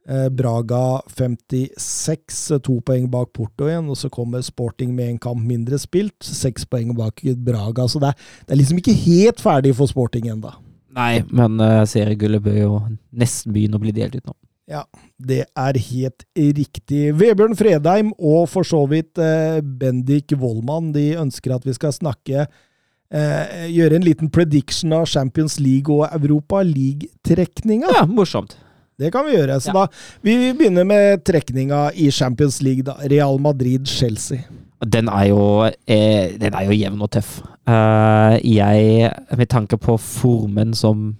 [0.03, 5.39] Eh, Braga 56, to poeng bak Porto igjen, og så kommer Sporting med en kamp
[5.47, 7.87] mindre spilt, seks poeng bak Braga.
[7.87, 10.51] Så det er, det er liksom ikke helt ferdig for Sporting ennå.
[10.93, 12.73] Nei, men uh, seriegullet bør jo
[13.15, 14.35] nesten begynne å bli delt ut nå.
[14.69, 14.83] Ja,
[15.19, 17.01] det er helt riktig.
[17.19, 22.45] Vebjørn Fredheim og for så vidt eh, Bendik Wollmann de ønsker at vi skal snakke
[22.45, 27.91] eh, Gjøre en liten prediction av Champions League og Europa League-trekninga.
[27.91, 28.55] Ja, morsomt.
[28.99, 29.59] Det kan vi gjøre.
[29.59, 29.73] Så Ja.
[29.73, 29.87] da
[30.21, 32.83] Vi begynner med trekninga i Champions League.
[32.83, 32.93] da.
[33.09, 34.43] Real Madrid-Chelsea.
[34.85, 37.41] Den eh, den er jo jevn og tøff.
[37.67, 41.15] Uh, jeg, med tanke på formen som,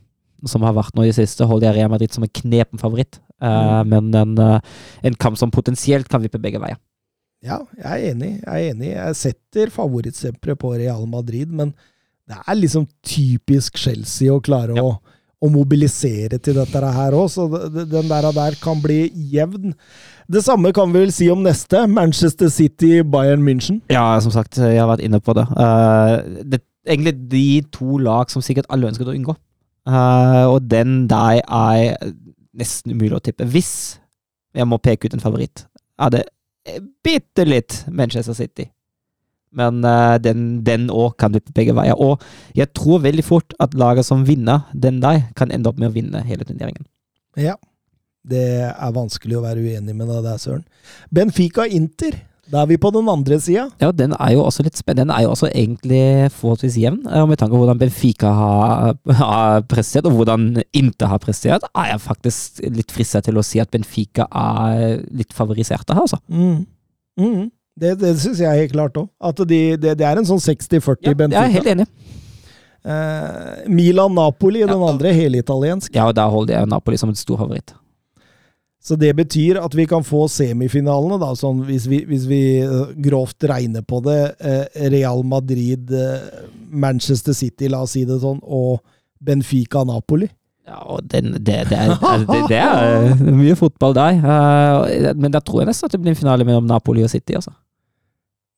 [0.45, 3.19] som har vært nå i det siste, holder jeg Real Madrid som en knepen favoritt.
[3.43, 4.60] Eh, Men en, eh,
[5.03, 6.77] en kamp som potensielt kan vippe begge veier.
[7.43, 8.32] Ja, jeg er enig.
[8.45, 8.92] Jeg er enig.
[8.93, 11.74] Jeg setter favorittstempelet på Real Madrid, men
[12.30, 14.93] det er liksom typisk Chelsea å klare å,
[15.44, 19.74] å mobilisere til dette her òg, så den der, der kan bli jevn.
[20.32, 21.84] Det samme kan vi vel si om neste.
[21.92, 23.82] Manchester City, Bayern München.
[23.92, 25.44] Ja, som sagt, jeg har vært inne på det.
[25.52, 26.14] Eh,
[26.54, 29.36] det egentlig de to lag som sikkert alle ønsket å unngå.
[29.88, 32.14] Eh, og den der er
[32.56, 33.48] nesten umulig å tippe.
[33.50, 34.00] Hvis
[34.56, 35.66] jeg må peke ut en favoritt,
[36.00, 36.24] er det
[37.04, 38.70] bitte litt Manchester City.
[39.54, 41.98] Men eh, den òg kan vippe begge veier.
[42.00, 42.22] Og
[42.58, 45.96] jeg tror veldig fort at laget som vinner den der, kan ende opp med å
[45.96, 46.86] vinne hele turneringen.
[47.38, 47.56] Ja.
[48.24, 50.62] Det er vanskelig å være uenig med deg der, Søren.
[51.12, 52.22] Benfica-Inter.
[52.52, 53.70] Da er vi på den andre sida.
[53.80, 55.08] Ja, den er jo også litt spennende.
[55.08, 57.02] Den er jo også egentlig forholdsvis jevn.
[57.08, 61.94] eh, Med tanke på hvordan Benfica har, har prestert, og hvordan Inter har prestert, er
[61.94, 66.20] jeg faktisk litt frista til å si at Benfica er litt favoriserte her, altså.
[66.28, 66.66] Mm.
[67.20, 67.52] Mm.
[67.80, 69.08] Det, det syns jeg helt klart òg.
[69.22, 71.40] At de, det, det er en sånn 60-40 Ja, Benfica.
[71.42, 71.88] jeg er helt enig.
[72.85, 74.90] Eh, Milan-Napoli, den Ja.
[74.92, 75.95] andre helitaliensk.
[75.95, 77.74] Ja, og da holder jeg Napoli som en stor favoritt.
[78.84, 82.92] Så det betyr at vi kan få semifinalene, da, sånn hvis vi, hvis vi eh,
[83.06, 84.35] grovt regner på det.
[84.43, 86.19] eh, Real Madrid, eh,
[86.69, 88.82] Manchester City, la oss si det sånn, og
[89.24, 90.27] Benfica-Napoli.
[90.68, 91.95] Ja, og den, det, det, er,
[92.27, 94.19] det, det er eh, mye fotball der.
[94.19, 97.35] eh, Men da tror jeg nesten at det blir en finale mellom Napoli og City,
[97.40, 97.52] altså.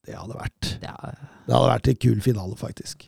[0.06, 3.08] Det hadde vært Det er, Det hadde vært en kul finale, faktisk.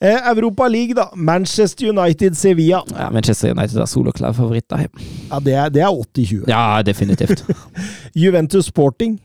[0.00, 1.08] Eh, Europa League, da.
[1.16, 2.82] Manchester United-Sevilla.
[2.94, 4.84] ja, Manchester United er soloklar favoritt Da.
[5.30, 6.44] Ja, det er, det er 80-20.
[6.48, 7.42] Ja, definitivt.
[8.22, 9.18] Juventus Sporting.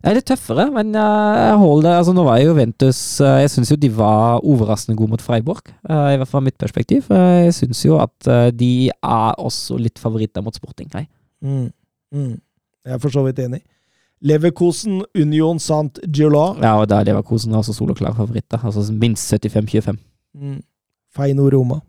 [0.00, 3.68] Det er litt tøffere, men eh, jeg holder altså Nå var Juventus eh, Jeg syns
[3.68, 7.10] jo de var overraskende gode mot Freiburg, eh, i hvert fall fra mitt perspektiv.
[7.12, 10.88] Jeg syns jo at de er også litt favoritter mot Sporting.
[10.96, 11.04] Nei.
[11.44, 11.68] Mm.
[12.16, 12.32] Mm.
[12.86, 13.60] Jeg er for så vidt enig.
[14.20, 16.50] Leverkosen, Union Sant Giola.
[16.60, 19.96] Ja, og da er Leverkosen altså soloklar favoritt Altså minst 75-25.
[20.36, 20.58] Mm.
[21.16, 21.80] Feinor Roma.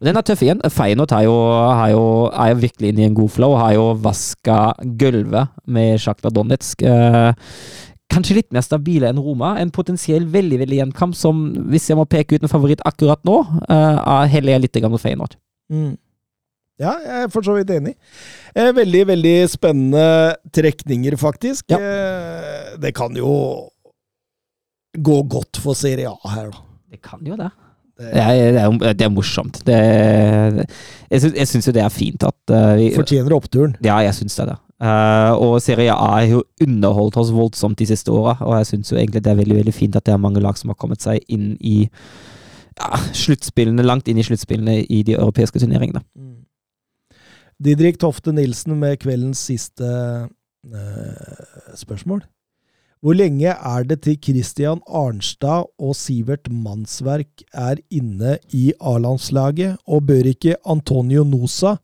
[0.00, 0.62] Og Den er tøff igjen.
[0.72, 1.36] Feyenoord har jo,
[1.68, 3.56] er jo, er jo virkelig inne i en god flow.
[3.60, 4.58] Har jo vaska
[5.00, 6.86] gulvet med Sjakta Donetsk.
[6.88, 7.32] Eh,
[8.10, 9.58] kanskje litt mer stabile enn Roma.
[9.60, 13.42] En potensiell veldig veldig gjenkamp som, hvis jeg må peke ut en favoritt akkurat nå,
[13.68, 15.36] eh, er heller jeg litt mot Feyenoord.
[15.68, 15.92] Mm.
[16.80, 17.94] Ja, jeg er for så vidt enig.
[18.56, 20.04] Eh, veldig, veldig spennende
[20.56, 21.66] trekninger, faktisk.
[21.74, 21.78] Ja.
[21.78, 23.34] Eh, det kan jo
[24.96, 26.64] gå godt for Serie A her, da.
[26.90, 27.50] Det kan jo det.
[28.00, 29.58] Det er, det er, det er morsomt.
[29.68, 29.76] Det,
[31.12, 33.76] jeg syns- jo det er fint at eh, vi fortjener oppturen.
[33.84, 34.56] Ja, jeg syns det.
[34.80, 38.92] Eh, og Serie A har jo underholdt oss voldsomt de siste åra, og jeg syns
[38.94, 41.04] jo egentlig det er veldig veldig fint at det er mange lag som har kommet
[41.04, 41.82] seg inn i
[42.80, 46.00] ja, sluttspillene, langt inn i sluttspillene i de europeiske turneringene.
[47.60, 52.22] Didrik Tofte Nilsen med kveldens siste eh, spørsmål.
[53.00, 60.06] Hvor lenge er det til Christian Arnstad og Sivert Mannsverk er inne i A-landslaget, og
[60.08, 61.78] bør ikke Antonio Nosa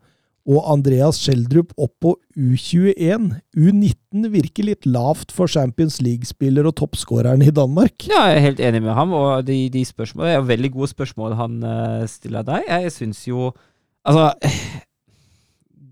[0.47, 3.31] og Andreas Schjelderup opp på U21?
[3.57, 8.09] U19 virker litt lavt for Champions League-spiller og toppskåreren i Danmark.
[8.09, 11.37] Ja, jeg er helt enig med ham, og de, de spørsmålene er veldig gode spørsmål
[11.41, 12.65] han eh, stiller deg.
[12.65, 13.53] Jeg syns jo
[14.07, 14.29] Altså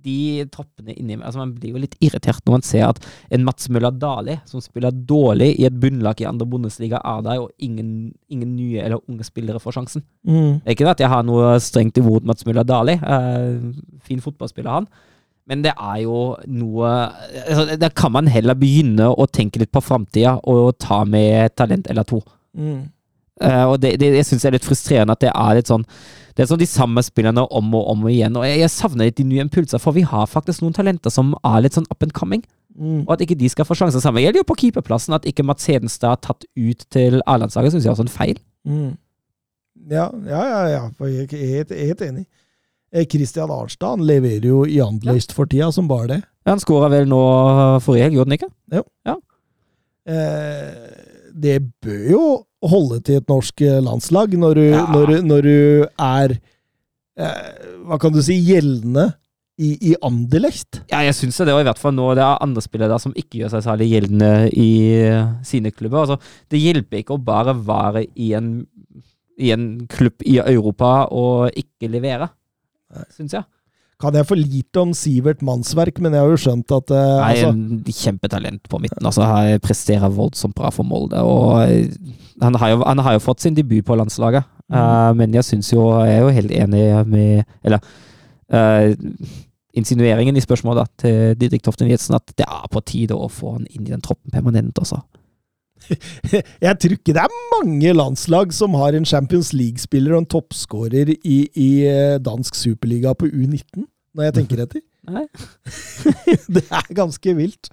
[0.05, 3.01] de troppene inni altså Man blir jo litt irritert når man ser at
[3.35, 7.41] en Mats Møller Dali, som spiller dårlig i et bunnlag i andre Bundesliga, er der,
[7.45, 10.05] og ingen, ingen nye eller unge spillere får sjansen.
[10.27, 10.61] Mm.
[10.61, 12.99] Det er ikke det at jeg har noe strengt imot Mats Møller Dali.
[13.01, 14.89] Eh, fin fotballspiller, han.
[15.51, 16.19] Men det er jo
[16.49, 16.91] noe
[17.45, 21.91] altså, Der kan man heller begynne å tenke litt på framtida og ta med talent
[21.93, 22.23] eller to.
[22.57, 22.87] Mm.
[23.43, 25.83] Eh, og det, det, jeg syns er litt frustrerende at det er litt sånn
[26.37, 28.37] Det er sånn de samme spillerne om og om igjen.
[28.39, 31.35] Og jeg, jeg savner litt de nye impulser, for vi har faktisk noen talenter som
[31.47, 32.43] er litt sånn up and coming.
[32.75, 33.05] Mm.
[33.05, 34.19] Og at ikke de skal få sjansen sammen.
[34.19, 35.15] Det gjelder jo på keeperplassen.
[35.15, 38.41] At ikke Mats Hedenstad er tatt ut til A-landslaget, syns jeg er også en feil.
[38.67, 38.97] Mm.
[39.91, 40.83] Ja, ja, ja, ja.
[41.07, 42.27] Jeg er helt, helt enig.
[42.95, 46.21] Kristian Christian Arnstad han leverer jo i Anderlecht for tida, som bare det.
[46.47, 47.23] Ja, Han skåra vel nå
[47.83, 48.51] forrige helg, gjorde han ikke?
[48.75, 48.85] Jo
[50.05, 52.25] Eh, det bør jo
[52.65, 54.85] holde til et norsk eh, landslag når du, Ja.
[54.93, 56.37] når, du- når du er
[57.19, 57.53] eh,
[57.85, 59.11] Hva kan du si gjeldende
[59.61, 60.81] i, i Anderlecht.
[60.91, 61.53] Ja, jeg syns det.
[61.55, 63.87] Og i hvert fall nå det er andre spillere der som ikke gjør seg særlig
[63.93, 64.71] gjeldende i
[65.47, 66.01] sine klubber.
[66.03, 66.17] Altså,
[66.51, 68.49] det hjelper ikke å bare være i en,
[69.39, 72.31] i en klubb i Europa og ikke levere,
[73.15, 73.47] syns jeg.
[74.03, 77.31] Kan jeg for lite om Sivert Mannsverk, men jeg har jo skjønt at uh, Nei,
[77.31, 79.07] altså, en kjempetalent på midten.
[79.07, 81.21] Altså, han presterer voldsomt bra for Molde.
[81.23, 81.95] Og eh,
[82.43, 84.51] han har jo, han har jo fått sin debut på landslaget.
[84.75, 87.83] uh, men jeg syns jo Jeg er jo helt enig med Eller
[88.49, 88.95] uh,
[89.77, 93.69] insinueringen i spørsmålet til Didrik Toften Jetsen at det er på tide å få han
[93.69, 95.03] inn i den troppen permanent også.
[96.67, 101.15] Jeg tror ikke det er mange landslag som har en Champions League-spiller og en toppskårer
[101.17, 104.83] i, i eh, dansk superliga på U19, når jeg tenker etter.
[106.57, 107.71] Det er ganske vilt.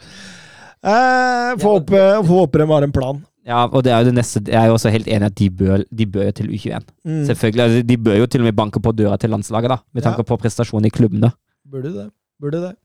[0.82, 3.20] Eh, Får håpe, håpe de har en plan.
[3.48, 5.48] Ja, og det er jo det neste Jeg er jo også helt enig at de
[5.50, 6.84] bør, de bør til U21.
[7.06, 7.24] Mm.
[7.26, 10.06] Selvfølgelig, altså, De bør jo til og med banke på døra til landslaget, da, med
[10.06, 10.28] tanke Ja.
[10.30, 11.32] på prestasjon i klubbene.
[11.72, 12.08] Burde det.
[12.42, 12.76] Burde det.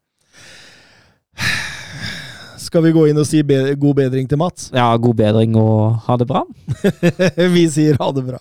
[2.66, 4.70] Skal vi gå inn og si be god bedring til Mats?
[4.74, 6.42] Ja, god bedring og ha det bra.
[7.54, 8.40] vi sier ha det bra.